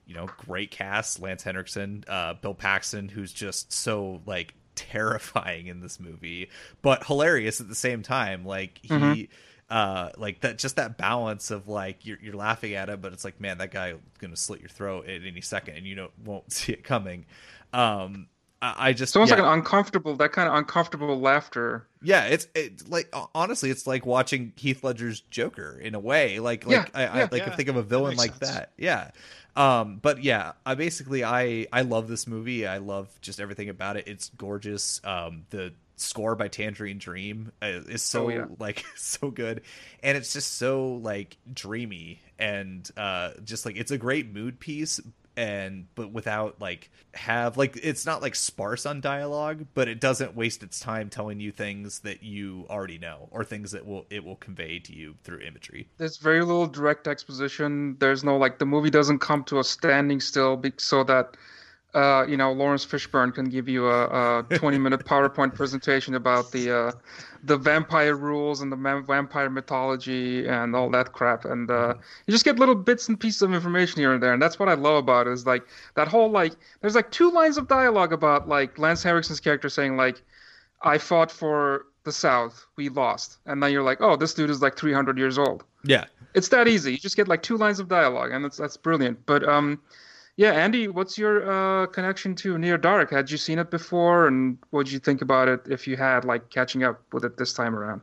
you 0.05 0.13
know 0.15 0.27
great 0.37 0.71
cast 0.71 1.21
lance 1.21 1.43
henriksen 1.43 2.03
uh 2.07 2.33
bill 2.35 2.53
paxton 2.53 3.09
who's 3.09 3.31
just 3.31 3.71
so 3.71 4.21
like 4.25 4.53
terrifying 4.75 5.67
in 5.67 5.79
this 5.81 5.99
movie 5.99 6.49
but 6.81 7.05
hilarious 7.05 7.61
at 7.61 7.67
the 7.69 7.75
same 7.75 8.01
time 8.01 8.45
like 8.45 8.79
he 8.81 8.89
Mhm. 8.89 9.29
uh 9.69 10.09
like 10.17 10.41
that 10.41 10.57
just 10.57 10.75
that 10.75 10.97
balance 10.97 11.51
of 11.51 11.67
like 11.67 12.05
you're, 12.05 12.17
you're 12.21 12.35
laughing 12.35 12.73
at 12.73 12.89
it 12.89 13.01
but 13.01 13.13
it's 13.13 13.23
like 13.23 13.39
man 13.39 13.59
that 13.59 13.71
guy 13.71 13.93
gonna 14.19 14.35
slit 14.35 14.59
your 14.59 14.69
throat 14.69 15.07
at 15.07 15.23
any 15.23 15.41
second 15.41 15.75
and 15.77 15.85
you 15.87 15.95
don't 15.95 16.11
won't 16.25 16.51
see 16.51 16.73
it 16.73 16.83
coming 16.83 17.25
um 17.71 18.27
i, 18.63 18.89
I 18.89 18.93
just 18.93 19.11
it's 19.11 19.15
almost 19.15 19.31
yeah. 19.31 19.41
like 19.41 19.45
an 19.45 19.59
uncomfortable, 19.59 20.15
that 20.17 20.31
kind 20.31 20.47
of 20.49 20.55
uncomfortable 20.55 21.19
laughter. 21.19 21.87
Yeah, 22.01 22.25
it's 22.25 22.47
it's 22.55 22.87
like 22.87 23.13
honestly, 23.35 23.69
it's 23.69 23.87
like 23.87 24.05
watching 24.05 24.53
Heath 24.57 24.83
Ledger's 24.83 25.21
Joker 25.21 25.79
in 25.79 25.95
a 25.95 25.99
way. 25.99 26.39
Like 26.39 26.65
like 26.65 26.71
Yeah, 26.71 26.85
I, 26.93 27.05
I 27.05 27.29
like 27.31 27.45
yeah, 27.45 27.55
think 27.55 27.69
of 27.69 27.75
a 27.77 27.83
villain 27.83 28.17
makes 28.17 28.19
like 28.19 28.31
sense. 28.35 28.51
that. 28.51 28.71
Yeah. 28.77 29.11
Um, 29.55 29.99
but 30.01 30.23
yeah, 30.23 30.53
I 30.65 30.75
basically 30.75 31.23
I 31.23 31.67
I 31.71 31.81
love 31.81 32.07
this 32.07 32.27
movie. 32.27 32.67
I 32.67 32.77
love 32.79 33.09
just 33.21 33.39
everything 33.39 33.69
about 33.69 33.97
it. 33.97 34.07
It's 34.07 34.29
gorgeous. 34.29 34.99
Um, 35.03 35.45
the 35.51 35.73
score 35.95 36.35
by 36.35 36.47
Tangerine 36.47 36.97
Dream 36.97 37.51
uh, 37.61 37.67
is 37.87 38.01
so 38.01 38.25
Oh, 38.25 38.29
yeah. 38.29 38.45
like 38.59 38.83
so 38.95 39.29
good, 39.31 39.61
and 40.01 40.17
it's 40.17 40.33
just 40.33 40.57
so 40.57 40.95
like 40.95 41.37
dreamy 41.53 42.21
and 42.39 42.89
uh, 42.97 43.31
just 43.43 43.65
like 43.65 43.77
it's 43.77 43.91
a 43.91 43.97
great 43.97 44.33
mood 44.33 44.59
piece. 44.59 44.99
And 45.35 45.87
but 45.95 46.11
without 46.11 46.59
like 46.61 46.91
have 47.15 47.57
like 47.57 47.77
it's 47.81 48.05
not 48.05 48.21
like 48.21 48.35
sparse 48.35 48.85
on 48.85 49.01
dialogue 49.01 49.65
but 49.73 49.87
it 49.87 49.99
doesn't 49.99 50.35
waste 50.35 50.63
its 50.63 50.79
time 50.79 51.09
telling 51.09 51.39
you 51.39 51.51
things 51.51 51.99
that 51.99 52.23
you 52.23 52.65
already 52.69 52.97
know 52.97 53.27
or 53.31 53.43
things 53.43 53.71
that 53.71 53.85
will 53.85 54.05
it 54.09 54.23
will 54.23 54.35
convey 54.35 54.79
to 54.79 54.93
you 54.93 55.15
through 55.23 55.39
imagery. 55.39 55.87
There's 55.97 56.17
very 56.17 56.41
little 56.41 56.67
direct 56.67 57.07
exposition. 57.07 57.97
There's 57.99 58.23
no 58.23 58.37
like 58.37 58.59
the 58.59 58.65
movie 58.65 58.89
doesn't 58.89 59.19
come 59.19 59.43
to 59.45 59.59
a 59.59 59.63
standing 59.63 60.19
still 60.19 60.57
be- 60.57 60.73
so 60.77 61.03
that 61.05 61.35
uh, 61.93 62.25
you 62.27 62.37
know, 62.37 62.51
Laurence 62.51 62.85
Fishburne 62.85 63.33
can 63.33 63.45
give 63.49 63.69
you 63.69 63.87
a, 63.87 64.39
a 64.39 64.43
20 64.57 64.77
minute 64.79 65.05
PowerPoint 65.05 65.53
presentation 65.53 66.15
about 66.15 66.51
the 66.51 66.75
uh, 66.75 66.91
the 67.43 67.57
vampire 67.57 68.15
rules 68.15 68.61
and 68.61 68.71
the 68.71 69.03
vampire 69.05 69.49
mythology 69.49 70.47
and 70.47 70.75
all 70.75 70.89
that 70.89 71.11
crap. 71.11 71.45
And 71.45 71.69
uh, 71.69 71.93
you 72.25 72.31
just 72.31 72.45
get 72.45 72.57
little 72.57 72.75
bits 72.75 73.09
and 73.09 73.19
pieces 73.19 73.41
of 73.41 73.53
information 73.53 73.99
here 73.99 74.13
and 74.13 74.23
there. 74.23 74.33
And 74.33 74.41
that's 74.41 74.57
what 74.57 74.69
I 74.69 74.73
love 74.73 74.95
about 74.95 75.27
it 75.27 75.33
is 75.33 75.45
like 75.45 75.63
that 75.95 76.07
whole 76.07 76.31
like 76.31 76.53
there's 76.81 76.95
like 76.95 77.11
two 77.11 77.29
lines 77.31 77.57
of 77.57 77.67
dialogue 77.67 78.13
about 78.13 78.47
like 78.47 78.79
Lance 78.79 79.03
Henriksen's 79.03 79.39
character 79.39 79.69
saying 79.69 79.95
like, 79.95 80.21
"I 80.81 80.97
fought 80.97 81.31
for 81.31 81.85
the 82.05 82.11
South, 82.11 82.65
we 82.75 82.89
lost," 82.89 83.37
and 83.45 83.61
then 83.61 83.71
you're 83.71 83.83
like, 83.83 84.01
"Oh, 84.01 84.15
this 84.15 84.33
dude 84.33 84.49
is 84.49 84.61
like 84.61 84.75
300 84.75 85.17
years 85.17 85.37
old." 85.37 85.63
Yeah, 85.83 86.05
it's 86.33 86.47
that 86.49 86.67
easy. 86.67 86.93
You 86.93 86.97
just 86.97 87.17
get 87.17 87.27
like 87.27 87.43
two 87.43 87.57
lines 87.57 87.79
of 87.79 87.87
dialogue, 87.87 88.31
and 88.31 88.43
that's 88.43 88.57
that's 88.57 88.77
brilliant. 88.77 89.25
But 89.27 89.47
um 89.47 89.79
yeah, 90.35 90.51
Andy, 90.51 90.87
what's 90.87 91.17
your 91.17 91.83
uh, 91.83 91.87
connection 91.87 92.35
to 92.35 92.57
Near 92.57 92.77
Dark? 92.77 93.11
Had 93.11 93.29
you 93.29 93.37
seen 93.37 93.59
it 93.59 93.69
before, 93.69 94.27
and 94.27 94.57
what 94.71 94.85
did 94.85 94.93
you 94.93 94.99
think 94.99 95.21
about 95.21 95.47
it 95.47 95.61
if 95.69 95.87
you 95.87 95.95
had, 95.95 96.25
like, 96.25 96.49
catching 96.49 96.83
up 96.83 97.01
with 97.11 97.23
it 97.23 97.37
this 97.37 97.53
time 97.53 97.75
around? 97.75 98.01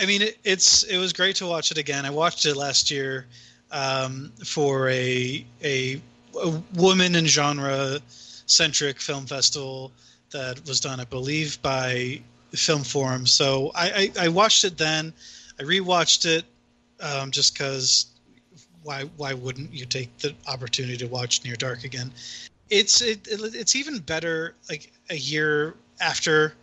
I 0.00 0.06
mean, 0.06 0.22
it, 0.22 0.38
it's 0.44 0.82
it 0.84 0.96
was 0.96 1.12
great 1.12 1.36
to 1.36 1.46
watch 1.46 1.70
it 1.70 1.78
again. 1.78 2.06
I 2.06 2.10
watched 2.10 2.46
it 2.46 2.56
last 2.56 2.90
year 2.90 3.26
um, 3.70 4.32
for 4.44 4.88
a, 4.88 5.44
a, 5.62 6.00
a 6.42 6.62
woman 6.74 7.14
and 7.14 7.26
genre 7.28 7.98
centric 8.46 9.00
film 9.00 9.26
festival 9.26 9.92
that 10.32 10.66
was 10.66 10.80
done, 10.80 11.00
I 11.00 11.04
believe, 11.04 11.60
by 11.60 12.20
Film 12.52 12.82
Forum. 12.82 13.26
So 13.26 13.70
I, 13.74 14.10
I, 14.18 14.24
I 14.24 14.28
watched 14.28 14.64
it 14.64 14.78
then. 14.78 15.12
I 15.60 15.62
rewatched 15.62 16.24
it 16.26 16.44
um, 17.00 17.30
just 17.30 17.54
because 17.54 18.06
why 18.84 19.02
why 19.16 19.34
wouldn't 19.34 19.72
you 19.72 19.86
take 19.86 20.16
the 20.18 20.34
opportunity 20.46 20.96
to 20.98 21.06
watch 21.06 21.44
Near 21.44 21.56
Dark 21.56 21.84
again? 21.84 22.12
It's 22.70 23.00
it, 23.00 23.26
it's 23.28 23.74
even 23.74 23.98
better 23.98 24.54
like 24.68 24.92
a 25.10 25.16
year 25.16 25.74
after 26.00 26.54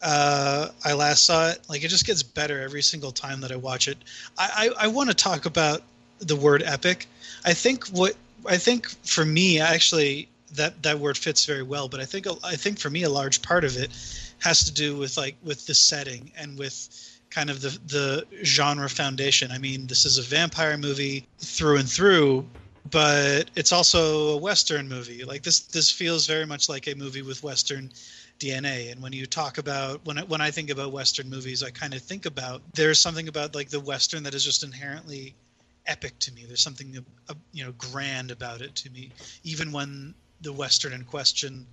uh, 0.00 0.68
I 0.84 0.94
last 0.94 1.24
saw 1.24 1.50
it. 1.50 1.60
Like 1.68 1.84
it 1.84 1.88
just 1.88 2.06
gets 2.06 2.22
better 2.22 2.60
every 2.60 2.82
single 2.82 3.12
time 3.12 3.40
that 3.42 3.52
I 3.52 3.56
watch 3.56 3.88
it. 3.88 3.98
I 4.38 4.70
I, 4.78 4.84
I 4.84 4.86
want 4.88 5.10
to 5.10 5.14
talk 5.14 5.46
about 5.46 5.82
the 6.18 6.36
word 6.36 6.62
epic. 6.64 7.06
I 7.44 7.54
think 7.54 7.86
what 7.88 8.14
I 8.46 8.56
think 8.56 8.88
for 8.88 9.24
me 9.24 9.60
actually 9.60 10.28
that 10.54 10.82
that 10.82 10.98
word 10.98 11.16
fits 11.16 11.44
very 11.44 11.62
well. 11.62 11.88
But 11.88 12.00
I 12.00 12.04
think 12.04 12.26
I 12.44 12.56
think 12.56 12.78
for 12.78 12.90
me 12.90 13.02
a 13.02 13.10
large 13.10 13.42
part 13.42 13.64
of 13.64 13.76
it 13.76 13.90
has 14.40 14.64
to 14.64 14.72
do 14.72 14.96
with 14.96 15.16
like 15.16 15.36
with 15.42 15.66
the 15.66 15.74
setting 15.74 16.30
and 16.36 16.58
with 16.58 17.11
kind 17.32 17.50
of 17.50 17.60
the 17.60 17.70
the 17.86 18.26
genre 18.44 18.88
foundation. 18.88 19.50
I 19.50 19.58
mean, 19.58 19.86
this 19.86 20.04
is 20.04 20.18
a 20.18 20.22
vampire 20.22 20.76
movie 20.76 21.26
through 21.38 21.78
and 21.78 21.88
through, 21.88 22.46
but 22.90 23.50
it's 23.56 23.72
also 23.72 24.30
a 24.30 24.36
western 24.36 24.88
movie. 24.88 25.24
Like 25.24 25.42
this 25.42 25.60
this 25.60 25.90
feels 25.90 26.26
very 26.26 26.46
much 26.46 26.68
like 26.68 26.86
a 26.88 26.94
movie 26.94 27.22
with 27.22 27.42
western 27.42 27.90
DNA. 28.38 28.92
And 28.92 29.02
when 29.02 29.12
you 29.12 29.26
talk 29.26 29.58
about 29.58 30.04
when 30.04 30.18
I, 30.18 30.24
when 30.24 30.40
I 30.40 30.50
think 30.50 30.70
about 30.70 30.92
western 30.92 31.30
movies, 31.30 31.62
I 31.62 31.70
kind 31.70 31.94
of 31.94 32.02
think 32.02 32.26
about 32.26 32.62
there's 32.74 33.00
something 33.00 33.28
about 33.28 33.54
like 33.54 33.70
the 33.70 33.80
western 33.80 34.22
that 34.24 34.34
is 34.34 34.44
just 34.44 34.62
inherently 34.62 35.34
epic 35.86 36.18
to 36.20 36.32
me. 36.32 36.44
There's 36.46 36.62
something 36.62 37.04
uh, 37.28 37.34
you 37.52 37.64
know 37.64 37.72
grand 37.78 38.30
about 38.30 38.60
it 38.60 38.74
to 38.76 38.90
me, 38.90 39.10
even 39.42 39.72
when 39.72 40.14
the 40.42 40.52
western 40.52 40.92
in 40.92 41.04
question 41.04 41.66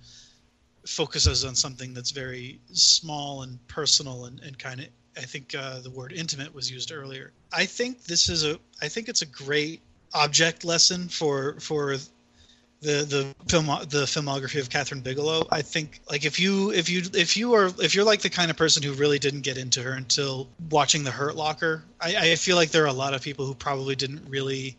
focuses 0.86 1.44
on 1.44 1.54
something 1.54 1.92
that's 1.92 2.10
very 2.10 2.58
small 2.72 3.42
and 3.42 3.58
personal 3.68 4.24
and, 4.24 4.40
and 4.40 4.58
kind 4.58 4.80
of 4.80 4.86
I 5.16 5.22
think 5.22 5.54
uh, 5.54 5.80
the 5.80 5.90
word 5.90 6.12
intimate 6.12 6.54
was 6.54 6.70
used 6.70 6.92
earlier. 6.92 7.32
I 7.52 7.66
think 7.66 8.04
this 8.04 8.28
is 8.28 8.44
a 8.44 8.58
I 8.80 8.88
think 8.88 9.08
it's 9.08 9.22
a 9.22 9.26
great 9.26 9.80
object 10.14 10.64
lesson 10.64 11.08
for 11.08 11.58
for 11.60 11.96
the 12.80 13.04
the 13.04 13.34
film 13.48 13.66
the 13.66 14.04
filmography 14.04 14.60
of 14.60 14.68
Kathryn 14.68 15.02
Bigelow. 15.02 15.46
I 15.50 15.62
think 15.62 16.00
like 16.10 16.24
if 16.24 16.40
you 16.40 16.72
if 16.72 16.88
you 16.88 17.02
if 17.14 17.36
you 17.36 17.54
are 17.54 17.66
if 17.78 17.94
you're 17.94 18.04
like 18.04 18.22
the 18.22 18.30
kind 18.30 18.50
of 18.50 18.56
person 18.56 18.82
who 18.82 18.92
really 18.92 19.18
didn't 19.18 19.42
get 19.42 19.58
into 19.58 19.82
her 19.82 19.92
until 19.92 20.48
watching 20.70 21.04
The 21.04 21.10
Hurt 21.10 21.36
Locker, 21.36 21.84
I, 22.00 22.32
I 22.32 22.36
feel 22.36 22.56
like 22.56 22.70
there 22.70 22.84
are 22.84 22.88
a 22.88 22.92
lot 22.92 23.12
of 23.14 23.22
people 23.22 23.44
who 23.46 23.54
probably 23.54 23.96
didn't 23.96 24.28
really 24.28 24.76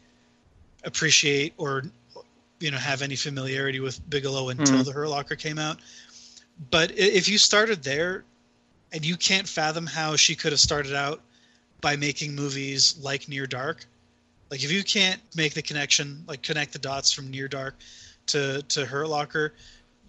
appreciate 0.83 1.53
or 1.57 1.83
you 2.59 2.71
know 2.71 2.77
have 2.77 3.01
any 3.01 3.15
familiarity 3.15 3.79
with 3.79 4.09
Bigelow 4.09 4.49
until 4.49 4.77
mm-hmm. 4.77 4.83
The 4.83 4.91
Hurt 4.91 5.09
Locker 5.09 5.35
came 5.35 5.59
out. 5.59 5.79
But 6.69 6.91
if 6.97 7.27
you 7.27 7.37
started 7.37 7.83
there, 7.83 8.23
and 8.91 9.05
you 9.05 9.17
can't 9.17 9.47
fathom 9.47 9.85
how 9.85 10.15
she 10.15 10.35
could 10.35 10.51
have 10.51 10.59
started 10.59 10.95
out 10.95 11.21
by 11.81 11.95
making 11.95 12.35
movies 12.35 12.97
like 13.01 13.27
Near 13.27 13.47
Dark. 13.47 13.85
Like 14.49 14.63
if 14.63 14.71
you 14.71 14.83
can't 14.83 15.21
make 15.35 15.53
the 15.53 15.61
connection, 15.61 16.23
like 16.27 16.41
connect 16.41 16.73
the 16.73 16.79
dots 16.79 17.11
from 17.11 17.29
Near 17.29 17.47
Dark 17.47 17.75
to 18.27 18.61
to 18.63 18.85
Hurt 18.85 19.07
Locker, 19.07 19.53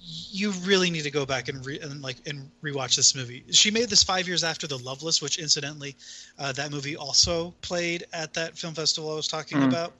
you 0.05 0.51
really 0.64 0.91
need 0.91 1.05
to 1.05 1.11
go 1.11 1.24
back 1.24 1.49
and 1.49 1.64
re, 1.64 1.78
and 1.80 2.03
like 2.03 2.16
and 2.26 2.51
rewatch 2.62 2.97
this 2.97 3.14
movie. 3.14 3.45
She 3.51 3.70
made 3.70 3.89
this 3.89 4.03
five 4.03 4.26
years 4.26 4.43
after 4.43 4.66
The 4.66 4.78
Loveless, 4.78 5.22
which 5.22 5.39
incidentally, 5.39 5.95
uh, 6.39 6.53
that 6.53 6.70
movie 6.70 6.97
also 6.97 7.55
played 7.62 8.05
at 8.12 8.35
that 8.35 8.59
film 8.59 8.74
festival 8.74 9.12
I 9.12 9.16
was 9.16 9.28
talking 9.28 9.59
mm. 9.59 9.68
about. 9.68 9.93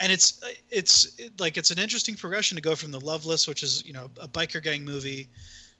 And 0.00 0.10
it's 0.10 0.42
it's 0.70 1.20
like 1.38 1.56
it's 1.56 1.70
an 1.70 1.78
interesting 1.78 2.16
progression 2.16 2.56
to 2.56 2.62
go 2.62 2.74
from 2.74 2.90
The 2.90 3.00
Loveless, 3.00 3.46
which 3.46 3.62
is 3.62 3.84
you 3.86 3.92
know 3.92 4.10
a 4.20 4.26
biker 4.26 4.60
gang 4.60 4.84
movie, 4.84 5.28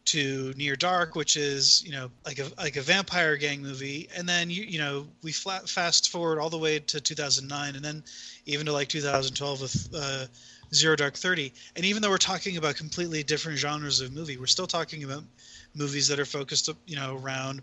to 0.07 0.53
Near 0.57 0.77
Dark, 0.77 1.15
which 1.15 1.37
is 1.37 1.83
you 1.85 1.93
know 1.93 2.11
like 2.25 2.39
a 2.39 2.51
like 2.59 2.77
a 2.77 2.83
vampire 2.83 3.37
gang 3.37 3.63
movie, 3.63 4.09
and 4.17 4.29
then 4.29 4.51
you 4.51 4.65
you 4.65 4.79
know 4.79 5.07
we 5.23 5.33
flat 5.33 5.69
fast 5.69 6.11
forward 6.11 6.39
all 6.39 6.51
the 6.51 6.59
way 6.59 6.79
to 6.79 7.01
2009, 7.01 7.77
and 7.77 7.85
then 7.85 8.03
even 8.47 8.67
to 8.67 8.73
like 8.73 8.89
2012 8.89 9.61
with 9.61 9.89
uh, 9.95 10.27
Zero 10.75 10.97
Dark 10.97 11.15
Thirty. 11.15 11.53
And 11.77 11.85
even 11.85 12.03
though 12.03 12.11
we're 12.11 12.19
talking 12.19 12.57
about 12.57 12.77
completely 12.77 13.23
different 13.23 13.59
genres 13.59 14.01
of 14.01 14.13
movie, 14.13 14.37
we're 14.37 14.47
still 14.47 14.67
talking 14.67 15.05
about 15.05 15.25
movies 15.75 16.09
that 16.09 16.21
are 16.21 16.27
focused 16.27 16.69
you 16.87 16.97
know 16.97 17.17
around 17.17 17.63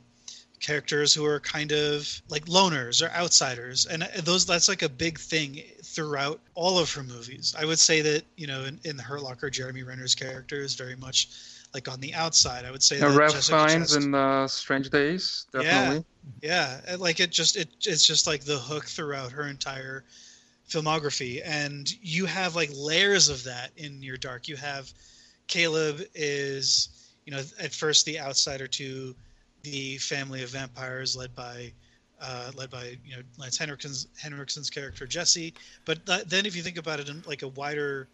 characters 0.61 1.13
who 1.13 1.25
are 1.25 1.39
kind 1.39 1.71
of 1.71 2.21
like 2.29 2.45
loners 2.45 3.05
or 3.05 3.11
outsiders. 3.13 3.87
And 3.87 4.03
those 4.23 4.45
that's 4.45 4.69
like 4.69 4.83
a 4.83 4.89
big 4.89 5.19
thing 5.19 5.61
throughout 5.83 6.39
all 6.53 6.79
of 6.79 6.93
her 6.93 7.03
movies. 7.03 7.53
I 7.57 7.65
would 7.65 7.79
say 7.79 8.01
that 8.01 8.23
you 8.37 8.47
know 8.47 8.63
in, 8.63 8.79
in 8.83 8.95
the 8.95 9.03
hurt 9.03 9.21
locker 9.21 9.49
jeremy 9.49 9.83
renner's 9.83 10.15
character 10.15 10.61
is 10.61 10.75
very 10.75 10.95
much 10.95 11.29
like 11.73 11.87
on 11.87 11.99
the 11.99 12.13
outside. 12.13 12.65
I 12.65 12.71
would 12.71 12.83
say. 12.83 12.99
Yeah, 12.99 13.09
that 13.09 13.17
Ralph 13.17 13.43
Fiennes 13.43 13.95
in 13.95 14.13
uh, 14.13 14.47
Strange 14.47 14.89
Days, 14.89 15.45
definitely. 15.51 16.05
Yeah, 16.41 16.79
yeah, 16.87 16.95
like 16.97 17.19
it 17.19 17.31
just 17.31 17.55
it 17.55 17.69
it's 17.85 18.05
just 18.05 18.27
like 18.27 18.43
the 18.43 18.57
hook 18.57 18.85
throughout 18.85 19.31
her 19.31 19.47
entire 19.47 20.03
filmography, 20.69 21.41
and 21.43 21.91
you 22.01 22.25
have 22.25 22.55
like 22.55 22.69
layers 22.75 23.29
of 23.29 23.43
that 23.43 23.71
in 23.77 23.99
Near 23.99 24.17
Dark. 24.17 24.47
You 24.47 24.55
have 24.57 24.91
Caleb 25.47 26.01
is 26.13 26.89
you 27.25 27.31
know 27.31 27.41
at 27.59 27.73
first 27.73 28.05
the 28.05 28.19
outsider 28.19 28.67
to 28.67 29.15
the 29.63 29.97
family 29.97 30.43
of 30.43 30.49
vampires 30.49 31.15
led 31.15 31.35
by 31.35 31.71
uh, 32.21 32.51
led 32.55 32.69
by 32.69 32.97
you 33.05 33.15
know 33.15 33.21
Lance 33.37 33.57
Henriksen's 33.57 34.07
Henriksen's 34.21 34.69
character 34.69 35.05
Jesse. 35.05 35.53
But 35.85 36.05
th- 36.05 36.25
then 36.25 36.45
if 36.45 36.55
you 36.55 36.61
think 36.61 36.77
about 36.77 36.99
it 36.99 37.09
in 37.09 37.23
like 37.25 37.41
a 37.41 37.47
wider 37.49 38.07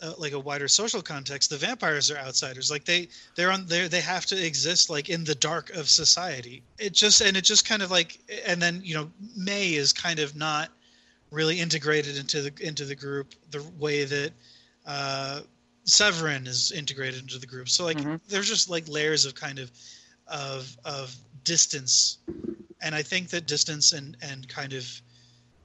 uh, 0.00 0.12
like 0.18 0.32
a 0.32 0.38
wider 0.38 0.68
social 0.68 1.02
context, 1.02 1.50
the 1.50 1.56
vampires 1.56 2.10
are 2.10 2.18
outsiders. 2.18 2.70
Like 2.70 2.84
they 2.84 3.08
they're 3.34 3.50
on 3.50 3.66
there 3.66 3.88
they 3.88 4.00
have 4.00 4.26
to 4.26 4.46
exist 4.46 4.90
like 4.90 5.08
in 5.08 5.24
the 5.24 5.34
dark 5.34 5.70
of 5.70 5.88
society. 5.88 6.62
It 6.78 6.92
just 6.92 7.20
and 7.20 7.36
it 7.36 7.44
just 7.44 7.66
kind 7.66 7.82
of 7.82 7.90
like 7.90 8.18
and 8.46 8.60
then 8.60 8.80
you 8.84 8.94
know 8.94 9.10
May 9.36 9.74
is 9.74 9.92
kind 9.92 10.18
of 10.18 10.36
not 10.36 10.70
really 11.30 11.60
integrated 11.60 12.16
into 12.16 12.42
the 12.42 12.52
into 12.60 12.84
the 12.84 12.94
group 12.94 13.34
the 13.50 13.62
way 13.78 14.04
that 14.04 14.32
uh, 14.86 15.40
Severen 15.86 16.46
is 16.46 16.72
integrated 16.72 17.20
into 17.20 17.38
the 17.38 17.46
group. 17.46 17.68
So 17.68 17.84
like 17.84 17.98
mm-hmm. 17.98 18.16
there's 18.28 18.48
just 18.48 18.70
like 18.70 18.88
layers 18.88 19.24
of 19.24 19.34
kind 19.34 19.58
of 19.58 19.70
of 20.26 20.76
of 20.84 21.14
distance, 21.44 22.18
and 22.82 22.94
I 22.94 23.02
think 23.02 23.30
that 23.30 23.46
distance 23.46 23.92
and 23.92 24.16
and 24.22 24.46
kind 24.48 24.72
of 24.74 25.02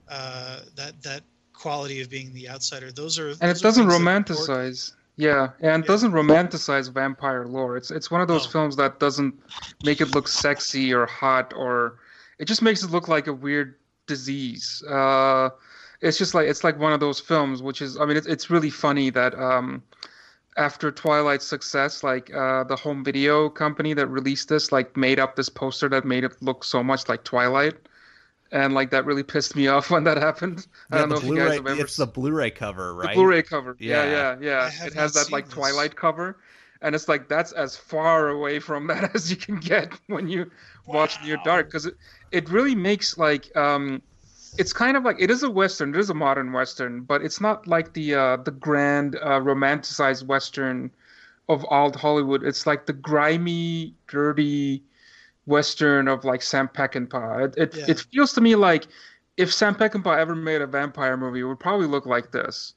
uh, 0.10 0.62
that 0.76 1.02
that 1.04 1.24
quality 1.64 2.02
of 2.02 2.10
being 2.10 2.34
the 2.34 2.50
outsider. 2.50 2.92
Those 2.92 3.18
are 3.18 3.30
and 3.30 3.40
those 3.40 3.60
it 3.60 3.64
doesn't 3.64 3.88
romanticize. 3.88 4.94
Yeah, 5.16 5.50
and 5.62 5.84
yeah. 5.84 5.88
doesn't 5.88 6.12
romanticize 6.12 6.92
vampire 6.92 7.46
lore. 7.46 7.78
It's 7.78 7.90
it's 7.90 8.12
one 8.12 8.20
of 8.20 8.28
those 8.28 8.46
films 8.46 8.76
that 8.76 9.00
doesn't 9.00 9.34
make 9.86 10.02
it 10.02 10.14
look 10.14 10.28
sexy 10.28 10.94
or 10.94 11.06
hot 11.06 11.54
or 11.56 12.00
it 12.38 12.46
just 12.46 12.62
makes 12.62 12.84
it 12.84 12.92
look 12.92 13.08
like 13.08 13.28
a 13.28 13.34
weird 13.34 13.76
disease. 14.08 14.84
Uh, 14.90 15.50
it's 16.02 16.18
just 16.18 16.34
like 16.34 16.48
it's 16.50 16.64
like 16.66 16.78
one 16.78 16.92
of 16.92 17.00
those 17.00 17.20
films, 17.22 17.62
which 17.62 17.82
is 17.82 17.98
I 17.98 18.06
mean 18.06 18.18
it's 18.18 18.28
it's 18.28 18.50
really 18.50 18.74
funny 18.86 19.10
that 19.12 19.34
um, 19.40 19.84
after 20.58 20.92
Twilight's 20.92 21.48
success, 21.48 22.04
like 22.04 22.34
uh, 22.34 22.66
the 22.66 22.76
home 22.76 23.06
video 23.06 23.50
company 23.50 23.94
that 23.94 24.08
released 24.08 24.50
this, 24.50 24.74
like 24.74 24.98
made 24.98 25.18
up 25.18 25.38
this 25.38 25.48
poster 25.48 25.88
that 25.90 26.04
made 26.04 26.26
it 26.26 26.34
look 26.42 26.66
so 26.66 26.84
much 26.84 27.08
like 27.08 27.24
Twilight 27.24 27.76
and 28.54 28.74
like 28.74 28.92
that 28.92 29.06
really 29.06 29.24
pissed 29.24 29.56
me 29.58 29.68
off 29.76 29.90
when 29.92 30.06
that 30.06 30.18
happened. 30.18 30.66
I 30.92 31.00
don't 31.00 31.10
the 31.10 31.16
know 31.16 31.22
if 31.22 31.28
you 31.28 31.36
guys 31.36 31.44
Blu-ray, 31.46 31.58
remember. 31.58 31.84
it's 31.84 31.98
the 31.98 32.08
Blu-ray 32.08 32.52
cover, 32.52 32.96
right? 32.96 33.10
The 33.10 33.16
Blu-ray 33.16 33.42
cover. 33.44 33.76
Yeah, 33.80 34.06
Yeah. 34.06 34.38
yeah, 34.40 34.70
yeah. 34.80 34.86
It 34.88 34.94
has 34.94 35.14
that 35.16 35.32
like 35.32 35.46
this. 35.46 35.54
Twilight 35.56 35.96
cover, 35.98 36.38
and 36.82 36.96
it's 36.96 37.10
like 37.10 37.28
that's 37.28 37.52
as 37.52 37.76
far 37.76 38.30
away 38.30 38.60
from 38.60 38.88
that 38.92 39.14
as 39.16 39.30
you 39.30 39.36
can 39.38 39.58
get 39.58 39.92
when 40.08 40.30
you 40.30 40.50
watch 40.86 41.22
Near 41.24 41.38
Dark, 41.44 41.68
because 41.68 41.86
it 41.86 41.96
it 42.32 42.50
really 42.50 42.76
makes 42.76 43.18
like 43.18 43.56
um, 43.58 44.02
it's 44.58 44.72
kind 44.74 44.96
of 44.96 45.04
like 45.04 45.18
it 45.20 45.32
is 45.32 45.44
a 45.44 45.50
western, 45.50 45.94
it 45.96 46.00
is 46.00 46.10
a 46.10 46.14
modern 46.14 46.54
western, 46.54 47.02
but 47.02 47.22
it's 47.24 47.42
not 47.42 47.68
like 47.68 47.94
the 47.94 48.16
uh, 48.16 48.38
the 48.38 48.52
grand 48.52 49.16
uh, 49.16 49.40
romanticized 49.40 50.24
western 50.28 50.92
of 51.50 51.66
old 51.70 51.96
Hollywood. 51.96 52.44
It's 52.44 52.66
like 52.68 52.86
the 52.86 52.94
grimy, 52.94 53.94
dirty 54.08 54.84
western 55.46 56.08
of 56.08 56.24
like 56.26 56.42
Sam 56.42 56.68
Peckinpah. 56.68 57.46
It 57.48 57.56
it, 57.58 57.78
Yeah. 57.78 57.86
it 57.88 58.00
feels 58.12 58.34
to 58.34 58.42
me 58.42 58.56
like 58.56 58.88
if 59.38 59.54
Sam 59.54 59.76
Peckinpah 59.76 60.18
ever 60.18 60.36
made 60.36 60.62
a 60.62 60.68
vampire 60.68 61.18
movie, 61.18 61.42
it 61.42 61.44
would 61.44 61.60
probably 61.60 61.88
look 61.88 62.06
like 62.06 62.32
this. 62.32 62.74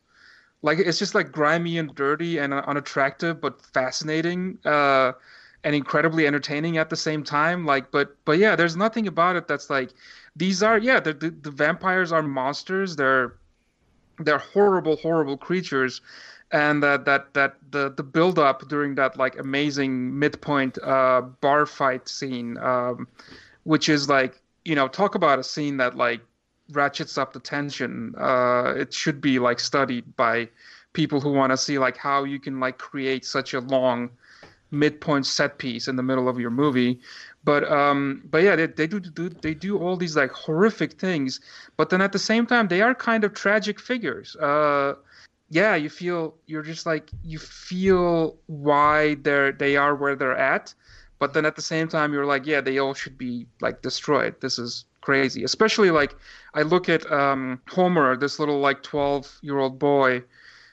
Like 0.62 0.78
it's 0.78 0.98
just 0.98 1.14
like 1.14 1.32
grimy 1.32 1.78
and 1.78 1.94
dirty 1.94 2.38
and 2.38 2.52
unattractive, 2.54 3.40
but 3.40 3.60
fascinating 3.62 4.58
uh, 4.64 5.12
and 5.64 5.74
incredibly 5.74 6.26
entertaining 6.26 6.78
at 6.78 6.90
the 6.90 6.96
same 6.96 7.22
time. 7.24 7.64
Like, 7.66 7.90
but 7.90 8.16
but 8.24 8.38
yeah, 8.38 8.56
there's 8.56 8.76
nothing 8.76 9.06
about 9.06 9.36
it 9.36 9.48
that's 9.48 9.70
like 9.70 9.92
these 10.36 10.62
are 10.62 10.78
yeah 10.78 11.00
the 11.00 11.12
the, 11.14 11.30
the 11.30 11.50
vampires 11.50 12.12
are 12.12 12.22
monsters. 12.22 12.96
They're 12.96 13.34
they're 14.18 14.38
horrible, 14.38 14.96
horrible 14.96 15.36
creatures, 15.36 16.00
and 16.56 16.82
that 16.82 17.04
that 17.04 17.34
that 17.34 17.56
the 17.70 17.90
the 17.90 18.02
build 18.02 18.38
up 18.38 18.66
during 18.68 18.94
that 18.94 19.18
like 19.18 19.38
amazing 19.38 20.18
midpoint 20.18 20.78
uh, 20.82 21.20
bar 21.42 21.66
fight 21.66 22.08
scene, 22.08 22.56
um, 22.58 23.06
which 23.64 23.90
is 23.90 24.08
like 24.08 24.40
you 24.64 24.74
know 24.74 24.88
talk 24.88 25.14
about 25.14 25.38
a 25.38 25.44
scene 25.44 25.76
that 25.76 25.96
like 25.96 26.22
ratchets 26.72 27.18
up 27.18 27.34
the 27.34 27.40
tension. 27.40 28.14
Uh, 28.16 28.72
it 28.74 28.94
should 28.94 29.20
be 29.20 29.38
like 29.38 29.60
studied 29.60 30.16
by 30.16 30.48
people 30.94 31.20
who 31.20 31.30
want 31.30 31.50
to 31.50 31.58
see 31.58 31.78
like 31.78 31.98
how 31.98 32.24
you 32.24 32.40
can 32.40 32.58
like 32.58 32.78
create 32.78 33.26
such 33.26 33.52
a 33.52 33.60
long 33.60 34.08
midpoint 34.70 35.26
set 35.26 35.58
piece 35.58 35.88
in 35.88 35.96
the 35.96 36.02
middle 36.02 36.26
of 36.26 36.40
your 36.40 36.50
movie. 36.50 36.98
But 37.44 37.70
um, 37.70 38.22
but 38.30 38.42
yeah, 38.42 38.56
they, 38.56 38.66
they 38.66 38.86
do, 38.86 38.98
do 38.98 39.28
they 39.28 39.52
do 39.52 39.78
all 39.78 39.96
these 39.98 40.16
like 40.16 40.30
horrific 40.30 40.94
things, 40.94 41.38
but 41.76 41.90
then 41.90 42.00
at 42.00 42.12
the 42.12 42.18
same 42.18 42.46
time 42.46 42.68
they 42.68 42.80
are 42.80 42.94
kind 42.94 43.24
of 43.24 43.34
tragic 43.34 43.78
figures. 43.78 44.34
Uh, 44.36 44.94
yeah, 45.50 45.76
you 45.76 45.88
feel 45.88 46.34
you're 46.46 46.62
just 46.62 46.86
like 46.86 47.10
you 47.22 47.38
feel 47.38 48.36
why 48.46 49.14
they're 49.16 49.52
they 49.52 49.76
are 49.76 49.94
where 49.94 50.16
they're 50.16 50.36
at, 50.36 50.74
but 51.18 51.34
then 51.34 51.46
at 51.46 51.56
the 51.56 51.62
same 51.62 51.88
time 51.88 52.12
you're 52.12 52.26
like, 52.26 52.46
yeah, 52.46 52.60
they 52.60 52.78
all 52.78 52.94
should 52.94 53.16
be 53.16 53.46
like 53.60 53.82
destroyed. 53.82 54.34
This 54.40 54.58
is 54.58 54.84
crazy. 55.00 55.44
Especially 55.44 55.90
like 55.90 56.16
I 56.54 56.62
look 56.62 56.88
at 56.88 57.10
um, 57.12 57.60
Homer, 57.68 58.16
this 58.16 58.38
little 58.38 58.58
like 58.58 58.82
12 58.82 59.38
year 59.42 59.58
old 59.58 59.78
boy 59.78 60.24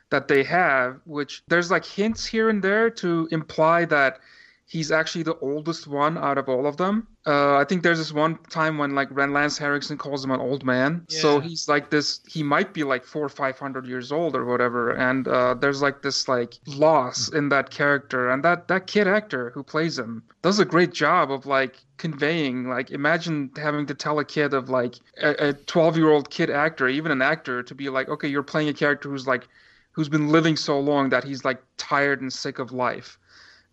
that 0.09 0.27
they 0.27 0.43
have, 0.43 0.99
which 1.05 1.43
there's 1.47 1.69
like 1.69 1.85
hints 1.85 2.25
here 2.25 2.49
and 2.49 2.63
there 2.63 2.89
to 2.89 3.27
imply 3.31 3.85
that 3.85 4.19
he's 4.65 4.91
actually 4.91 5.23
the 5.23 5.37
oldest 5.39 5.87
one 5.87 6.17
out 6.17 6.37
of 6.37 6.49
all 6.49 6.65
of 6.65 6.77
them. 6.77 7.07
Uh, 7.25 7.55
I 7.55 7.63
think 7.63 7.83
there's 7.83 7.99
this 7.99 8.11
one 8.11 8.37
time 8.49 8.77
when 8.77 8.95
like 8.95 9.07
Ren 9.11 9.31
Lance 9.31 9.57
Henriksen 9.57 9.97
calls 9.97 10.23
him 10.23 10.31
an 10.31 10.41
old 10.41 10.65
man. 10.65 11.05
So 11.09 11.39
he's 11.39 11.67
like 11.67 11.89
this. 11.89 12.21
He 12.27 12.43
might 12.43 12.73
be 12.73 12.83
like 12.83 13.05
four 13.05 13.23
or 13.23 13.29
five 13.29 13.57
hundred 13.57 13.85
years 13.85 14.11
old 14.11 14.35
or 14.35 14.45
whatever. 14.45 14.91
And 14.91 15.27
uh, 15.27 15.53
there's 15.53 15.81
like 15.81 16.01
this 16.01 16.27
like 16.27 16.55
loss 16.65 17.29
in 17.29 17.49
that 17.49 17.69
character, 17.69 18.29
and 18.29 18.43
that 18.43 18.67
that 18.67 18.87
kid 18.87 19.07
actor 19.07 19.51
who 19.51 19.63
plays 19.63 19.97
him 19.97 20.23
does 20.41 20.59
a 20.59 20.65
great 20.65 20.91
job 20.91 21.31
of 21.31 21.45
like 21.45 21.77
conveying. 21.97 22.67
Like 22.67 22.91
imagine 22.91 23.51
having 23.55 23.85
to 23.85 23.93
tell 23.93 24.19
a 24.19 24.25
kid 24.25 24.53
of 24.53 24.69
like 24.69 24.95
a 25.21 25.53
12 25.53 25.97
year 25.97 26.09
old 26.09 26.29
kid 26.29 26.49
actor, 26.49 26.87
even 26.87 27.11
an 27.11 27.21
actor, 27.21 27.63
to 27.63 27.75
be 27.75 27.89
like, 27.89 28.09
okay, 28.09 28.27
you're 28.27 28.43
playing 28.43 28.69
a 28.69 28.73
character 28.73 29.09
who's 29.09 29.27
like 29.27 29.47
who's 29.91 30.09
been 30.09 30.29
living 30.29 30.57
so 30.57 30.79
long 30.79 31.09
that 31.09 31.23
he's 31.23 31.45
like 31.45 31.61
tired 31.77 32.21
and 32.21 32.33
sick 32.33 32.59
of 32.59 32.71
life 32.71 33.19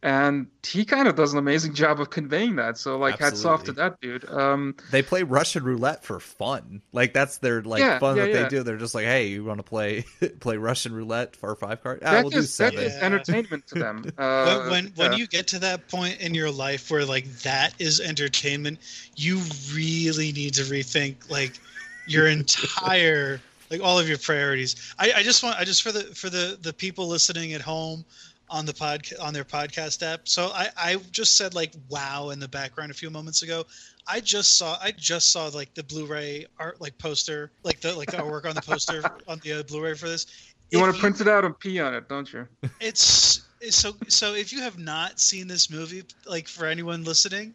and 0.03 0.47
he 0.67 0.85
kind 0.85 1.07
of 1.09 1.15
does 1.15 1.33
an 1.33 1.39
amazing 1.39 1.75
job 1.75 2.01
of 2.01 2.09
conveying 2.11 2.57
that 2.57 2.79
so 2.79 2.97
like 2.97 3.19
hats 3.19 3.45
off 3.45 3.65
to 3.65 3.73
that 3.73 4.01
dude 4.01 4.29
um 4.31 4.75
They 4.91 5.03
play 5.03 5.23
Russian 5.23 5.63
roulette 5.63 6.05
for 6.05 6.21
fun. 6.21 6.81
Like 6.93 7.13
that's 7.13 7.39
their 7.39 7.63
like 7.63 7.81
Yeah, 7.81 7.99
fun 7.99 8.17
yeah, 8.17 8.25
that 8.25 8.31
yeah. 8.31 8.43
they 8.43 8.49
do. 8.49 8.63
They're 8.63 8.77
just 8.79 8.95
like, 8.95 9.05
hey, 9.05 9.27
you 9.29 9.45
want 9.45 9.59
to 9.59 9.63
play 9.63 10.05
play 10.41 10.57
Russian 10.57 10.95
roulette 10.95 11.37
for 11.37 11.55
five 11.55 11.83
card? 11.83 12.01
Ah, 12.05 12.13
that 12.13 12.25
we'll 12.25 12.37
is, 12.37 12.57
that 12.57 12.73
seven. 12.73 12.85
is 12.85 12.95
entertainment 12.97 13.67
to 13.69 13.75
them 13.79 14.05
uh, 14.19 14.69
when 14.69 14.71
when, 14.71 14.93
when 14.97 15.13
yeah. 15.13 15.19
you 15.19 15.27
get 15.27 15.47
to 15.49 15.59
that 15.59 15.89
point 15.89 16.19
in 16.21 16.35
your 16.35 16.51
life 16.51 16.91
where 16.91 17.05
like 17.05 17.27
that 17.43 17.75
is 17.79 18.01
entertainment, 18.01 18.79
you 19.17 19.41
really 19.75 20.33
need 20.33 20.55
to 20.55 20.63
rethink 20.63 21.31
like 21.31 21.59
your 22.07 22.27
entire 22.27 23.41
like 23.71 23.81
all 23.83 23.99
of 23.99 24.09
your 24.09 24.19
priorities. 24.19 24.95
I, 24.99 25.13
I 25.17 25.23
just 25.23 25.43
want 25.43 25.57
I 25.59 25.65
just 25.65 25.83
for 25.83 25.93
the 25.93 26.03
for 26.15 26.31
the 26.31 26.59
the 26.61 26.73
people 26.73 27.07
listening 27.07 27.53
at 27.53 27.61
home 27.61 28.05
on 28.51 28.67
the 28.67 28.75
pod 28.75 29.07
on 29.21 29.33
their 29.33 29.45
podcast 29.45 30.03
app. 30.03 30.29
So 30.29 30.51
I 30.55 30.69
I 30.77 30.97
just 31.13 31.37
said 31.37 31.55
like 31.55 31.73
wow 31.89 32.31
in 32.31 32.41
the 32.41 32.49
background 32.49 32.91
a 32.91 32.95
few 32.95 33.11
moments 33.11 33.43
ago. 33.43 33.65
I 34.07 34.21
just 34.21 34.57
saw 34.59 34.77
I 34.83 34.93
just 34.93 35.31
saw 35.33 35.47
like 35.49 35.75
the 35.75 35.85
Blu-ray 35.85 36.47
art 36.59 36.81
like 36.81 36.99
poster 36.99 37.53
like 37.65 37.81
the 37.81 37.95
like 37.95 38.11
the 38.11 38.19
artwork 38.19 38.47
on 38.47 38.55
the 38.55 38.63
poster 38.63 39.03
on 39.29 39.41
the 39.45 39.61
uh, 39.61 39.63
Blu-ray 39.63 39.95
for 39.95 40.09
this. 40.09 40.27
you 40.71 40.79
If 40.79 40.83
want 40.83 40.95
to 40.95 41.01
print 41.01 41.21
it 41.21 41.29
out 41.29 41.45
and 41.45 41.59
pee 41.59 41.81
on 41.81 41.95
it 41.95 42.09
don't 42.09 42.33
you 42.33 42.47
it's 42.81 43.43
it's 43.61 43.77
so 43.77 43.93
so 44.09 44.35
if 44.35 44.53
you 44.53 44.61
have 44.63 44.79
not 44.79 45.21
seen 45.21 45.47
this 45.49 45.71
movie 45.71 46.03
like 46.27 46.49
for 46.49 46.67
anyone 46.67 47.05
listening 47.05 47.55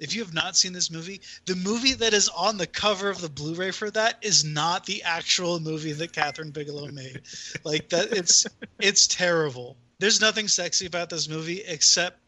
if 0.00 0.14
you 0.14 0.22
have 0.22 0.34
not 0.34 0.56
seen 0.56 0.72
this 0.72 0.90
movie 0.90 1.20
the 1.46 1.56
movie 1.56 1.94
that 1.94 2.12
is 2.14 2.28
on 2.30 2.56
the 2.56 2.66
cover 2.66 3.08
of 3.10 3.20
the 3.20 3.28
blu-ray 3.28 3.70
for 3.70 3.90
that 3.90 4.16
is 4.22 4.44
not 4.44 4.86
the 4.86 5.02
actual 5.02 5.58
movie 5.60 5.92
that 5.92 6.12
kathryn 6.12 6.52
bigelow 6.52 6.86
made 6.88 7.20
like 7.64 7.88
that 7.90 8.12
it's 8.12 8.46
it's 8.80 9.06
terrible 9.06 9.76
there's 9.98 10.20
nothing 10.20 10.48
sexy 10.48 10.86
about 10.86 11.10
this 11.10 11.28
movie 11.28 11.62
except 11.66 12.18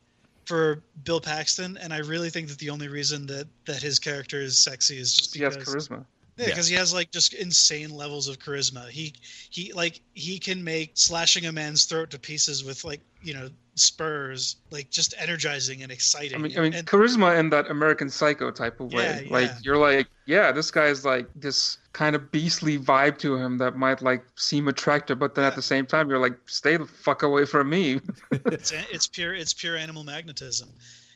for 0.44 0.82
bill 1.04 1.20
paxton 1.20 1.76
and 1.78 1.92
i 1.92 1.98
really 1.98 2.30
think 2.30 2.48
that 2.48 2.58
the 2.58 2.70
only 2.70 2.88
reason 2.88 3.26
that 3.26 3.46
that 3.66 3.82
his 3.82 3.98
character 3.98 4.40
is 4.40 4.56
sexy 4.58 4.98
is 4.98 5.14
just 5.16 5.34
he 5.34 5.42
has 5.42 5.56
because 5.56 5.88
charisma 5.88 6.04
yeah, 6.40 6.46
because 6.46 6.68
he 6.68 6.74
has 6.76 6.94
like 6.94 7.10
just 7.10 7.34
insane 7.34 7.90
levels 7.90 8.26
of 8.26 8.38
charisma. 8.38 8.88
He 8.88 9.12
he 9.50 9.72
like 9.74 10.00
he 10.14 10.38
can 10.38 10.62
make 10.64 10.92
slashing 10.94 11.46
a 11.46 11.52
man's 11.52 11.84
throat 11.84 12.10
to 12.10 12.18
pieces 12.18 12.64
with 12.64 12.82
like 12.82 13.00
you 13.22 13.34
know 13.34 13.50
spurs, 13.74 14.56
like 14.70 14.90
just 14.90 15.14
energizing 15.18 15.82
and 15.82 15.92
exciting. 15.92 16.38
I 16.38 16.38
mean, 16.40 16.58
I 16.58 16.62
mean, 16.62 16.74
And- 16.74 16.86
charisma 16.86 17.38
in 17.38 17.50
that 17.50 17.70
American 17.70 18.08
Psycho 18.08 18.50
type 18.50 18.80
of 18.80 18.92
way. 18.92 19.24
Yeah, 19.26 19.32
Like 19.32 19.48
yeah. 19.48 19.58
you're 19.62 19.76
like, 19.76 20.08
yeah, 20.26 20.50
this 20.52 20.70
guy's 20.70 21.04
like 21.04 21.26
this 21.34 21.78
kind 21.93 22.14
of 22.14 22.30
beastly 22.30 22.78
vibe 22.78 23.18
to 23.18 23.36
him 23.36 23.59
that 23.59 23.76
might 23.76 24.01
like 24.03 24.24
seem 24.36 24.68
attractive, 24.68 25.18
but 25.18 25.34
then 25.34 25.45
at 25.45 25.57
the 25.57 25.62
same 25.62 25.86
time, 25.86 26.09
you're 26.09 26.18
like, 26.18 26.36
stay 26.47 26.76
the 26.76 26.86
fuck 26.86 27.22
away 27.22 27.45
from 27.45 27.68
me. 27.68 28.01
it's 28.30 28.72
it's 28.72 29.07
pure 29.07 29.34
it's 29.34 29.53
pure 29.53 29.76
animal 29.76 30.05
magnetism. 30.05 30.68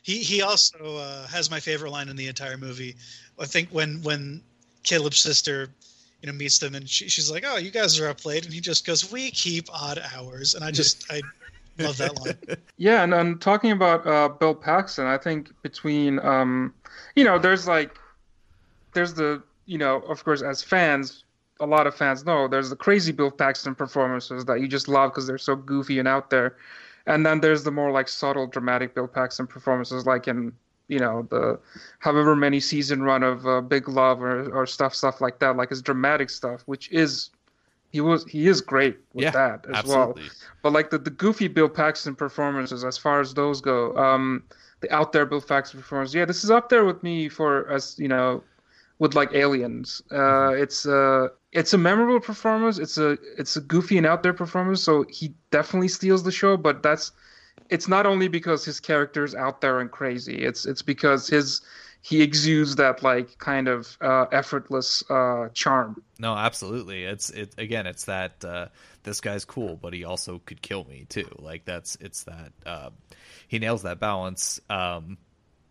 He 0.03 0.19
he 0.19 0.41
also 0.41 0.97
uh, 0.97 1.27
has 1.27 1.49
my 1.49 1.59
favorite 1.59 1.91
line 1.91 2.09
in 2.09 2.15
the 2.15 2.27
entire 2.27 2.57
movie. 2.57 2.95
I 3.39 3.45
think 3.45 3.69
when 3.69 4.01
when 4.03 4.41
Caleb's 4.83 5.19
sister 5.19 5.69
you 6.21 6.27
know 6.27 6.33
meets 6.33 6.59
them 6.59 6.75
and 6.75 6.89
she, 6.89 7.07
she's 7.07 7.31
like, 7.31 7.43
"Oh, 7.45 7.57
you 7.57 7.71
guys 7.71 7.99
are 7.99 8.07
up 8.07 8.25
late," 8.25 8.45
and 8.45 8.53
he 8.53 8.59
just 8.59 8.85
goes, 8.85 9.11
"We 9.11 9.31
keep 9.31 9.67
odd 9.71 10.01
hours," 10.15 10.55
and 10.55 10.63
I 10.63 10.71
just 10.71 11.05
I 11.11 11.21
love 11.79 11.97
that 11.97 12.19
line. 12.21 12.37
Yeah, 12.77 13.03
and, 13.03 13.13
and 13.13 13.39
talking 13.39 13.71
about 13.71 14.05
uh, 14.05 14.27
Bill 14.27 14.53
Paxton, 14.53 15.05
I 15.05 15.17
think 15.17 15.49
between, 15.61 16.19
um, 16.19 16.73
you 17.15 17.23
know, 17.23 17.39
there's 17.39 17.69
like, 17.69 17.97
there's 18.93 19.13
the, 19.13 19.41
you 19.65 19.77
know, 19.77 19.97
of 20.01 20.23
course, 20.23 20.41
as 20.41 20.61
fans, 20.61 21.23
a 21.59 21.65
lot 21.65 21.87
of 21.87 21.95
fans 21.95 22.25
know 22.25 22.47
there's 22.47 22.69
the 22.69 22.75
crazy 22.75 23.11
Bill 23.11 23.31
Paxton 23.31 23.75
performances 23.75 24.45
that 24.45 24.59
you 24.59 24.67
just 24.67 24.87
love 24.87 25.11
because 25.11 25.27
they're 25.27 25.37
so 25.37 25.55
goofy 25.55 25.99
and 25.99 26.07
out 26.07 26.29
there, 26.29 26.57
and 27.07 27.25
then 27.25 27.41
there's 27.41 27.63
the 27.63 27.71
more 27.71 27.91
like 27.91 28.07
subtle, 28.07 28.47
dramatic 28.47 28.93
Bill 28.95 29.07
Paxton 29.07 29.47
performances, 29.47 30.05
like 30.05 30.27
in, 30.27 30.53
you 30.87 30.99
know, 30.99 31.27
the 31.29 31.59
however 31.99 32.35
many 32.35 32.59
season 32.59 33.01
run 33.01 33.23
of 33.23 33.47
uh, 33.47 33.61
Big 33.61 33.87
Love 33.87 34.21
or 34.21 34.49
or 34.51 34.65
stuff, 34.65 34.93
stuff 34.93 35.21
like 35.21 35.39
that, 35.39 35.55
like 35.55 35.69
his 35.69 35.81
dramatic 35.81 36.29
stuff, 36.29 36.63
which 36.65 36.91
is. 36.91 37.29
He 37.91 38.01
was 38.01 38.25
he 38.25 38.47
is 38.47 38.59
great 38.59 38.97
with 39.13 39.23
Yeah, 39.23 39.31
that 39.31 39.65
as 39.73 39.85
well 39.85 40.17
but 40.65 40.73
like 40.73 40.89
the, 40.89 40.97
the 40.97 41.11
goofy 41.11 41.47
Bill 41.47 41.69
Paxton 41.69 42.15
performances, 42.15 42.83
as 42.83 42.97
far 42.97 43.21
as 43.21 43.35
those 43.35 43.61
go, 43.61 43.95
um, 43.95 44.43
the 44.81 44.91
out 44.91 45.13
there 45.13 45.25
Bill 45.27 45.39
Paxton 45.39 45.79
performance, 45.79 46.11
yeah, 46.13 46.25
this 46.25 46.43
is 46.43 46.49
up 46.49 46.69
there 46.69 46.83
with 46.83 47.03
me 47.03 47.29
for 47.29 47.69
as 47.69 47.97
you 47.99 48.07
know, 48.07 48.43
with 48.99 49.15
like 49.15 49.33
Aliens. 49.33 50.01
Uh, 50.11 50.49
it's 50.49 50.85
uh, 50.85 51.29
it's 51.51 51.73
a 51.73 51.77
memorable 51.77 52.19
performance. 52.19 52.77
It's 52.77 52.97
a 52.97 53.17
it's 53.37 53.55
a 53.55 53.61
goofy 53.61 53.97
and 53.97 54.05
out 54.05 54.23
there 54.23 54.33
performance. 54.33 54.81
So 54.81 55.05
he 55.09 55.33
definitely 55.51 55.89
steals 55.89 56.23
the 56.23 56.31
show. 56.31 56.57
But 56.57 56.83
that's 56.83 57.11
it's 57.69 57.87
not 57.87 58.05
only 58.05 58.27
because 58.27 58.63
his 58.63 58.79
character 58.79 59.23
is 59.23 59.35
out 59.35 59.61
there 59.61 59.79
and 59.79 59.91
crazy. 59.91 60.43
It's 60.45 60.65
it's 60.65 60.81
because 60.81 61.27
his 61.27 61.61
he 62.01 62.21
exudes 62.21 62.75
that 62.75 63.01
like 63.01 63.35
kind 63.39 63.67
of 63.67 63.97
uh, 63.99 64.25
effortless 64.31 65.03
uh, 65.09 65.49
charm. 65.53 66.03
No, 66.19 66.35
absolutely. 66.35 67.03
It's 67.03 67.31
it 67.31 67.55
again. 67.57 67.87
It's 67.87 68.05
that 68.05 68.45
uh, 68.45 68.67
this 69.03 69.21
guy's 69.21 69.43
cool, 69.43 69.75
but 69.75 69.91
he 69.91 70.03
also 70.03 70.39
could 70.45 70.61
kill 70.61 70.83
me 70.85 71.05
too. 71.09 71.27
Like 71.39 71.65
that's 71.65 71.97
it's 71.99 72.23
that 72.25 72.53
uh, 72.65 72.91
he 73.47 73.59
nails 73.59 73.81
that 73.83 73.99
balance. 73.99 74.59
Um, 74.69 75.17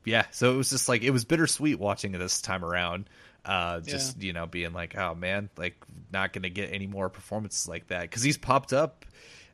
yeah. 0.05 0.25
So 0.31 0.53
it 0.53 0.57
was 0.57 0.71
just 0.71 0.89
like 0.89 1.03
it 1.03 1.11
was 1.11 1.25
bittersweet 1.25 1.79
watching 1.79 2.15
it 2.15 2.19
this 2.19 2.41
time 2.41 2.65
around. 2.65 3.09
Uh, 3.45 3.81
just 3.81 4.23
you 4.23 4.33
know, 4.33 4.47
being 4.47 4.73
like, 4.73 4.97
oh 4.97 5.15
man, 5.15 5.51
like 5.59 5.77
not 6.13 6.33
gonna 6.33 6.49
get 6.49 6.73
any 6.73 6.87
more 6.87 7.11
performances 7.11 7.69
like 7.69 7.89
that 7.89 8.03
because 8.03 8.23
he's 8.23 8.39
popped 8.39 8.73
up 8.73 9.05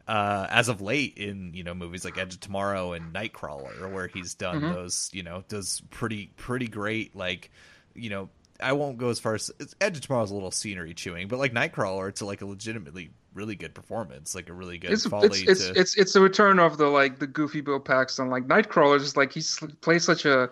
uh, 0.07 0.46
as 0.48 0.68
of 0.68 0.80
late 0.80 1.18
in 1.18 1.55
you 1.55 1.64
know 1.64 1.74
movies 1.74 2.05
like 2.05 2.16
Edge 2.16 2.34
of 2.34 2.40
Tomorrow 2.40 2.92
and 2.92 3.12
Nightcrawler, 3.12 3.92
where 3.92 4.07
he's 4.07 4.34
done 4.34 4.61
Mhm. 4.61 4.72
those 4.74 5.11
you 5.12 5.22
know 5.24 5.42
does 5.48 5.82
pretty 5.90 6.30
pretty 6.36 6.68
great 6.68 7.16
like 7.16 7.51
you 7.94 8.11
know 8.11 8.28
I 8.61 8.74
won't 8.74 8.98
go 8.98 9.09
as 9.09 9.18
far 9.18 9.34
as 9.34 9.51
Edge 9.80 9.96
of 9.96 10.03
Tomorrow's 10.03 10.30
a 10.30 10.34
little 10.34 10.51
scenery 10.51 10.94
chewing, 10.94 11.26
but 11.28 11.38
like 11.40 11.53
Nightcrawler, 11.53 12.11
it's 12.11 12.22
like 12.22 12.42
a 12.42 12.46
legitimately 12.46 13.11
really 13.34 13.56
good 13.56 13.74
performance, 13.74 14.34
like 14.34 14.48
a 14.48 14.52
really 14.52 14.78
good 14.78 14.90
It's 14.90 15.06
folly 15.06 15.26
it's 15.26 15.40
it's, 15.40 15.68
to 15.68 15.80
it's 15.80 15.96
it's 15.96 16.12
the 16.12 16.20
return 16.20 16.58
of 16.58 16.78
the 16.78 16.86
like 16.86 17.18
the 17.18 17.26
goofy 17.26 17.60
Bill 17.60 17.80
Paxton. 17.80 18.30
Like 18.30 18.46
Nightcrawler 18.46 18.98
just 18.98 19.16
like 19.16 19.32
he 19.32 19.42
plays 19.80 20.04
such 20.04 20.24
a 20.24 20.50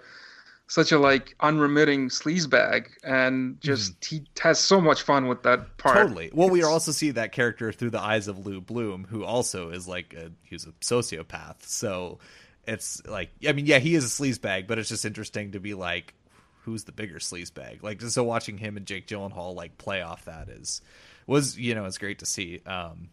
such 0.68 0.92
a 0.92 0.98
like 0.98 1.34
unremitting 1.40 2.10
sleazebag 2.10 2.88
and 3.02 3.60
just 3.60 3.98
mm-hmm. 4.00 4.16
he 4.16 4.26
has 4.40 4.58
so 4.58 4.80
much 4.80 5.02
fun 5.02 5.26
with 5.26 5.42
that 5.42 5.78
part. 5.78 5.96
Totally. 5.96 6.30
Well, 6.32 6.50
we 6.50 6.62
also 6.62 6.92
see 6.92 7.10
that 7.12 7.32
character 7.32 7.72
through 7.72 7.90
the 7.90 8.00
eyes 8.00 8.28
of 8.28 8.44
Lou 8.46 8.60
Bloom, 8.60 9.06
who 9.08 9.24
also 9.24 9.70
is 9.70 9.88
like 9.88 10.14
a 10.14 10.30
he's 10.42 10.66
a 10.66 10.72
sociopath. 10.80 11.62
So 11.62 12.18
it's 12.66 13.04
like 13.06 13.30
I 13.46 13.52
mean, 13.52 13.66
yeah, 13.66 13.78
he 13.78 13.94
is 13.94 14.04
a 14.04 14.22
sleazebag, 14.22 14.66
but 14.66 14.78
it's 14.78 14.90
just 14.90 15.04
interesting 15.04 15.52
to 15.52 15.60
be 15.60 15.74
like, 15.74 16.14
who's 16.62 16.84
the 16.84 16.92
bigger 16.92 17.18
sleazebag? 17.18 17.82
Like, 17.82 18.02
so 18.02 18.22
watching 18.22 18.58
him 18.58 18.76
and 18.76 18.86
Jake 18.86 19.06
Gyllenhaal 19.06 19.54
like 19.54 19.78
play 19.78 20.02
off 20.02 20.26
that 20.26 20.50
is 20.50 20.82
was 21.28 21.56
you 21.56 21.76
know 21.76 21.84
it's 21.84 21.98
great 21.98 22.18
to 22.18 22.26
see. 22.26 22.60
Um, 22.66 23.10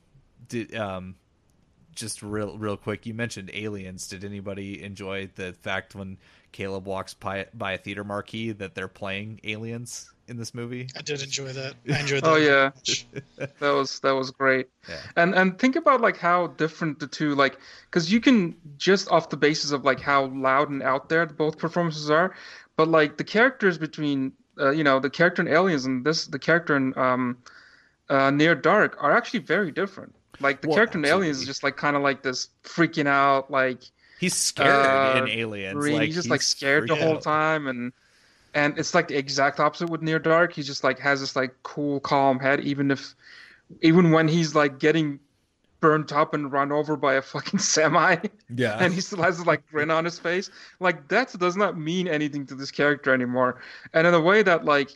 did 0.47 0.74
um, 0.76 1.16
just 1.95 2.24
real 2.24 2.57
real 2.57 2.78
quick, 2.78 3.05
you 3.05 3.13
mentioned 3.13 3.51
aliens. 3.53 4.07
Did 4.07 4.24
anybody 4.24 4.84
enjoy 4.84 5.30
the 5.36 5.53
fact 5.53 5.95
when 5.95 6.18
Caleb 6.51 6.86
walks 6.86 7.13
by, 7.13 7.47
by 7.53 7.74
a 7.74 7.78
theater 7.78 8.03
marquee 8.03 8.51
that 8.53 8.76
they're 8.76 8.88
playing 8.88 9.41
aliens 9.43 10.11
in 10.28 10.38
this 10.38 10.53
movie? 10.53 10.88
I 10.95 11.01
did 11.01 11.22
enjoy 11.22 11.51
that. 11.53 11.76
I 11.89 11.99
enjoyed 11.99 12.24
that. 12.24 12.30
Oh 12.30 12.36
yeah, 12.36 12.72
that 13.59 13.72
was 13.72 13.99
that 13.99 14.11
was 14.11 14.32
great. 14.32 14.68
Yeah. 14.88 14.99
And 15.16 15.36
and 15.36 15.57
think 15.57 15.76
about 15.76 16.01
like 16.01 16.18
how 16.18 16.47
different 16.47 16.99
the 16.99 17.07
two 17.07 17.36
like 17.36 17.57
because 17.89 18.11
you 18.11 18.20
can 18.22 18.55
just 18.78 19.11
off 19.11 19.30
the 19.30 19.38
basis 19.38 19.72
of 19.72 19.84
like 19.84 19.99
how 19.99 20.28
loud 20.28 20.70
and 20.70 20.84
out 20.84 21.09
there 21.09 21.26
both 21.26 21.57
performances 21.57 22.09
are, 22.09 22.36
but 22.78 22.88
like 22.88 23.18
the 23.18 23.24
characters 23.24 23.78
between 23.78 24.34
uh, 24.59 24.72
you 24.72 24.84
know 24.84 24.99
the 24.99 25.09
character 25.09 25.41
in 25.41 25.47
Aliens 25.47 25.86
and 25.86 26.05
this 26.05 26.28
the 26.28 26.39
character 26.39 26.76
in 26.76 26.97
um, 26.97 27.38
uh, 28.10 28.30
Near 28.32 28.56
Dark 28.56 28.97
are 29.01 29.16
actually 29.16 29.39
very 29.39 29.72
different. 29.72 30.16
Like 30.39 30.62
the 30.62 30.68
Well, 30.68 30.76
character 30.78 30.97
in 30.97 31.06
Aliens 31.06 31.39
is 31.39 31.45
just 31.45 31.64
like 31.64 31.78
kind 31.78 31.95
of 31.95 32.01
like 32.01 32.22
this 32.22 32.49
freaking 32.64 33.08
out 33.08 33.49
like 33.49 33.80
He's 34.20 34.34
scared 34.36 34.70
uh, 34.70 35.24
in 35.24 35.30
Aliens. 35.30 35.88
like 35.89 36.03
he's 36.03 36.16
just 36.16 36.30
like 36.30 36.41
scared 36.41 36.88
the 36.89 36.95
whole 36.95 37.16
out. 37.16 37.22
time 37.22 37.68
and 37.68 37.91
and 38.53 38.78
it's 38.78 38.93
like 38.93 39.10
the 39.10 39.18
exact 39.18 39.60
opposite 39.60 39.89
with 39.89 40.01
Near 40.01 40.20
Dark. 40.20 40.53
He 40.53 40.64
just 40.64 40.84
like 40.84 40.99
has 40.99 41.20
this 41.20 41.36
like 41.36 41.53
cool, 41.64 41.99
calm 41.99 42.39
head, 42.39 42.62
even 42.62 42.91
if 42.91 43.14
even 43.82 44.12
when 44.12 44.28
he's 44.28 44.56
like 44.56 44.80
getting 44.80 45.20
burnt 45.82 46.14
up 46.14 46.34
and 46.34 46.51
run 46.51 46.72
over 46.72 46.95
by 46.95 47.16
a 47.16 47.22
fucking 47.22 47.60
semi. 47.74 48.16
Yeah. 48.56 48.78
And 48.80 48.93
he 48.93 49.01
still 49.01 49.22
has 49.22 49.38
this 49.38 49.45
like 49.45 49.68
grin 49.70 49.91
on 49.91 50.06
his 50.06 50.18
face. 50.20 50.49
Like 50.80 51.08
that 51.10 51.38
does 51.38 51.58
not 51.58 51.78
mean 51.78 52.08
anything 52.08 52.45
to 52.47 52.56
this 52.56 52.72
character 52.72 53.14
anymore. 53.14 53.62
And 53.93 54.08
in 54.08 54.14
a 54.14 54.22
way 54.22 54.41
that 54.43 54.64
like 54.66 54.91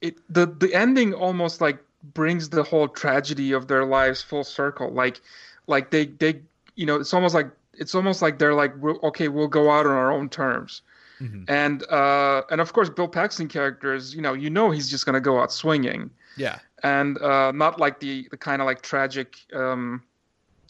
it 0.00 0.16
the 0.32 0.46
the 0.46 0.74
ending 0.74 1.12
almost 1.12 1.60
like 1.60 1.78
brings 2.14 2.48
the 2.48 2.62
whole 2.62 2.88
tragedy 2.88 3.52
of 3.52 3.68
their 3.68 3.84
lives 3.84 4.22
full 4.22 4.44
circle. 4.44 4.90
Like 4.90 5.20
like 5.66 5.90
they 5.90 6.06
they 6.06 6.40
you 6.76 6.86
know, 6.86 6.96
it's 6.96 7.12
almost 7.14 7.34
like 7.34 7.50
it's 7.74 7.94
almost 7.94 8.22
like 8.22 8.38
they're 8.38 8.54
like 8.54 8.72
okay, 8.82 9.28
we'll 9.28 9.48
go 9.48 9.70
out 9.70 9.86
on 9.86 9.92
our 9.92 10.10
own 10.12 10.28
terms. 10.28 10.82
Mhm. 11.20 11.44
And 11.48 11.82
uh 11.90 12.42
and 12.50 12.60
of 12.60 12.72
course 12.72 12.88
Bill 12.88 13.08
Paxton 13.08 13.48
character 13.48 13.94
is, 13.94 14.14
you 14.14 14.22
know, 14.22 14.32
you 14.32 14.48
know 14.50 14.70
he's 14.70 14.88
just 14.90 15.04
gonna 15.06 15.20
go 15.20 15.38
out 15.40 15.52
swinging 15.52 16.10
Yeah. 16.36 16.58
and 16.82 17.18
uh, 17.18 17.52
not 17.52 17.78
like 17.78 18.00
the 18.00 18.26
the 18.30 18.36
kind 18.38 18.62
of 18.62 18.66
like 18.66 18.80
tragic 18.82 19.36
um, 19.52 20.02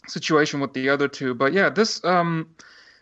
situation 0.07 0.59
with 0.59 0.73
the 0.73 0.89
other 0.89 1.07
two. 1.07 1.33
But 1.33 1.53
yeah, 1.53 1.69
this 1.69 2.03
um, 2.03 2.49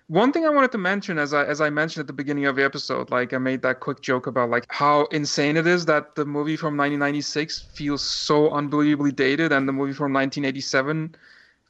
one 0.09 0.33
thing 0.33 0.43
I 0.43 0.49
wanted 0.49 0.71
to 0.71 0.79
mention 0.79 1.19
as 1.19 1.35
I 1.35 1.45
as 1.45 1.61
I 1.61 1.69
mentioned 1.69 2.01
at 2.01 2.07
the 2.07 2.13
beginning 2.13 2.47
of 2.47 2.55
the 2.55 2.65
episode, 2.65 3.11
like 3.11 3.31
I 3.31 3.37
made 3.37 3.61
that 3.61 3.79
quick 3.79 4.01
joke 4.01 4.25
about 4.25 4.49
like 4.49 4.65
how 4.69 5.05
insane 5.05 5.55
it 5.55 5.67
is 5.67 5.85
that 5.85 6.15
the 6.15 6.25
movie 6.25 6.55
from 6.55 6.75
1996 6.75 7.59
feels 7.73 8.01
so 8.03 8.49
unbelievably 8.49 9.11
dated, 9.11 9.51
and 9.51 9.67
the 9.67 9.71
movie 9.71 9.93
from 9.93 10.11
1987 10.11 11.15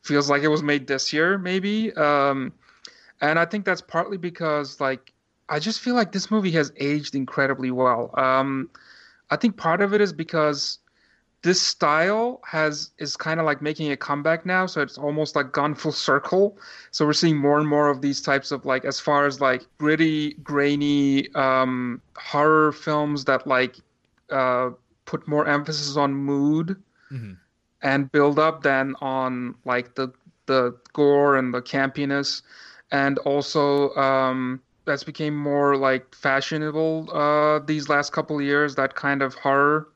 feels 0.03 0.29
like 0.29 0.41
it 0.43 0.47
was 0.47 0.63
made 0.63 0.87
this 0.87 1.11
year, 1.11 1.37
maybe. 1.37 1.91
Um, 1.95 2.53
and 3.19 3.37
I 3.37 3.43
think 3.43 3.65
that's 3.65 3.81
partly 3.81 4.15
because 4.15 4.79
like 4.79 5.11
I 5.49 5.59
just 5.59 5.81
feel 5.81 5.95
like 5.95 6.13
this 6.13 6.31
movie 6.31 6.51
has 6.51 6.71
aged 6.77 7.15
incredibly 7.15 7.71
well. 7.71 8.09
Um, 8.17 8.69
I 9.29 9.35
think 9.35 9.57
part 9.57 9.81
of 9.81 9.93
it 9.93 9.99
is 9.99 10.13
because 10.13 10.79
this 11.41 11.61
style 11.61 12.41
has 12.45 12.91
is 12.97 13.15
kind 13.15 13.39
of 13.39 13.45
like 13.45 13.61
making 13.61 13.91
a 13.91 13.97
comeback 13.97 14.45
now 14.45 14.65
so 14.65 14.81
it's 14.81 14.97
almost 14.97 15.35
like 15.35 15.51
gone 15.53 15.73
full 15.75 15.91
circle. 15.93 16.57
So 16.91 17.05
we're 17.05 17.13
seeing 17.13 17.37
more 17.37 17.59
and 17.59 17.67
more 17.67 17.87
of 17.89 18.01
these 18.01 18.21
types 18.21 18.51
of 18.51 18.65
like 18.65 18.83
as 18.85 18.99
far 18.99 19.25
as 19.25 19.39
like 19.39 19.65
gritty 19.77 20.33
grainy 20.43 21.33
um 21.35 22.01
horror 22.17 22.71
films 22.73 23.25
that 23.25 23.47
like 23.47 23.77
uh 24.31 24.71
put 25.05 25.27
more 25.27 25.47
emphasis 25.47 25.95
on 25.97 26.13
mood 26.13 26.75
Mhm. 27.11 27.37
and 27.81 28.11
build 28.11 28.37
up 28.37 28.63
than 28.63 28.95
on 29.01 29.55
like 29.65 29.95
the 29.95 30.11
the 30.45 30.75
gore 30.93 31.35
and 31.37 31.53
the 31.53 31.61
campiness. 31.61 32.41
And 32.91 33.17
also 33.19 33.93
um 33.95 34.61
that's 34.85 35.03
became 35.03 35.35
more 35.37 35.77
like 35.77 36.13
fashionable 36.15 37.09
uh 37.13 37.59
these 37.59 37.87
last 37.89 38.11
couple 38.11 38.37
of 38.37 38.43
years 38.43 38.75
that 38.75 38.95
kind 38.95 39.21
of 39.21 39.35
horror 39.35 39.87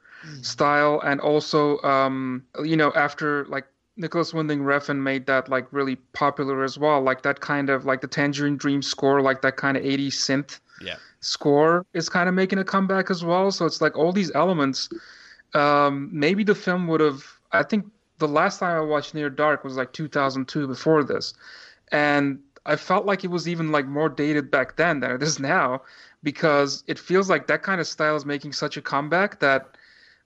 style. 0.42 1.02
And 1.04 1.20
also 1.22 1.80
um 1.82 2.44
you 2.64 2.76
know 2.76 2.92
after 2.96 3.46
like 3.46 3.66
Nicolas 3.96 4.34
Winding 4.34 4.62
Refn 4.62 4.98
made 4.98 5.26
that 5.28 5.50
like 5.50 5.68
really 5.72 5.98
popular 6.14 6.64
as 6.64 6.78
well 6.80 7.02
like 7.02 7.22
that 7.24 7.40
kind 7.42 7.70
of 7.70 7.86
like 7.86 8.02
the 8.02 8.08
Tangerine 8.08 8.58
Dream 8.58 8.82
score 8.82 9.22
like 9.22 9.42
that 9.44 9.56
kind 9.58 9.78
of 9.78 9.84
80s 9.84 10.16
synth 10.16 10.60
Yeah. 10.82 10.96
score 11.20 11.86
is 11.94 12.10
kind 12.10 12.28
of 12.28 12.36
making 12.36 12.60
a 12.60 12.64
comeback 12.64 13.12
as 13.12 13.24
well. 13.24 13.52
So 13.52 13.66
it's 13.66 13.82
like 13.82 13.96
all 13.98 14.12
these 14.12 14.32
elements. 14.36 14.90
Um 15.54 16.10
maybe 16.12 16.44
the 16.44 16.56
film 16.56 16.88
would 16.88 17.02
have 17.02 17.24
I 17.52 17.64
think 17.64 17.86
the 18.18 18.28
last 18.28 18.60
time 18.60 18.78
I 18.78 18.82
watched 18.82 19.14
Near 19.14 19.30
Dark 19.30 19.64
was 19.64 19.76
like 19.78 19.94
2002 19.94 20.68
before 20.68 21.04
this. 21.04 21.34
And 21.92 22.40
I 22.66 22.76
felt 22.78 23.06
like 23.06 23.24
it 23.24 23.30
was 23.30 23.48
even 23.48 23.72
like 23.72 23.86
more 23.86 24.10
dated 24.10 24.50
back 24.50 24.78
then 24.78 25.02
than 25.02 25.12
it 25.12 25.22
is 25.22 25.40
now 25.40 25.82
because 26.24 26.84
it 26.88 26.98
feels 26.98 27.30
like 27.30 27.48
that 27.48 27.62
kind 27.62 27.82
of 27.82 27.88
style 27.88 28.16
is 28.16 28.26
making 28.26 28.54
such 28.54 28.78
a 28.78 28.82
comeback 28.82 29.40
that 29.42 29.78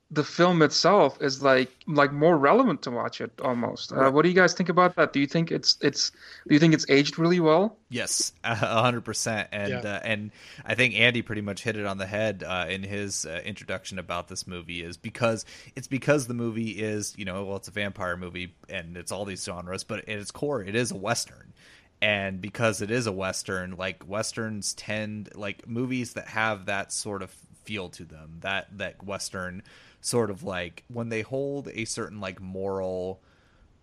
the 0.10 0.24
film 0.24 0.62
itself 0.62 1.22
is 1.22 1.44
like 1.44 1.70
like 1.86 2.14
more 2.14 2.38
relevant 2.38 2.82
to 2.84 2.92
watch 2.92 3.20
it 3.20 3.32
almost. 3.42 3.92
Uh, 3.92 4.10
what 4.10 4.22
do 4.22 4.30
you 4.30 4.36
guys 4.36 4.54
think 4.54 4.70
about 4.70 4.96
that? 4.96 5.12
Do 5.12 5.20
you 5.20 5.28
think 5.28 5.52
it's 5.52 5.78
it's 5.82 6.12
do 6.48 6.54
you 6.54 6.60
think 6.60 6.74
it's 6.74 6.86
aged 6.90 7.20
really 7.20 7.42
well? 7.42 7.78
Yes, 7.90 8.32
a 8.46 8.56
hundred 8.56 9.02
percent, 9.04 9.50
and 9.52 9.70
Yeah. 9.70 9.80
uh, 9.80 10.00
and 10.04 10.32
I 10.66 10.76
think 10.76 10.96
Andy 10.96 11.22
pretty 11.22 11.42
much 11.42 11.62
hit 11.62 11.76
it 11.76 11.86
on 11.86 11.98
the 11.98 12.06
head 12.06 12.42
uh, 12.48 12.68
in 12.70 12.84
his 12.84 13.26
uh, 13.26 13.42
introduction 13.44 14.00
about 14.00 14.30
this 14.30 14.48
movie 14.48 14.82
is 14.82 14.96
because 14.96 15.44
it's 15.76 15.88
because 15.88 16.28
the 16.28 16.34
movie 16.34 16.72
is 16.72 17.14
you 17.18 17.26
know 17.26 17.44
well 17.44 17.58
it's 17.58 17.68
a 17.68 17.72
vampire 17.72 18.16
movie 18.16 18.56
and 18.70 18.96
it's 18.96 19.12
all 19.12 19.26
these 19.26 19.44
genres, 19.44 19.84
but 19.84 20.00
at 20.00 20.08
its 20.10 20.32
core 20.32 20.64
it 20.64 20.76
is 20.76 20.92
a 20.92 20.96
western, 20.96 21.52
and 22.02 22.40
because 22.40 22.82
it 22.82 22.92
is 22.92 23.08
a 23.08 23.12
western, 23.12 23.76
like 23.76 24.08
westerns 24.08 24.74
tend 24.74 25.32
like 25.36 25.68
movies 25.68 26.14
that 26.14 26.30
have 26.30 26.68
that 26.68 26.94
sort 26.94 27.22
of 27.22 27.36
feel 27.66 27.90
to 27.90 28.06
them 28.06 28.38
that 28.40 28.66
that 28.78 29.04
western 29.04 29.62
sort 30.02 30.30
of 30.30 30.44
like 30.44 30.84
when 30.88 31.10
they 31.10 31.22
hold 31.22 31.70
a 31.74 31.86
certain 31.86 32.20
like 32.20 32.42
moral 32.42 33.22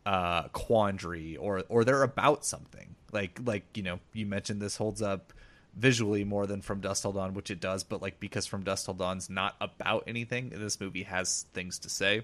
uh 0.07 0.49
quandary 0.49 1.37
or 1.37 1.65
or 1.69 1.85
they're 1.85 2.03
about 2.03 2.45
something. 2.45 2.95
Like 3.13 3.41
like 3.45 3.65
you 3.75 3.83
know 3.83 4.01
you 4.13 4.27
mentioned 4.27 4.61
this 4.61 4.77
holds 4.77 5.03
up 5.03 5.33
visually 5.77 6.25
more 6.25 6.47
than 6.47 6.63
from 6.63 6.81
dusk 6.81 7.03
till 7.03 7.13
dawn 7.13 7.35
which 7.35 7.51
it 7.51 7.59
does 7.59 7.83
but 7.83 8.01
like 8.01 8.21
because 8.21 8.47
from 8.47 8.63
dusk 8.63 8.85
till 8.85 8.95
dawn's 8.95 9.29
not 9.29 9.57
about 9.61 10.05
anything 10.07 10.51
this 10.51 10.81
movie 10.81 11.03
has 11.05 11.47
things 11.53 11.79
to 11.81 11.89
say. 11.89 12.23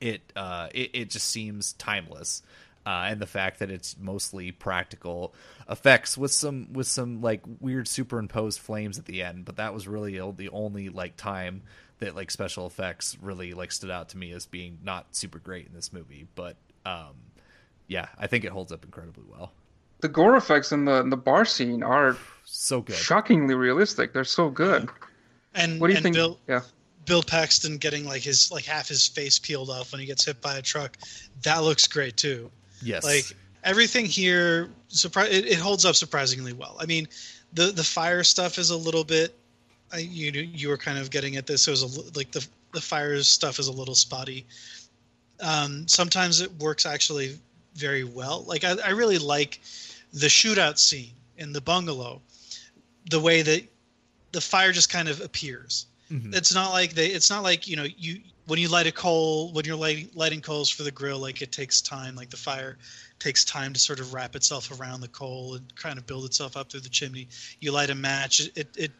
It 0.00 0.32
uh 0.34 0.68
it, 0.74 0.90
it 0.92 1.10
just 1.10 1.28
seems 1.28 1.72
timeless 1.74 2.42
uh, 2.86 3.06
and 3.08 3.20
the 3.20 3.26
fact 3.26 3.60
that 3.60 3.70
it's 3.70 3.96
mostly 3.98 4.52
practical 4.52 5.34
effects 5.70 6.18
with 6.18 6.32
some 6.32 6.72
with 6.72 6.86
some 6.86 7.22
like 7.22 7.40
weird 7.60 7.88
superimposed 7.88 8.60
flames 8.60 8.98
at 8.98 9.06
the 9.06 9.22
end 9.22 9.44
but 9.44 9.56
that 9.56 9.72
was 9.72 9.88
really 9.88 10.18
the 10.32 10.50
only 10.50 10.90
like 10.90 11.16
time 11.16 11.62
that 12.00 12.14
like 12.14 12.30
special 12.30 12.66
effects 12.66 13.16
really 13.20 13.54
like 13.54 13.72
stood 13.72 13.90
out 13.90 14.08
to 14.10 14.16
me 14.18 14.32
as 14.32 14.46
being 14.46 14.78
not 14.82 15.14
super 15.14 15.38
great 15.38 15.66
in 15.66 15.72
this 15.72 15.92
movie 15.92 16.26
but 16.34 16.56
um 16.84 17.14
yeah 17.86 18.08
i 18.18 18.26
think 18.26 18.44
it 18.44 18.50
holds 18.50 18.72
up 18.72 18.84
incredibly 18.84 19.24
well 19.30 19.52
The 20.00 20.08
gore 20.08 20.36
effects 20.36 20.72
in 20.72 20.84
the 20.84 21.00
in 21.00 21.10
the 21.10 21.16
bar 21.16 21.44
scene 21.44 21.82
are 21.82 22.16
so 22.44 22.80
good 22.82 22.96
shockingly 22.96 23.54
realistic. 23.54 24.12
They're 24.12 24.24
so 24.24 24.50
good. 24.50 24.90
And 25.54 25.80
What 25.80 25.88
do 25.88 25.94
you 25.94 26.00
think? 26.00 26.14
Bill 26.16 26.38
yeah. 26.48 26.60
Bill 27.06 27.22
Paxton 27.22 27.78
getting 27.78 28.04
like 28.04 28.22
his 28.22 28.50
like 28.50 28.64
half 28.64 28.88
his 28.88 29.06
face 29.06 29.38
peeled 29.38 29.70
off 29.70 29.92
when 29.92 30.00
he 30.00 30.06
gets 30.06 30.24
hit 30.24 30.40
by 30.40 30.56
a 30.56 30.62
truck. 30.62 30.96
That 31.42 31.62
looks 31.62 31.86
great 31.86 32.16
too. 32.16 32.50
Yes. 32.82 33.04
Like 33.04 33.24
everything 33.62 34.04
here, 34.04 34.68
surprise 34.88 35.30
it, 35.30 35.46
it 35.46 35.58
holds 35.58 35.84
up 35.84 35.94
surprisingly 35.94 36.52
well. 36.52 36.76
I 36.80 36.86
mean, 36.86 37.06
the 37.52 37.66
the 37.66 37.84
fire 37.84 38.24
stuff 38.24 38.58
is 38.58 38.70
a 38.70 38.76
little 38.76 39.04
bit 39.04 39.38
I, 39.92 39.98
you 39.98 40.30
you 40.32 40.68
were 40.68 40.76
kind 40.76 40.98
of 40.98 41.10
getting 41.10 41.36
at 41.36 41.46
this. 41.46 41.68
It 41.68 41.70
was 41.70 41.82
a, 41.82 42.18
like 42.18 42.30
the 42.30 42.46
the 42.72 42.80
fire 42.80 43.20
stuff 43.22 43.58
is 43.58 43.68
a 43.68 43.72
little 43.72 43.94
spotty. 43.94 44.46
Um, 45.40 45.86
sometimes 45.88 46.40
it 46.40 46.52
works 46.58 46.86
actually 46.86 47.38
very 47.74 48.04
well. 48.04 48.44
Like 48.46 48.64
I, 48.64 48.76
I 48.84 48.90
really 48.90 49.18
like 49.18 49.60
the 50.12 50.26
shootout 50.26 50.78
scene 50.78 51.12
in 51.38 51.52
the 51.52 51.60
bungalow, 51.60 52.20
the 53.10 53.20
way 53.20 53.42
that 53.42 53.62
the 54.32 54.40
fire 54.40 54.72
just 54.72 54.90
kind 54.90 55.08
of 55.08 55.20
appears. 55.20 55.86
Mm-hmm. 56.10 56.34
It's 56.34 56.54
not 56.54 56.70
like 56.70 56.94
they. 56.94 57.06
It's 57.06 57.30
not 57.30 57.42
like 57.42 57.66
you 57.66 57.76
know 57.76 57.86
you 57.96 58.20
when 58.46 58.58
you 58.58 58.68
light 58.68 58.86
a 58.86 58.92
coal 58.92 59.52
when 59.52 59.64
you're 59.64 59.76
lighting 59.76 60.10
lighting 60.14 60.40
coals 60.40 60.68
for 60.68 60.82
the 60.82 60.90
grill. 60.90 61.18
Like 61.18 61.40
it 61.42 61.50
takes 61.50 61.80
time. 61.80 62.14
Like 62.14 62.30
the 62.30 62.36
fire 62.36 62.78
takes 63.18 63.44
time 63.44 63.72
to 63.72 63.80
sort 63.80 64.00
of 64.00 64.12
wrap 64.12 64.36
itself 64.36 64.78
around 64.78 65.00
the 65.00 65.08
coal 65.08 65.54
and 65.54 65.74
kind 65.76 65.98
of 65.98 66.06
build 66.06 66.24
itself 66.24 66.56
up 66.56 66.70
through 66.70 66.80
the 66.80 66.88
chimney. 66.88 67.28
You 67.60 67.72
light 67.72 67.90
a 67.90 67.94
match. 67.94 68.40
It 68.54 68.68
it 68.76 68.92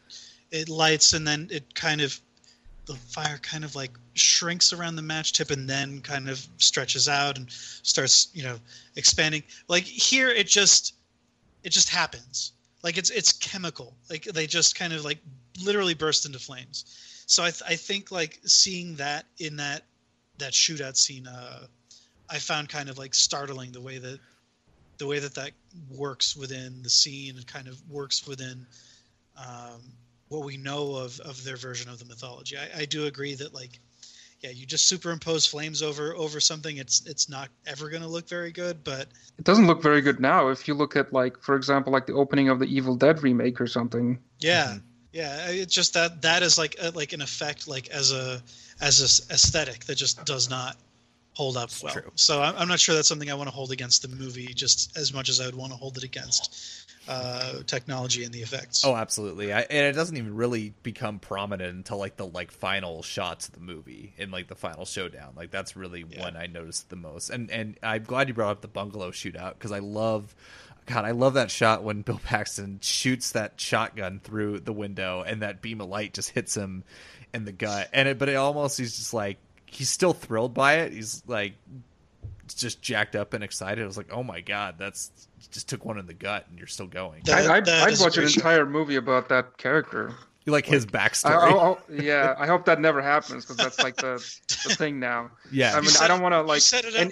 it 0.51 0.69
lights 0.69 1.13
and 1.13 1.27
then 1.27 1.49
it 1.51 1.75
kind 1.75 2.01
of 2.01 2.19
the 2.87 2.95
fire 2.95 3.39
kind 3.39 3.65
of 3.65 3.75
like 3.75 3.93
shrinks 4.13 4.73
around 4.73 4.97
the 4.97 5.03
match 5.03 5.33
tip 5.33 5.51
and 5.51 5.69
then 5.69 6.01
kind 6.03 6.29
of 6.29 6.47
stretches 6.59 7.09
out 7.09 7.39
and 7.39 7.51
starts 7.51 8.29
you 8.35 8.43
know 8.43 8.57
expanding. 8.97 9.43
Like 9.69 9.85
here 9.85 10.29
it 10.29 10.47
just 10.47 10.95
it 11.63 11.71
just 11.71 11.89
happens. 11.89 12.53
Like 12.83 12.99
it's 12.99 13.11
it's 13.11 13.33
chemical. 13.33 13.95
Like 14.11 14.25
they 14.25 14.47
just 14.47 14.77
kind 14.77 14.93
of 14.93 15.05
like 15.05 15.19
literally 15.63 15.95
burst 15.95 16.27
into 16.27 16.39
flames. 16.39 16.85
So 17.27 17.43
i, 17.43 17.51
th- 17.51 17.63
I 17.67 17.77
think 17.77 18.11
like 18.11 18.41
seeing 18.45 18.97
that 18.97 19.25
in 19.39 19.57
that 19.57 19.85
that 20.39 20.53
shootout 20.53 20.97
scene 20.97 21.27
uh 21.27 21.67
i 22.29 22.39
found 22.39 22.69
kind 22.69 22.89
of 22.89 22.99
like 22.99 23.15
startling 23.15 23.73
the 23.73 23.81
way 23.81 23.99
that 23.99 24.19
the 24.99 25.07
way 25.07 25.19
that 25.19 25.35
that 25.35 25.53
works 25.91 26.37
within 26.37 26.83
the 26.83 26.91
scene 26.91 27.37
and 27.37 27.47
kind 27.47 27.69
of 27.69 27.81
works 27.91 28.27
within 28.27 28.67
um 29.37 29.81
what 30.29 30.45
we 30.45 30.57
know 30.57 30.97
of 30.97 31.21
of 31.21 31.43
their 31.45 31.57
version 31.57 31.91
of 31.91 31.99
the 31.99 32.05
mythology. 32.05 32.57
I, 32.57 32.81
I 32.81 32.85
do 32.85 33.07
agree 33.07 33.35
that 33.35 33.55
like 33.55 33.81
yeah, 34.45 34.51
you 34.51 34.67
just 34.67 34.89
superimpose 34.89 35.47
flames 35.47 35.81
over 35.81 36.15
over 36.15 36.39
something, 36.39 36.77
it's 36.77 37.07
it's 37.07 37.31
not 37.31 37.49
ever 37.67 37.89
going 37.89 38.03
to 38.03 38.09
look 38.09 38.29
very 38.29 38.53
good. 38.53 38.85
But 38.85 39.09
it 39.39 39.45
doesn't 39.45 39.67
look 39.67 39.83
very 39.83 40.03
good 40.03 40.21
now. 40.21 40.49
If 40.49 40.69
you 40.69 40.75
look 40.75 40.97
at 40.97 41.15
like, 41.15 41.41
for 41.41 41.57
example, 41.57 41.91
like 41.91 42.07
the 42.07 42.13
opening 42.13 42.51
of 42.51 42.59
the 42.59 42.67
Evil 42.67 42.95
Dead 42.95 43.23
remake 43.23 43.59
or 43.59 43.67
something. 43.67 44.19
Yeah, 44.41 44.67
mm-hmm. 44.67 44.79
yeah. 45.13 45.47
It's 45.49 45.75
just 45.75 45.95
that 45.95 46.21
that 46.21 46.43
is 46.43 46.59
like 46.59 46.77
a, 46.79 46.91
like 46.91 47.15
an 47.15 47.23
effect, 47.23 47.67
like 47.67 47.89
as 47.89 48.13
a 48.13 48.43
as 48.83 49.01
a 49.01 49.33
aesthetic 49.33 49.85
that 49.87 49.95
just 49.95 50.23
does 50.27 50.51
not 50.51 50.77
hold 51.33 51.57
up 51.57 51.71
well. 51.83 51.95
True. 51.95 52.13
So 52.15 52.43
I'm, 52.43 52.55
I'm 52.59 52.69
not 52.69 52.81
sure 52.81 52.95
that's 52.95 53.09
something 53.09 53.31
I 53.31 53.35
want 53.35 53.49
to 53.49 53.55
hold 53.55 53.73
against 53.73 54.03
the 54.03 54.09
movie 54.09 54.53
just 54.53 54.95
as 54.95 55.15
much 55.15 55.31
as 55.31 55.41
I 55.41 55.47
would 55.47 55.57
want 55.57 55.73
to 55.73 55.79
hold 55.79 55.97
it 55.97 56.05
against 56.05 56.84
uh, 57.09 57.63
technology 57.67 58.25
and 58.25 58.33
the 58.33 58.41
effects. 58.41 58.85
Oh, 58.85 58.95
absolutely. 58.95 59.53
I, 59.53 59.61
and 59.61 59.87
it 59.87 59.93
doesn't 59.93 60.17
even 60.17 60.35
really 60.35 60.75
become 60.83 61.19
prominent 61.19 61.75
until 61.75 61.99
like 61.99 62.17
the 62.17 62.27
like 62.27 62.51
final 62.51 63.03
shots 63.03 63.49
of 63.49 63.55
the 63.55 63.61
movie 63.61 64.15
in 64.17 64.31
like 64.31 64.49
the 64.49 64.55
final 64.55 64.85
showdown. 64.85 65.35
Like 65.37 65.51
that's 65.51 65.77
really 65.77 66.05
yeah. 66.09 66.25
when 66.25 66.37
I 66.37 66.47
noticed 66.47 66.91
the 66.91 66.97
most. 66.97 67.31
And 67.31 67.51
and 67.51 67.79
I'm 67.83 68.05
glad 68.05 68.29
you 68.29 68.35
brought 68.35 68.53
up 68.53 68.61
the 68.61 68.69
bungalow 68.69 69.11
shootout 69.11 69.55
because 69.55 69.73
I 69.73 69.81
love. 69.81 70.35
God, 70.87 71.07
I 71.07 71.13
love 71.13 71.35
that 71.35 71.51
shot 71.51 71.83
when 71.83 72.03
Bill 72.03 72.21
Paxton 72.23 72.79
shoots 72.83 73.33
that 73.33 73.59
shotgun 73.59 74.21
through 74.23 74.61
the 74.61 74.73
window 74.73 75.23
and 75.27 75.41
that 75.41 75.63
beam 75.63 75.81
of 75.81 75.89
light 75.89 76.13
just 76.13 76.29
hits 76.29 76.55
him 76.55 76.85
in 77.33 77.47
the 77.47 77.53
gut. 77.53 77.89
And 77.95 78.07
it, 78.07 78.19
but 78.19 78.29
it 78.29 78.35
almost 78.35 78.77
he's 78.77 78.95
just 78.95 79.15
like 79.15 79.39
he's 79.65 79.89
still 79.89 80.13
thrilled 80.13 80.53
by 80.53 80.81
it. 80.81 80.93
He's 80.93 81.23
like 81.27 81.55
just 82.49 82.83
jacked 82.83 83.17
up 83.17 83.33
and 83.33 83.43
excited. 83.43 83.83
I 83.83 83.87
was 83.87 83.97
like, 83.97 84.13
oh 84.13 84.23
my 84.23 84.41
god, 84.41 84.75
that's 84.79 85.11
just 85.51 85.69
took 85.69 85.85
one 85.85 85.99
in 85.99 86.07
the 86.07 86.15
gut 86.15 86.47
and 86.51 86.59
you're 86.59 86.67
still 86.67 86.87
going. 86.87 87.23
That, 87.25 87.51
I'd, 87.51 87.69
I'd 87.69 88.01
watch 88.01 88.19
an 88.19 88.25
entire 88.25 88.67
movie 88.67 88.97
about 88.97 89.29
that 89.29 89.57
character. 89.57 90.15
You 90.45 90.53
like, 90.53 90.67
like 90.67 90.75
his 90.75 90.85
backstory? 90.85 91.79
I, 91.91 92.03
yeah, 92.03 92.35
I 92.37 92.47
hope 92.47 92.67
that 92.67 92.79
never 92.79 93.01
happens 93.01 93.45
because 93.47 93.57
that's 93.57 93.83
like 93.83 93.97
the, 93.97 94.17
the 94.69 94.75
thing 94.75 95.01
now. 95.01 95.31
Yeah, 95.51 95.77
I 95.77 95.81
mean, 95.81 95.91
I 96.01 96.09
don't 96.09 96.21
want 96.21 96.33
to 96.33 96.43
like 96.43 96.63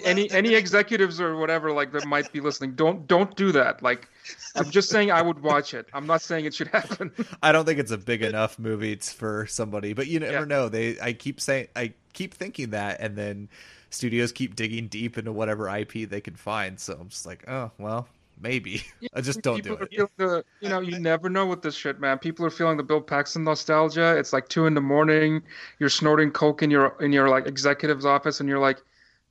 any 0.05 0.29
any 0.29 0.53
executives 0.53 1.21
or 1.21 1.37
whatever 1.37 1.71
like 1.71 1.93
that 1.93 2.05
might 2.05 2.29
be 2.33 2.41
listening. 2.41 2.75
Don't 2.75 3.07
don't 3.07 3.33
do 3.37 3.53
that. 3.53 3.81
Like, 3.81 4.09
I'm 4.55 4.69
just 4.69 4.89
saying 4.89 5.11
I 5.11 5.21
would 5.21 5.41
watch 5.41 5.73
it. 5.73 5.87
I'm 5.93 6.05
not 6.05 6.21
saying 6.21 6.43
it 6.43 6.53
should 6.53 6.67
happen. 6.67 7.13
I 7.43 7.53
don't 7.53 7.63
think 7.63 7.79
it's 7.79 7.91
a 7.91 7.97
big 7.97 8.21
enough 8.21 8.59
movie 8.59 8.95
for 8.97 9.45
somebody, 9.47 9.93
but 9.93 10.07
you 10.07 10.19
never 10.19 10.39
yeah. 10.39 10.45
know. 10.45 10.67
They 10.67 10.99
I 10.99 11.13
keep 11.13 11.39
saying 11.39 11.67
I 11.73 11.93
keep 12.11 12.33
thinking 12.33 12.71
that, 12.71 12.99
and 12.99 13.15
then 13.15 13.47
studios 13.93 14.31
keep 14.31 14.55
digging 14.55 14.87
deep 14.87 15.17
into 15.17 15.31
whatever 15.31 15.69
IP 15.69 16.09
they 16.09 16.21
can 16.21 16.35
find. 16.35 16.79
So 16.79 16.97
I'm 16.99 17.09
just 17.09 17.25
like, 17.25 17.47
oh 17.47 17.71
well, 17.77 18.07
maybe. 18.39 18.83
I 19.13 19.21
just 19.21 19.41
don't 19.41 19.63
do 19.63 19.73
it. 19.73 19.89
The, 20.17 20.43
you 20.61 20.69
know, 20.69 20.81
you 20.81 20.99
never 20.99 21.29
know 21.29 21.45
with 21.45 21.61
this 21.61 21.75
shit, 21.75 21.99
man. 21.99 22.19
People 22.19 22.45
are 22.45 22.49
feeling 22.49 22.77
the 22.77 22.83
Bill 22.83 23.01
Paxton 23.01 23.43
nostalgia. 23.43 24.17
It's 24.17 24.33
like 24.33 24.49
two 24.49 24.65
in 24.65 24.73
the 24.73 24.81
morning. 24.81 25.41
You're 25.79 25.89
snorting 25.89 26.31
coke 26.31 26.61
in 26.61 26.71
your 26.71 26.95
in 26.99 27.11
your 27.11 27.29
like 27.29 27.47
executive's 27.47 28.05
office, 28.05 28.39
and 28.39 28.49
you're 28.49 28.59
like, 28.59 28.81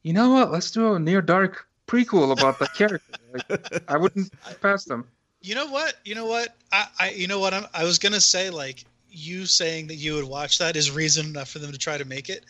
you 0.03 0.13
know 0.13 0.31
what? 0.31 0.51
Let's 0.51 0.71
do 0.71 0.95
a 0.95 0.99
near 0.99 1.23
dark 1.23 1.67
prequel 1.87 2.33
about 2.33 2.59
the 2.59 2.67
character. 2.69 3.19
Like, 3.49 3.85
I 3.89 3.97
wouldn't 3.97 4.33
pass 4.61 4.85
them. 4.85 5.07
You 5.43 5.57
know 5.57 5.67
what? 5.67 5.95
You 6.05 6.15
know 6.15 6.27
what? 6.27 6.57
I, 6.73 6.87
I 6.99 7.11
you 7.11 7.27
know 7.27 7.39
what? 7.39 7.53
I'm, 7.55 7.67
I 7.75 7.85
was 7.85 7.99
gonna 7.99 8.21
say 8.21 8.51
like 8.51 8.85
you 9.15 9.45
saying 9.45 9.89
that 9.89 9.97
you 9.97 10.15
would 10.15 10.25
watch 10.25 10.59
that 10.59 10.75
is 10.75 10.91
reason 10.91 11.27
enough 11.27 11.51
for 11.51 11.59
them 11.59 11.71
to 11.71 11.79
try 11.79 11.99
to 11.99 12.05
make 12.05 12.29
it. 12.31 12.45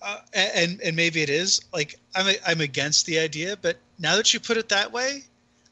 Uh, 0.00 0.18
and 0.32 0.80
and 0.80 0.94
maybe 0.94 1.22
it 1.22 1.30
is 1.30 1.60
like 1.72 1.98
I'm 2.14 2.34
I'm 2.46 2.60
against 2.60 3.06
the 3.06 3.18
idea, 3.18 3.56
but 3.60 3.78
now 3.98 4.16
that 4.16 4.32
you 4.32 4.38
put 4.38 4.56
it 4.56 4.68
that 4.68 4.92
way, 4.92 5.24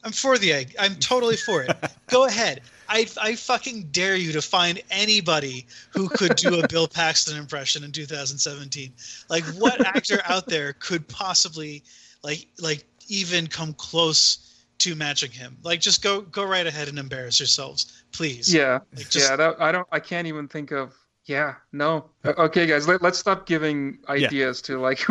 I'm 0.02 0.12
for 0.12 0.38
the 0.38 0.52
egg. 0.52 0.74
I'm 0.78 0.96
totally 0.96 1.36
for 1.36 1.62
it. 1.62 1.76
Go 2.08 2.26
ahead. 2.26 2.62
I 2.88 3.06
I 3.20 3.34
fucking 3.36 3.88
dare 3.92 4.16
you 4.16 4.32
to 4.32 4.42
find 4.42 4.80
anybody 4.90 5.66
who 5.90 6.08
could 6.08 6.36
do 6.36 6.60
a 6.60 6.68
Bill 6.68 6.88
Paxton 6.88 7.36
impression 7.36 7.84
in 7.84 7.92
2017. 7.92 8.92
Like 9.28 9.44
what 9.58 9.84
actor 9.84 10.20
out 10.24 10.46
there 10.46 10.72
could 10.74 11.06
possibly 11.08 11.82
like 12.22 12.46
like 12.60 12.84
even 13.08 13.46
come 13.46 13.74
close 13.74 14.64
to 14.78 14.94
matching 14.94 15.30
him? 15.30 15.56
Like 15.62 15.80
just 15.80 16.02
go 16.02 16.20
go 16.20 16.44
right 16.44 16.66
ahead 16.66 16.88
and 16.88 16.98
embarrass 16.98 17.38
yourselves, 17.38 18.04
please. 18.12 18.52
Yeah. 18.52 18.80
Like, 18.94 19.08
just, 19.08 19.28
yeah, 19.28 19.36
that, 19.36 19.60
I 19.60 19.72
don't 19.72 19.88
I 19.92 20.00
can't 20.00 20.26
even 20.26 20.48
think 20.48 20.72
of 20.72 20.94
yeah, 21.26 21.56
no. 21.72 22.10
Okay, 22.24 22.66
guys, 22.66 22.86
let, 22.86 23.02
let's 23.02 23.18
stop 23.18 23.46
giving 23.46 23.98
ideas 24.08 24.62
yeah. 24.62 24.74
to 24.74 24.80
like 24.80 25.04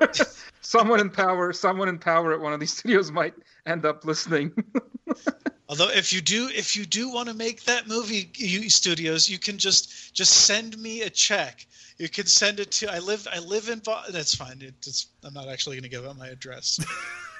someone 0.60 1.00
in 1.00 1.08
power. 1.08 1.52
Someone 1.52 1.88
in 1.88 1.98
power 1.98 2.32
at 2.32 2.40
one 2.40 2.52
of 2.52 2.60
these 2.60 2.72
studios 2.76 3.10
might 3.10 3.34
end 3.64 3.86
up 3.86 4.04
listening. 4.04 4.52
Although, 5.68 5.88
if 5.90 6.12
you 6.12 6.20
do, 6.20 6.50
if 6.52 6.76
you 6.76 6.84
do 6.84 7.10
want 7.10 7.28
to 7.28 7.34
make 7.34 7.64
that 7.64 7.88
movie, 7.88 8.30
you 8.34 8.68
studios, 8.68 9.30
you 9.30 9.38
can 9.38 9.56
just 9.56 10.12
just 10.12 10.32
send 10.32 10.76
me 10.76 11.02
a 11.02 11.10
check. 11.10 11.66
You 11.96 12.08
can 12.08 12.26
send 12.26 12.58
it 12.58 12.72
to. 12.72 12.92
I 12.92 12.98
live. 12.98 13.26
I 13.32 13.38
live 13.38 13.68
in. 13.68 13.80
That's 14.10 14.34
fine. 14.34 14.60
It, 14.60 14.74
it's. 14.80 15.06
I'm 15.24 15.32
not 15.32 15.48
actually 15.48 15.76
going 15.76 15.84
to 15.84 15.88
give 15.88 16.04
out 16.04 16.18
my 16.18 16.28
address. 16.28 16.80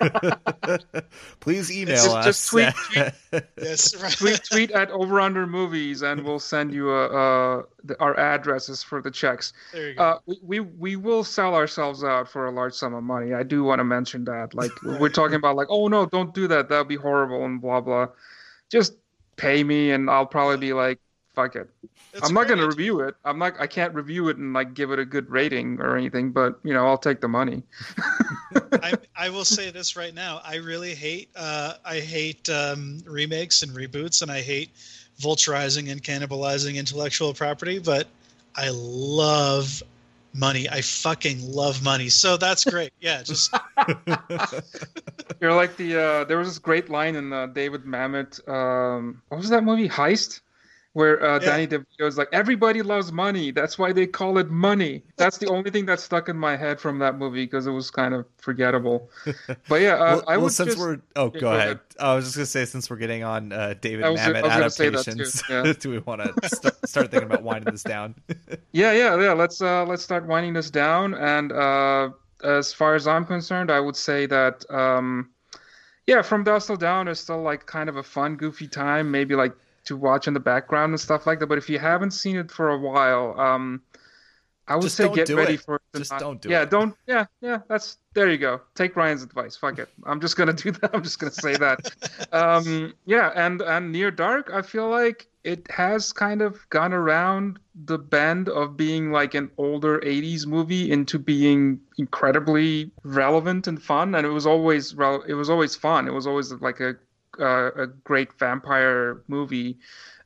Please 1.40 1.70
email 1.70 1.96
just, 1.96 2.08
us. 2.08 2.24
Just 2.24 2.48
tweet, 2.50 2.74
tweet 2.74 3.12
yes, 3.60 3.96
right. 4.02 4.12
tweet, 4.12 4.40
tweet 4.44 4.70
at 4.72 4.90
Over 4.90 5.20
Under 5.20 5.46
Movies, 5.46 6.02
and 6.02 6.24
we'll 6.24 6.38
send 6.38 6.72
you 6.72 6.90
a, 6.90 7.06
uh, 7.06 7.62
the, 7.84 8.00
our 8.00 8.18
addresses 8.18 8.82
for 8.82 9.02
the 9.02 9.10
checks. 9.10 9.52
There 9.72 9.88
you 9.90 9.94
go. 9.94 10.02
Uh, 10.02 10.18
we, 10.26 10.38
we 10.42 10.60
we 10.60 10.96
will 10.96 11.24
sell 11.24 11.54
ourselves 11.54 12.04
out 12.04 12.28
for 12.28 12.46
a 12.46 12.50
large 12.50 12.74
sum 12.74 12.94
of 12.94 13.04
money. 13.04 13.34
I 13.34 13.42
do 13.42 13.64
want 13.64 13.80
to 13.80 13.84
mention 13.84 14.24
that. 14.24 14.54
Like 14.54 14.70
right. 14.82 15.00
we're 15.00 15.08
talking 15.08 15.36
about, 15.36 15.56
like, 15.56 15.68
oh 15.70 15.88
no, 15.88 16.06
don't 16.06 16.34
do 16.34 16.48
that. 16.48 16.68
That'll 16.68 16.84
be 16.84 16.96
horrible 16.96 17.44
and 17.44 17.60
blah 17.60 17.80
blah. 17.80 18.08
Just 18.70 18.96
pay 19.36 19.62
me, 19.64 19.90
and 19.90 20.08
I'll 20.10 20.26
probably 20.26 20.58
be 20.58 20.72
like, 20.72 20.98
fuck 21.34 21.56
it. 21.56 21.68
It's 22.12 22.28
I'm 22.28 22.34
not 22.34 22.46
going 22.46 22.60
to 22.60 22.66
review 22.66 23.00
it. 23.00 23.14
I'm 23.24 23.38
not. 23.38 23.54
I 23.58 23.66
can't 23.66 23.94
review 23.94 24.28
it 24.28 24.36
and 24.36 24.52
like 24.52 24.74
give 24.74 24.90
it 24.90 24.98
a 24.98 25.04
good 25.04 25.30
rating 25.30 25.80
or 25.80 25.96
anything. 25.96 26.30
But 26.30 26.58
you 26.62 26.74
know, 26.74 26.86
I'll 26.86 26.98
take 26.98 27.20
the 27.20 27.28
money. 27.28 27.62
I, 28.82 28.94
I 29.16 29.30
will 29.30 29.44
say 29.44 29.70
this 29.70 29.96
right 29.96 30.14
now. 30.14 30.40
I 30.44 30.56
really 30.56 30.94
hate. 30.94 31.30
Uh, 31.34 31.74
I 31.84 32.00
hate 32.00 32.48
um, 32.48 33.02
remakes 33.06 33.62
and 33.62 33.72
reboots, 33.72 34.22
and 34.22 34.30
I 34.30 34.40
hate 34.40 34.70
vulturizing 35.20 35.90
and 35.90 36.02
cannibalizing 36.02 36.76
intellectual 36.76 37.32
property. 37.34 37.78
But 37.78 38.06
I 38.56 38.70
love 38.72 39.82
money. 40.34 40.68
I 40.68 40.82
fucking 40.82 41.52
love 41.52 41.82
money. 41.82 42.08
So 42.08 42.36
that's 42.36 42.64
great. 42.64 42.92
Yeah, 43.00 43.22
just 43.22 43.54
you're 45.40 45.54
like 45.54 45.76
the. 45.76 45.98
Uh, 45.98 46.24
there 46.24 46.36
was 46.36 46.48
this 46.48 46.58
great 46.58 46.90
line 46.90 47.16
in 47.16 47.30
the 47.30 47.46
David 47.46 47.84
Mamet. 47.84 48.46
Um, 48.46 49.22
what 49.28 49.38
was 49.38 49.48
that 49.48 49.64
movie? 49.64 49.88
Heist 49.88 50.41
where 50.94 51.24
uh, 51.24 51.34
yeah. 51.34 51.38
Danny 51.38 51.66
DeVito 51.66 52.06
is 52.06 52.18
like, 52.18 52.28
everybody 52.32 52.82
loves 52.82 53.12
money. 53.12 53.50
That's 53.50 53.78
why 53.78 53.92
they 53.92 54.06
call 54.06 54.38
it 54.38 54.50
money. 54.50 55.02
That's 55.16 55.38
the 55.38 55.48
only 55.48 55.70
thing 55.70 55.86
that 55.86 56.00
stuck 56.00 56.28
in 56.28 56.36
my 56.36 56.54
head 56.56 56.80
from 56.80 56.98
that 56.98 57.18
movie 57.18 57.44
because 57.44 57.66
it 57.66 57.70
was 57.70 57.90
kind 57.90 58.14
of 58.14 58.26
forgettable. 58.38 59.10
But 59.68 59.80
yeah, 59.80 59.94
uh, 59.94 59.98
well, 59.98 60.24
I 60.28 60.36
would 60.36 60.42
well, 60.42 60.50
since 60.50 60.68
just... 60.70 60.78
we're 60.78 61.00
oh 61.16 61.28
go, 61.28 61.40
go 61.40 61.48
ahead. 61.48 61.60
ahead. 61.60 61.80
I 61.98 62.14
was 62.14 62.24
just 62.24 62.36
gonna 62.36 62.46
say 62.46 62.64
since 62.64 62.90
we're 62.90 62.96
getting 62.96 63.22
on 63.22 63.52
uh, 63.52 63.74
David 63.80 64.08
was, 64.08 64.20
Mamet 64.20 64.44
adaptations, 64.44 65.42
yeah. 65.48 65.72
do 65.78 65.90
we 65.90 65.98
want 66.00 66.22
to 66.22 66.48
st- 66.48 66.74
start 66.88 67.10
thinking 67.10 67.28
about 67.30 67.42
winding 67.42 67.72
this 67.72 67.82
down? 67.82 68.14
yeah, 68.72 68.92
yeah, 68.92 69.18
yeah. 69.20 69.32
Let's 69.32 69.60
uh, 69.62 69.84
let's 69.84 70.02
start 70.02 70.26
winding 70.26 70.52
this 70.52 70.70
down. 70.70 71.14
And 71.14 71.52
uh, 71.52 72.10
as 72.44 72.72
far 72.72 72.94
as 72.94 73.06
I'm 73.06 73.24
concerned, 73.24 73.70
I 73.70 73.80
would 73.80 73.96
say 73.96 74.26
that. 74.26 74.64
Um, 74.70 75.30
yeah, 76.06 76.20
from 76.20 76.42
dusk 76.42 76.66
till 76.66 76.76
dawn 76.76 77.06
is 77.06 77.20
still 77.20 77.42
like 77.42 77.64
kind 77.66 77.88
of 77.88 77.96
a 77.96 78.02
fun, 78.02 78.36
goofy 78.36 78.66
time. 78.66 79.10
Maybe 79.10 79.36
like 79.36 79.52
to 79.84 79.96
watch 79.96 80.28
in 80.28 80.34
the 80.34 80.40
background 80.40 80.90
and 80.92 81.00
stuff 81.00 81.26
like 81.26 81.38
that. 81.40 81.46
But 81.46 81.58
if 81.58 81.68
you 81.68 81.78
haven't 81.78 82.12
seen 82.12 82.36
it 82.36 82.50
for 82.50 82.70
a 82.70 82.78
while, 82.78 83.38
um, 83.38 83.82
I 84.68 84.76
would 84.76 84.82
Just 84.82 84.96
say 84.96 85.12
get 85.12 85.28
ready 85.30 85.54
it. 85.54 85.60
for 85.60 85.76
it. 85.76 85.82
Just 85.98 86.12
not- 86.12 86.20
don't 86.20 86.40
do 86.40 86.48
yeah, 86.48 86.62
it. 86.62 86.70
don't. 86.70 86.94
Yeah, 87.06 87.26
yeah. 87.40 87.58
That's 87.68 87.98
there 88.14 88.30
you 88.30 88.38
go. 88.38 88.60
Take 88.76 88.94
Ryan's 88.94 89.22
advice. 89.24 89.56
Fuck 89.56 89.78
it. 89.80 89.88
I'm 90.04 90.20
just 90.20 90.36
gonna 90.36 90.52
do 90.52 90.70
that. 90.80 90.90
I'm 90.94 91.02
just 91.02 91.18
gonna 91.18 91.32
say 91.32 91.56
that. 91.56 91.90
um, 92.32 92.94
yeah, 93.04 93.32
and 93.34 93.60
and 93.60 93.90
Near 93.90 94.10
Dark, 94.12 94.50
I 94.54 94.62
feel 94.62 94.88
like 94.88 95.26
it 95.42 95.68
has 95.72 96.12
kind 96.12 96.40
of 96.40 96.56
gone 96.70 96.92
around 96.92 97.58
the 97.74 97.98
bend 97.98 98.48
of 98.48 98.76
being 98.76 99.10
like 99.10 99.34
an 99.34 99.50
older 99.58 99.98
80s 99.98 100.46
movie 100.46 100.92
into 100.92 101.18
being 101.18 101.80
incredibly 101.98 102.92
relevant 103.02 103.66
and 103.66 103.82
fun 103.82 104.14
and 104.14 104.24
it 104.24 104.30
was 104.30 104.46
always 104.46 104.94
rel- 104.94 105.22
it 105.26 105.34
was 105.34 105.50
always 105.50 105.74
fun 105.74 106.06
it 106.06 106.12
was 106.12 106.28
always 106.28 106.52
like 106.52 106.78
a 106.78 106.94
uh, 107.40 107.70
a 107.76 107.86
great 107.86 108.32
vampire 108.38 109.22
movie 109.28 109.78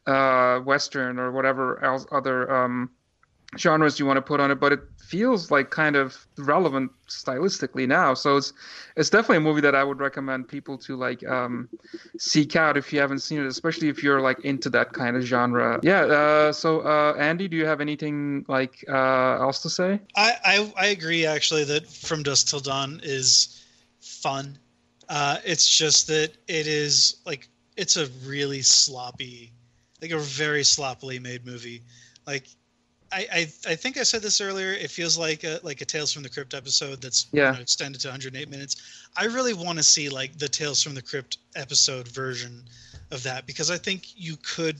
uh 0.07 0.61
western 0.61 1.19
or 1.19 1.33
whatever 1.33 1.83
else 1.83 2.07
other 2.13 2.51
um 2.53 2.91
genres 3.59 3.99
you 3.99 4.07
want 4.07 4.17
to 4.17 4.23
put 4.23 4.39
on 4.39 4.51
it 4.51 4.61
but 4.61 4.73
it 4.73 4.81
feels 5.07 5.51
like 5.53 5.71
kind 5.71 5.95
of 5.95 6.27
relevant 6.39 6.91
stylistically 7.09 7.87
now. 7.87 8.13
So 8.13 8.37
it's 8.37 8.53
it's 8.97 9.09
definitely 9.09 9.37
a 9.37 9.41
movie 9.41 9.61
that 9.61 9.75
i 9.75 9.85
would 9.85 10.01
recommend 10.01 10.49
people 10.49 10.77
to 10.79 10.97
like 10.97 11.25
um 11.29 11.69
seek 12.19 12.57
out 12.57 12.77
if 12.77 12.93
you 12.93 12.99
haven't 12.99 13.21
seen 13.21 13.41
it 13.41 13.47
especially 13.47 13.89
if 13.89 14.03
you're 14.03 14.21
like 14.21 14.41
into 14.45 14.69
that 14.71 14.93
kind 14.93 15.17
of 15.17 15.23
genre. 15.23 15.79
Yeah 15.83 16.01
uh 16.07 16.53
so 16.53 16.81
uh 16.81 17.15
andy 17.19 17.47
do 17.47 17.57
you 17.57 17.67
have 17.67 17.81
anything 17.81 18.45
like 18.49 18.85
uh 18.89 19.41
else 19.41 19.63
to 19.63 19.71
say? 19.71 20.01
I, 20.17 20.33
I 20.45 20.73
I 20.77 20.87
agree 20.87 21.25
actually 21.25 21.65
that 21.65 21.87
From 21.87 22.23
Dusk 22.25 22.49
Till 22.49 22.61
Dawn 22.61 23.01
is 23.03 23.63
fun. 24.01 24.59
Uh, 25.09 25.39
it's 25.45 25.69
just 25.69 26.07
that 26.09 26.33
it 26.49 26.67
is 26.67 27.17
like 27.25 27.49
it's 27.77 27.97
a 27.97 28.07
really 28.25 28.63
sloppy, 28.63 29.53
like 30.03 30.11
a 30.11 30.19
very 30.19 30.65
sloppily 30.65 31.19
made 31.19 31.47
movie. 31.47 31.83
Like 32.27 32.47
I, 33.13 33.27
I 33.33 33.39
I 33.69 33.75
think 33.77 33.99
I 33.99 34.03
said 34.03 34.23
this 34.23 34.41
earlier. 34.41 34.73
It 34.73 34.91
feels 34.91 35.17
like 35.17 35.45
a 35.45 35.61
like 35.63 35.81
a 35.81 35.85
Tales 35.85 36.13
from 36.13 36.23
the 36.23 36.29
Crypt 36.29 36.55
episode 36.55 37.01
that's 37.01 37.27
Yeah. 37.33 37.51
you 37.51 37.57
know, 37.57 37.61
extended 37.63 38.01
to 38.01 38.09
108 38.09 38.49
minutes. 38.51 38.77
I 39.17 39.27
really 39.27 39.55
want 39.55 39.79
to 39.79 39.85
see 39.85 40.09
like 40.09 40.37
the 40.39 40.49
Tales 40.49 40.83
from 40.83 40.95
the 40.95 41.03
Crypt 41.03 41.39
episode 41.55 42.09
version 42.09 42.65
of 43.13 43.23
that 43.23 43.47
because 43.47 43.71
I 43.71 43.79
think 43.79 44.09
you 44.17 44.37
could 44.39 44.77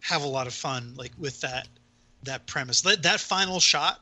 have 0.00 0.24
a 0.24 0.26
lot 0.26 0.46
of 0.46 0.54
fun 0.54 0.94
like 0.96 1.12
with 1.18 1.40
that 1.42 1.68
that 2.24 2.46
premise. 2.46 2.80
That 2.80 3.02
that 3.04 3.20
final 3.20 3.60
shot. 3.60 4.00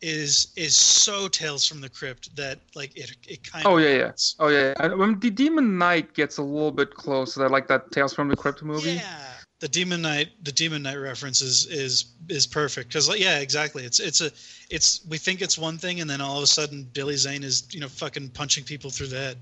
Is 0.00 0.52
is 0.56 0.76
so 0.76 1.28
Tales 1.28 1.66
from 1.66 1.80
the 1.80 1.88
Crypt 1.88 2.34
that 2.36 2.60
like 2.74 2.96
it 2.96 3.16
it 3.26 3.50
kind 3.50 3.66
of 3.66 3.72
Oh 3.72 3.76
yeah, 3.78 3.96
yeah. 3.96 4.12
Oh 4.38 4.48
yeah. 4.48 4.58
yeah. 4.60 4.74
And 4.78 4.98
when 4.98 5.18
the 5.18 5.30
Demon 5.30 5.78
Knight 5.78 6.14
gets 6.14 6.38
a 6.38 6.42
little 6.42 6.72
bit 6.72 6.94
close 6.94 7.34
to 7.34 7.40
that, 7.40 7.50
like 7.50 7.66
that 7.68 7.90
Tales 7.90 8.14
from 8.14 8.28
the 8.28 8.36
Crypt 8.36 8.62
movie. 8.62 8.92
Yeah, 8.92 9.34
the 9.60 9.68
Demon 9.68 10.02
Knight, 10.02 10.28
the 10.42 10.52
Demon 10.52 10.82
Knight 10.82 10.96
reference 10.96 11.40
is 11.40 11.66
is 11.66 12.04
is 12.28 12.46
perfect 12.46 12.88
because 12.88 13.08
like, 13.08 13.20
yeah, 13.20 13.38
exactly. 13.40 13.84
It's 13.84 13.98
it's 13.98 14.20
a 14.20 14.30
it's 14.70 15.00
we 15.08 15.18
think 15.18 15.42
it's 15.42 15.58
one 15.58 15.78
thing 15.78 16.00
and 16.00 16.08
then 16.08 16.20
all 16.20 16.36
of 16.36 16.42
a 16.42 16.46
sudden 16.46 16.88
Billy 16.92 17.16
Zane 17.16 17.42
is 17.42 17.66
you 17.70 17.80
know 17.80 17.88
fucking 17.88 18.28
punching 18.30 18.64
people 18.64 18.90
through 18.90 19.08
the 19.08 19.16
head. 19.16 19.38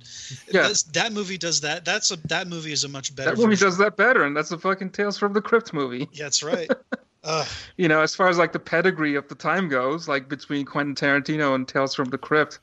Yeah. 0.51 0.63
That's, 0.63 0.85
that 0.85 1.13
movie 1.13 1.39
does 1.39 1.61
that. 1.63 1.85
That's 1.85 2.11
a 2.11 2.17
that 2.29 2.47
movie 2.49 2.73
is 2.73 2.85
a 2.85 2.89
much 2.89 3.15
better. 3.15 3.31
That 3.31 3.37
movie 3.37 3.51
version. 3.51 3.67
does 3.67 3.79
that 3.79 3.97
better, 3.97 4.25
and 4.25 4.37
that's 4.37 4.53
a 4.53 4.59
fucking 4.59 4.91
Tales 4.91 5.19
from 5.19 5.33
the 5.33 5.43
Crypt 5.43 5.73
movie. 5.75 6.09
Yeah, 6.13 6.25
that's 6.25 6.43
right. 6.43 6.71
You 7.77 7.89
know, 7.89 8.01
as 8.01 8.15
far 8.15 8.29
as 8.29 8.39
like 8.39 8.53
the 8.53 8.59
pedigree 8.59 9.15
of 9.15 9.29
the 9.29 9.35
time 9.35 9.69
goes, 9.69 10.07
like 10.07 10.29
between 10.29 10.67
Quentin 10.67 10.95
Tarantino 10.95 11.55
and 11.55 11.67
Tales 11.67 11.95
from 11.95 12.11
the 12.11 12.19
Crypt. 12.19 12.59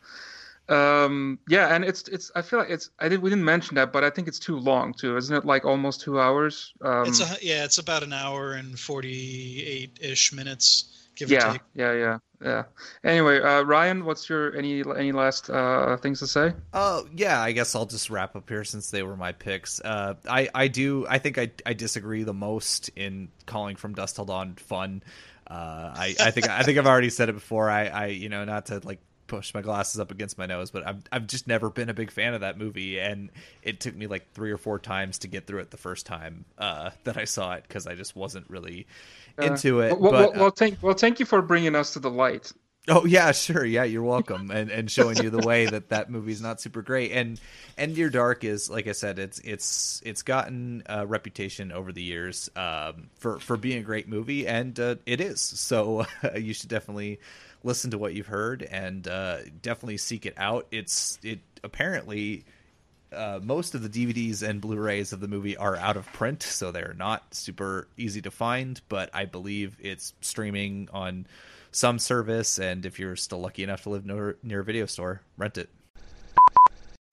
Um, 0.70 1.40
yeah, 1.48 1.74
and 1.74 1.84
it's 1.84 2.08
it's. 2.08 2.32
I 2.36 2.44
feel 2.44 2.60
like 2.60 2.70
it's. 2.70 2.92
I 3.00 3.10
did. 3.10 3.22
We 3.22 3.32
didn't 3.32 3.46
mention 3.46 3.76
that, 3.76 3.92
but 3.92 4.04
I 4.04 4.12
think 4.12 4.28
it's 4.28 4.38
too 4.38 4.58
long 4.58 4.94
too, 4.94 5.18
isn't 5.18 5.36
it? 5.36 5.44
Like 5.44 5.66
almost 5.66 6.02
two 6.02 6.20
hours. 6.20 6.74
Um, 6.82 7.08
it's 7.08 7.20
a 7.20 7.44
yeah, 7.44 7.66
it's 7.66 7.80
about 7.80 8.04
an 8.04 8.14
hour 8.14 8.54
and 8.54 8.80
forty 8.80 9.66
eight 9.66 9.98
ish 10.00 10.32
minutes, 10.32 10.99
give 11.20 11.30
or 11.30 11.34
yeah, 11.34 11.52
take. 11.52 11.62
yeah, 11.76 11.94
yeah, 11.94 12.18
yeah. 12.42 12.64
Anyway, 13.04 13.42
uh, 13.42 13.62
Ryan, 13.64 14.06
what's 14.06 14.30
your 14.30 14.56
any 14.56 14.82
any 14.98 15.12
last 15.12 15.50
uh, 15.50 15.98
things 15.98 16.20
to 16.20 16.28
say? 16.28 16.54
Oh 16.74 17.08
yeah, 17.14 17.42
I 17.42 17.52
guess 17.52 17.76
I'll 17.76 17.86
just 17.86 18.10
wrap 18.10 18.36
up 18.36 18.48
here 18.50 18.64
since 18.64 18.90
they 18.90 19.04
were 19.04 19.18
my 19.18 19.34
picks. 19.34 19.82
Uh, 19.82 20.16
I 20.28 20.50
I 20.56 20.68
do 20.68 21.06
I 21.08 21.20
think 21.20 21.38
I 21.38 21.52
I 21.66 21.74
disagree 21.74 22.24
the 22.24 22.34
most 22.34 22.90
in 22.96 23.30
calling 23.46 23.76
from 23.76 23.94
Dusk 23.94 24.16
Till 24.16 24.26
Dawn 24.26 24.56
fun. 24.56 25.04
Uh, 25.46 25.94
I 25.96 26.16
I 26.20 26.32
think 26.32 26.50
I 26.50 26.64
think 26.64 26.78
I've 26.78 26.88
already 26.88 27.10
said 27.10 27.30
it 27.30 27.34
before. 27.34 27.70
I 27.70 27.88
I 27.88 28.06
you 28.08 28.30
know 28.30 28.46
not 28.46 28.68
to 28.68 28.80
like 28.84 29.00
push 29.30 29.54
my 29.54 29.62
glasses 29.62 30.00
up 30.02 30.12
against 30.12 30.38
my 30.38 30.46
nose, 30.46 30.72
but 30.72 30.86
I've 30.86 31.04
I've 31.12 31.28
just 31.28 31.48
never 31.48 31.70
been 31.70 31.90
a 31.90 31.94
big 31.94 32.12
fan 32.12 32.34
of 32.34 32.42
that 32.42 32.58
movie, 32.58 33.00
and 33.00 33.32
it 33.64 33.80
took 33.80 33.96
me 33.96 34.08
like 34.08 34.34
three 34.34 34.52
or 34.52 34.58
four 34.58 34.80
times 34.80 35.20
to 35.20 35.28
get 35.30 35.48
through 35.48 35.60
it 35.62 35.72
the 35.72 35.78
first 35.78 36.06
time 36.06 36.46
uh, 36.58 36.92
that 37.06 37.18
I 37.18 37.26
saw 37.26 37.54
it 37.54 37.64
because 37.68 37.88
I 37.88 37.96
just 37.96 38.16
wasn't 38.16 38.50
really 38.50 38.88
Uh, 39.40 39.54
into 39.54 39.80
it. 39.82 39.98
Well, 40.00 40.12
but, 40.12 40.12
well, 40.12 40.30
uh, 40.36 40.40
well, 40.40 40.52
thank 40.52 40.80
well, 40.82 40.96
thank 40.96 41.20
you 41.20 41.26
for 41.26 41.42
bringing 41.42 41.76
us 41.76 41.94
to 41.94 42.00
the 42.00 42.12
light. 42.12 42.52
Oh 42.88 43.06
yeah, 43.06 43.32
sure. 43.34 43.64
Yeah, 43.66 43.84
you're 43.84 44.04
welcome, 44.04 44.50
and 44.52 44.72
and 44.72 44.90
showing 44.90 45.20
you 45.20 45.30
the 45.30 45.40
way 45.40 45.68
that 45.68 45.90
that 45.90 46.10
movie's 46.10 46.42
not 46.42 46.60
super 46.60 46.82
great. 46.82 47.12
And 47.12 47.40
and 47.78 47.94
Near 47.96 48.10
Dark 48.10 48.44
is 48.44 48.70
like 48.70 48.88
I 48.88 48.94
said, 48.94 49.20
it's 49.20 49.40
it's 49.40 50.02
it's 50.06 50.24
gotten 50.24 50.84
a 50.88 51.06
reputation 51.06 51.72
over 51.72 51.92
the 51.92 52.02
years 52.02 52.50
um, 52.56 53.10
for 53.18 53.40
for 53.40 53.58
being 53.58 53.80
a 53.80 53.84
great 53.84 54.08
movie, 54.08 54.48
and 54.48 54.80
uh, 54.80 54.96
it 55.06 55.22
is. 55.22 55.40
So 55.42 56.06
you 56.36 56.54
should 56.54 56.70
definitely 56.70 57.20
listen 57.64 57.92
to 57.92 57.98
what 57.98 58.14
you've 58.14 58.28
heard 58.28 58.64
and 58.64 59.08
uh, 59.08 59.38
definitely 59.62 59.98
seek 59.98 60.26
it 60.26 60.34
out. 60.38 60.68
It's 60.72 61.20
it 61.24 61.40
apparently. 61.64 62.46
Uh, 63.12 63.40
most 63.42 63.74
of 63.74 63.82
the 63.82 63.90
DVDs 63.90 64.48
and 64.48 64.62
Blu-rays 64.62 65.14
of 65.14 65.20
the 65.20 65.28
movie 65.28 65.58
are 65.58 65.76
out 65.76 65.98
of 65.98 66.06
print, 66.14 66.44
so 66.44 66.72
they're 66.72 66.94
not 66.96 67.34
super 67.34 67.88
easy 67.98 68.22
to 68.22 68.30
find. 68.30 68.80
But 68.88 69.10
I 69.16 69.26
believe 69.26 69.76
it's 69.80 70.14
streaming 70.22 70.90
on 70.94 71.26
some 71.72 71.98
service, 71.98 72.60
and 72.60 72.86
if 72.86 73.00
you're 73.00 73.16
still 73.16 73.40
lucky 73.40 73.64
enough 73.64 73.82
to 73.84 73.90
live 73.90 74.06
near, 74.06 74.38
near 74.44 74.60
a 74.60 74.64
video 74.64 74.86
store, 74.86 75.22
rent 75.38 75.58
it. 75.58 75.70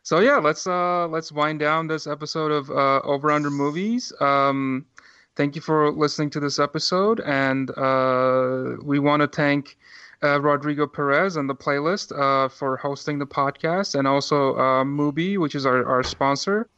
So 0.03 0.21
yeah, 0.21 0.37
let's 0.37 0.67
uh 0.67 1.09
let's 1.09 1.33
wind 1.33 1.59
down 1.59 1.89
this 1.89 2.07
episode 2.07 2.53
of 2.53 2.71
uh, 2.71 3.01
Over 3.01 3.33
Under 3.33 3.51
Movies. 3.51 4.13
Um, 4.21 4.87
thank 5.35 5.57
you 5.57 5.61
for 5.61 5.91
listening 5.91 6.31
to 6.31 6.41
this 6.41 6.59
episode, 6.59 7.21
and 7.21 7.71
uh, 7.77 8.77
we 8.85 9.01
want 9.01 9.23
to 9.23 9.29
thank 9.29 9.77
uh, 10.23 10.41
Rodrigo 10.41 10.87
Perez 10.87 11.37
and 11.37 11.49
the 11.49 11.55
playlist 11.55 12.17
uh, 12.17 12.49
for 12.49 12.77
hosting 12.77 13.19
the 13.19 13.27
podcast, 13.27 13.95
and 13.95 14.07
also 14.07 14.55
uh, 14.57 14.85
Mubi, 14.85 15.39
which 15.39 15.55
is 15.55 15.67
our, 15.67 15.85
our 15.87 16.03
sponsor. 16.03 16.69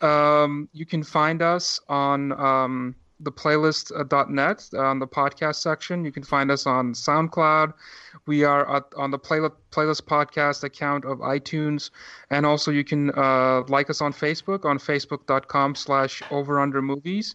Um, 0.00 0.68
you 0.72 0.86
can 0.86 1.02
find 1.02 1.42
us 1.42 1.80
on 1.88 2.32
um, 2.32 2.94
the 3.20 3.32
playlist.net 3.32 4.68
on 4.78 4.98
the 4.98 5.06
podcast 5.06 5.56
section. 5.56 6.04
You 6.04 6.12
can 6.12 6.22
find 6.22 6.50
us 6.50 6.66
on 6.66 6.92
SoundCloud. 6.92 7.72
We 8.26 8.44
are 8.44 8.76
at, 8.76 8.84
on 8.96 9.10
the 9.10 9.18
playlist 9.18 9.54
playlist 9.72 10.02
podcast 10.02 10.64
account 10.64 11.04
of 11.04 11.18
iTunes, 11.18 11.90
and 12.30 12.46
also 12.46 12.70
you 12.70 12.84
can 12.84 13.10
uh, 13.16 13.62
like 13.68 13.90
us 13.90 14.00
on 14.00 14.12
Facebook 14.12 14.64
on 14.64 14.78
facebook.com 14.78 15.74
slash 15.74 16.22
over 16.30 16.60
under 16.60 16.80
movies. 16.80 17.34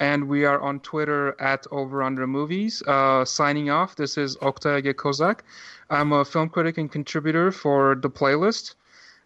And 0.00 0.28
we 0.28 0.44
are 0.44 0.60
on 0.60 0.80
Twitter 0.80 1.40
at 1.40 1.66
Over 1.70 2.02
Under 2.02 2.26
Movies. 2.26 2.82
Uh, 2.86 3.24
signing 3.24 3.70
off, 3.70 3.94
this 3.96 4.18
is 4.18 4.36
Oktay 4.38 4.82
Kozak. 4.94 5.40
I'm 5.88 6.12
a 6.12 6.24
film 6.24 6.48
critic 6.48 6.78
and 6.78 6.90
contributor 6.90 7.52
for 7.52 7.94
the 7.94 8.10
playlist, 8.10 8.74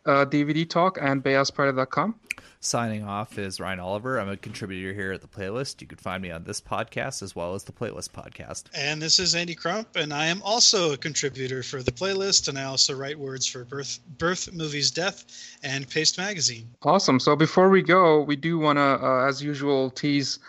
uh, 0.07 0.25
DVD 0.25 0.69
Talk, 0.69 0.99
and 1.01 1.23
BayasParty.com. 1.23 2.15
Signing 2.61 3.05
off 3.05 3.39
is 3.39 3.61
Ryan 3.61 3.79
Oliver. 3.79 4.19
I'm 4.19 4.29
a 4.29 4.37
contributor 4.37 4.93
here 4.93 5.13
at 5.13 5.21
the 5.21 5.29
playlist. 5.29 5.81
You 5.81 5.87
can 5.87 5.99
find 5.99 6.21
me 6.21 6.33
on 6.33 6.43
this 6.43 6.61
podcast 6.61 7.23
as 7.23 7.37
well 7.37 7.55
as 7.55 7.63
the 7.63 7.71
playlist 7.71 8.11
podcast. 8.11 8.65
And 8.75 9.01
this 9.01 9.21
is 9.21 9.37
Andy 9.37 9.55
Crump, 9.55 9.95
and 9.95 10.13
I 10.13 10.27
am 10.27 10.43
also 10.43 10.93
a 10.93 10.97
contributor 10.97 11.63
for 11.63 11.85
the 11.85 11.93
playlist, 11.93 12.49
and 12.49 12.59
I 12.59 12.65
also 12.65 12.97
write 12.97 13.17
words 13.17 13.47
for 13.47 13.65
Birth, 13.65 14.01
Birth 14.19 14.53
Movies, 14.53 14.91
Death, 14.91 15.25
and 15.63 15.89
Paste 15.89 16.19
Magazine. 16.19 16.69
Awesome. 16.83 17.21
So 17.21 17.37
before 17.37 17.69
we 17.69 17.81
go, 17.81 18.23
we 18.23 18.35
do 18.35 18.59
want 18.59 18.79
to, 18.79 18.83
uh, 18.83 19.29
as 19.29 19.41
usual, 19.41 19.91
tease 19.91 20.41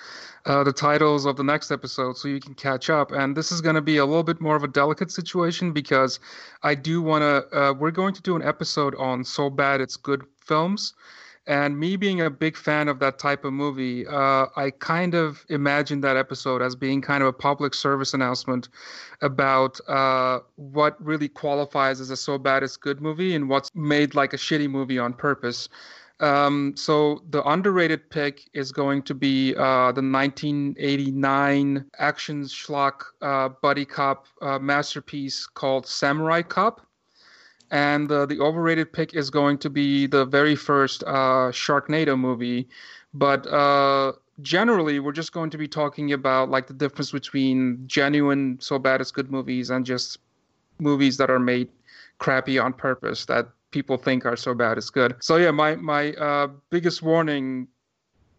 uh, 0.46 0.64
the 0.64 0.74
titles 0.74 1.26
of 1.26 1.36
the 1.36 1.44
next 1.44 1.72
episode 1.72 2.18
so 2.18 2.28
you 2.28 2.40
can 2.40 2.54
catch 2.54 2.90
up. 2.90 3.12
And 3.12 3.36
this 3.36 3.52
is 3.52 3.62
going 3.62 3.76
to 3.76 3.82
be 3.82 3.98
a 3.98 4.06
little 4.06 4.24
bit 4.24 4.42
more 4.42 4.56
of 4.56 4.64
a 4.64 4.68
delicate 4.68 5.12
situation 5.12 5.72
because 5.72 6.20
I 6.64 6.76
do 6.76 7.02
want 7.02 7.22
to, 7.22 7.58
uh, 7.58 7.74
we're 7.74 7.92
going 7.92 8.14
to 8.14 8.22
do 8.22 8.36
an 8.36 8.44
episode 8.44 8.96
on 8.96 9.24
So 9.24 9.50
Bad 9.50 9.82
It's 9.82 9.98
Good 9.98 10.24
films. 10.38 10.94
And 11.48 11.80
me 11.80 11.96
being 11.96 12.22
a 12.22 12.30
big 12.30 12.56
fan 12.56 12.88
of 12.88 13.00
that 13.00 13.18
type 13.18 13.44
of 13.44 13.54
movie, 13.54 14.06
uh, 14.06 14.46
I 14.56 14.72
kind 14.78 15.16
of 15.16 15.44
imagine 15.50 16.02
that 16.02 16.16
episode 16.16 16.62
as 16.62 16.76
being 16.76 17.02
kind 17.02 17.24
of 17.24 17.30
a 17.30 17.34
public 17.34 17.74
service 17.74 18.14
announcement 18.14 18.70
about 19.24 19.80
uh, 19.88 20.42
what 20.58 21.04
really 21.04 21.28
qualifies 21.28 22.00
as 22.02 22.12
a 22.12 22.18
so 22.18 22.38
bad 22.38 22.62
it's 22.62 22.78
good 22.78 23.02
movie 23.02 23.34
and 23.34 23.50
what's 23.50 23.74
made 23.74 24.14
like 24.14 24.34
a 24.34 24.38
shitty 24.38 24.70
movie 24.70 25.00
on 25.00 25.12
purpose. 25.12 25.70
Um, 26.20 26.74
so 26.76 27.24
the 27.30 27.42
underrated 27.48 28.10
pick 28.10 28.50
is 28.54 28.72
going 28.72 29.04
to 29.04 29.14
be 29.14 29.56
uh, 29.56 29.94
the 29.94 30.02
1989 30.02 31.86
action 31.98 32.44
schlock 32.44 33.04
uh, 33.22 33.50
buddy 33.62 33.86
cop 33.86 34.28
uh, 34.42 34.60
masterpiece 34.60 35.48
called 35.48 35.88
Samurai 35.88 36.42
Cop 36.42 36.86
and 37.72 38.10
the 38.10 38.38
overrated 38.40 38.92
pick 38.92 39.14
is 39.14 39.30
going 39.30 39.58
to 39.60 39.70
be 39.70 40.08
the 40.08 40.26
very 40.26 40.56
first 40.56 41.04
uh, 41.06 41.52
Sharknado 41.52 42.18
movie. 42.18 42.68
But 43.14 43.46
uh, 43.48 44.14
generally, 44.42 45.00
we're 45.00 45.12
just 45.12 45.32
going 45.34 45.50
to 45.52 45.58
be 45.58 45.68
talking 45.68 46.14
about 46.14 46.50
like 46.50 46.68
the 46.68 46.74
difference 46.74 47.12
between 47.12 47.84
genuine 47.86 48.58
so 48.60 48.80
bad 48.80 49.02
it's 49.02 49.12
good 49.12 49.32
movies 49.32 49.70
and 49.70 49.86
just 49.86 50.20
movies 50.80 51.18
that 51.18 51.30
are 51.30 51.40
made 51.40 51.70
crappy 52.20 52.60
on 52.60 52.74
purpose 52.74 53.26
that 53.26 53.48
people 53.72 53.98
think 53.98 54.26
are 54.26 54.36
so 54.36 54.54
bad 54.54 54.78
is 54.78 54.90
good. 54.90 55.16
So 55.20 55.38
yeah, 55.38 55.52
my 55.52 55.76
my 55.76 56.14
uh, 56.14 56.48
biggest 56.70 57.02
warning 57.02 57.68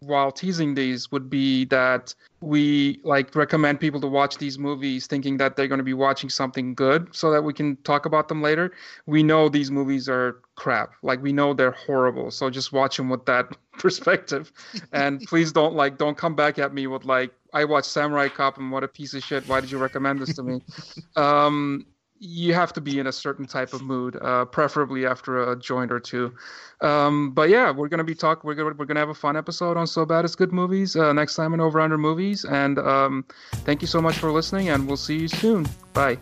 while 0.03 0.31
teasing 0.31 0.73
these 0.73 1.11
would 1.11 1.29
be 1.29 1.65
that 1.65 2.13
we 2.41 2.99
like 3.03 3.35
recommend 3.35 3.79
people 3.79 4.01
to 4.01 4.07
watch 4.07 4.39
these 4.39 4.57
movies 4.57 5.05
thinking 5.05 5.37
that 5.37 5.55
they're 5.55 5.67
going 5.67 5.77
to 5.77 5.83
be 5.83 5.93
watching 5.93 6.27
something 6.27 6.73
good 6.73 7.07
so 7.11 7.31
that 7.31 7.43
we 7.43 7.53
can 7.53 7.75
talk 7.83 8.07
about 8.07 8.27
them 8.27 8.41
later. 8.41 8.71
We 9.05 9.21
know 9.21 9.47
these 9.47 9.69
movies 9.69 10.09
are 10.09 10.41
crap. 10.55 10.93
Like 11.03 11.21
we 11.21 11.31
know 11.31 11.53
they're 11.53 11.71
horrible 11.71 12.31
so 12.31 12.49
just 12.49 12.73
watch 12.73 12.97
them 12.97 13.09
with 13.09 13.25
that 13.25 13.55
perspective. 13.73 14.51
And 14.91 15.21
please 15.21 15.51
don't 15.51 15.75
like 15.75 15.99
don't 15.99 16.17
come 16.17 16.35
back 16.35 16.57
at 16.57 16.73
me 16.73 16.87
with 16.87 17.05
like 17.05 17.31
i 17.53 17.65
watched 17.65 17.89
samurai 17.89 18.29
cop 18.29 18.57
and 18.57 18.71
what 18.71 18.83
a 18.83 18.87
piece 18.87 19.13
of 19.13 19.23
shit. 19.23 19.47
Why 19.47 19.61
did 19.61 19.69
you 19.69 19.77
recommend 19.77 20.19
this 20.19 20.35
to 20.35 20.43
me? 20.43 20.61
Um 21.15 21.85
you 22.21 22.53
have 22.53 22.71
to 22.71 22.81
be 22.81 22.99
in 22.99 23.07
a 23.07 23.11
certain 23.11 23.45
type 23.45 23.73
of 23.73 23.81
mood, 23.81 24.15
uh, 24.21 24.45
preferably 24.45 25.07
after 25.07 25.51
a 25.51 25.59
joint 25.59 25.91
or 25.91 25.99
two. 25.99 26.31
Um, 26.81 27.31
but 27.31 27.49
yeah, 27.49 27.71
we're 27.71 27.87
gonna 27.87 28.03
be 28.03 28.13
talking. 28.13 28.47
We're 28.47 28.53
gonna 28.53 28.75
we're 28.77 28.85
gonna 28.85 28.99
have 28.99 29.09
a 29.09 29.15
fun 29.15 29.35
episode 29.35 29.75
on 29.75 29.87
So 29.87 30.05
Bad 30.05 30.23
It's 30.23 30.35
Good 30.35 30.53
movies 30.53 30.95
uh, 30.95 31.13
next 31.13 31.35
time 31.35 31.53
in 31.53 31.59
Over 31.59 31.81
Under 31.81 31.97
Movies. 31.97 32.45
And 32.45 32.77
um, 32.77 33.25
thank 33.65 33.81
you 33.81 33.87
so 33.87 34.01
much 34.01 34.19
for 34.19 34.31
listening, 34.31 34.69
and 34.69 34.87
we'll 34.87 34.97
see 34.97 35.17
you 35.17 35.27
soon. 35.27 35.67
Bye. 35.93 36.19